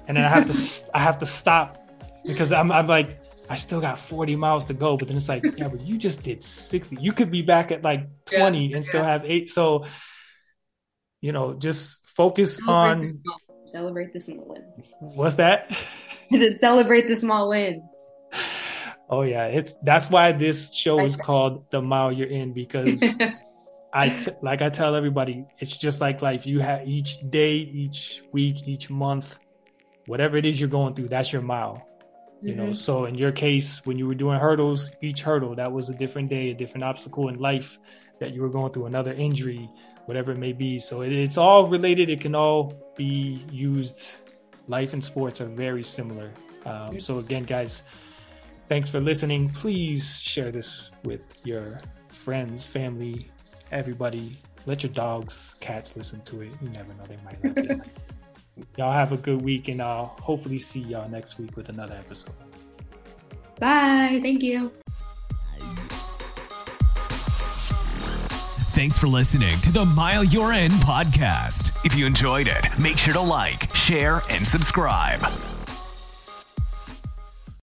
and 0.09 0.17
then 0.17 0.25
I 0.25 0.29
have 0.29 0.47
to 0.47 0.91
I 0.95 1.01
have 1.01 1.19
to 1.21 1.27
stop 1.27 1.89
because 2.25 2.53
I'm 2.53 2.71
I'm 2.71 2.87
like 2.87 3.19
I 3.51 3.57
still 3.57 3.81
got 3.81 3.99
40 3.99 4.37
miles 4.37 4.67
to 4.67 4.75
go, 4.75 4.97
but 4.97 5.09
then 5.09 5.17
it's 5.17 5.29
like, 5.29 5.43
yeah, 5.57 5.69
but 5.69 5.81
you 5.81 5.97
just 5.97 6.23
did 6.23 6.43
60. 6.43 6.97
You 7.01 7.13
could 7.13 7.31
be 7.31 7.43
back 7.43 7.73
at 7.73 7.83
like 7.83 8.07
20 8.27 8.67
yeah, 8.67 8.77
and 8.77 8.85
still 8.85 9.03
have 9.03 9.25
eight. 9.25 9.49
So, 9.49 9.87
you 11.21 11.33
know, 11.33 11.55
just 11.55 12.07
focus 12.09 12.57
celebrate 12.57 13.09
on 13.09 13.21
the 13.25 13.71
celebrate 13.73 14.13
the 14.13 14.21
small 14.21 14.47
wins. 14.49 14.95
What's 15.01 15.37
that? 15.37 15.71
Is 16.31 16.43
it 16.43 16.59
celebrate 16.59 17.09
the 17.09 17.17
small 17.17 17.49
wins? 17.49 17.83
Oh 19.11 19.23
yeah, 19.23 19.47
it's 19.47 19.75
that's 19.83 20.11
why 20.11 20.33
this 20.33 20.75
show 20.75 21.03
is 21.03 21.17
called 21.17 21.71
the 21.71 21.81
mile 21.81 22.13
you're 22.13 22.29
in 22.29 22.53
because 22.53 23.03
I 23.93 24.11
t- 24.11 24.33
like 24.43 24.61
I 24.61 24.69
tell 24.69 24.95
everybody, 24.95 25.47
it's 25.59 25.75
just 25.79 26.03
like 26.03 26.21
life. 26.21 26.47
You 26.47 26.61
have 26.61 26.87
each 26.87 27.17
day, 27.31 27.55
each 27.57 28.23
week, 28.33 28.69
each 28.69 28.91
month, 28.91 29.39
whatever 30.07 30.37
it 30.37 30.45
is 30.45 30.61
you're 30.61 30.69
going 30.69 30.95
through, 30.95 31.09
that's 31.09 31.33
your 31.33 31.41
mile. 31.41 31.88
You 32.43 32.55
mm-hmm. 32.55 32.67
know, 32.67 32.73
so 32.73 33.05
in 33.05 33.15
your 33.15 33.33
case, 33.33 33.85
when 33.85 33.99
you 33.99 34.07
were 34.07 34.15
doing 34.15 34.39
hurdles, 34.39 34.93
each 35.03 35.23
hurdle 35.23 35.55
that 35.57 35.73
was 35.73 35.89
a 35.89 35.95
different 35.95 36.31
day, 36.31 36.51
a 36.51 36.55
different 36.55 36.85
obstacle 36.85 37.29
in 37.29 37.39
life 37.39 37.79
that 38.21 38.33
you 38.33 38.43
were 38.43 38.49
going 38.49 38.73
through, 38.73 38.87
another 38.87 39.13
injury, 39.13 39.69
whatever 40.07 40.33
it 40.33 40.39
may 40.39 40.53
be. 40.53 40.79
So 40.79 41.03
it, 41.03 41.13
it's 41.13 41.37
all 41.37 41.67
related. 41.67 42.11
It 42.11 42.21
can 42.21 42.35
all 42.35 42.75
be 42.97 43.45
used. 43.51 44.21
Life 44.67 44.93
and 44.93 45.03
sports 45.05 45.41
are 45.41 45.47
very 45.47 45.83
similar. 45.83 46.31
Um, 46.67 47.01
so 47.01 47.19
again, 47.19 47.45
guys 47.45 47.85
Thanks 48.69 48.91
for 48.91 49.01
listening. 49.01 49.49
Please 49.49 50.21
share 50.21 50.53
this 50.53 50.91
with 51.03 51.23
your 51.43 51.81
friends, 52.09 52.65
family, 52.65 53.31
everybody. 53.73 54.43
Let 54.67 54.83
your 54.83 54.93
dogs, 54.93 55.55
cats 55.59 55.97
listen 55.97 56.21
to 56.25 56.43
it. 56.43 56.51
You 56.61 56.69
never 56.69 56.93
know, 56.93 57.05
they 57.09 57.17
might 57.25 57.43
like 57.43 57.71
it. 57.71 57.81
y'all 58.77 58.93
have 58.93 59.13
a 59.13 59.17
good 59.17 59.43
week, 59.43 59.69
and 59.69 59.81
I'll 59.81 60.17
hopefully 60.21 60.59
see 60.59 60.81
y'all 60.81 61.09
next 61.09 61.39
week 61.39 61.57
with 61.57 61.69
another 61.69 61.95
episode. 61.95 62.35
Bye. 63.59 64.21
Thank 64.23 64.43
you. 64.43 64.73
Thanks 68.79 68.97
for 68.97 69.09
listening 69.09 69.59
to 69.63 69.73
the 69.73 69.85
Mile 69.85 70.23
You're 70.23 70.53
In 70.53 70.71
podcast. 70.71 71.85
If 71.85 71.97
you 71.97 72.07
enjoyed 72.07 72.47
it, 72.47 72.65
make 72.79 72.97
sure 72.97 73.13
to 73.13 73.21
like, 73.21 73.75
share, 73.75 74.23
and 74.31 74.47
subscribe. 74.47 75.21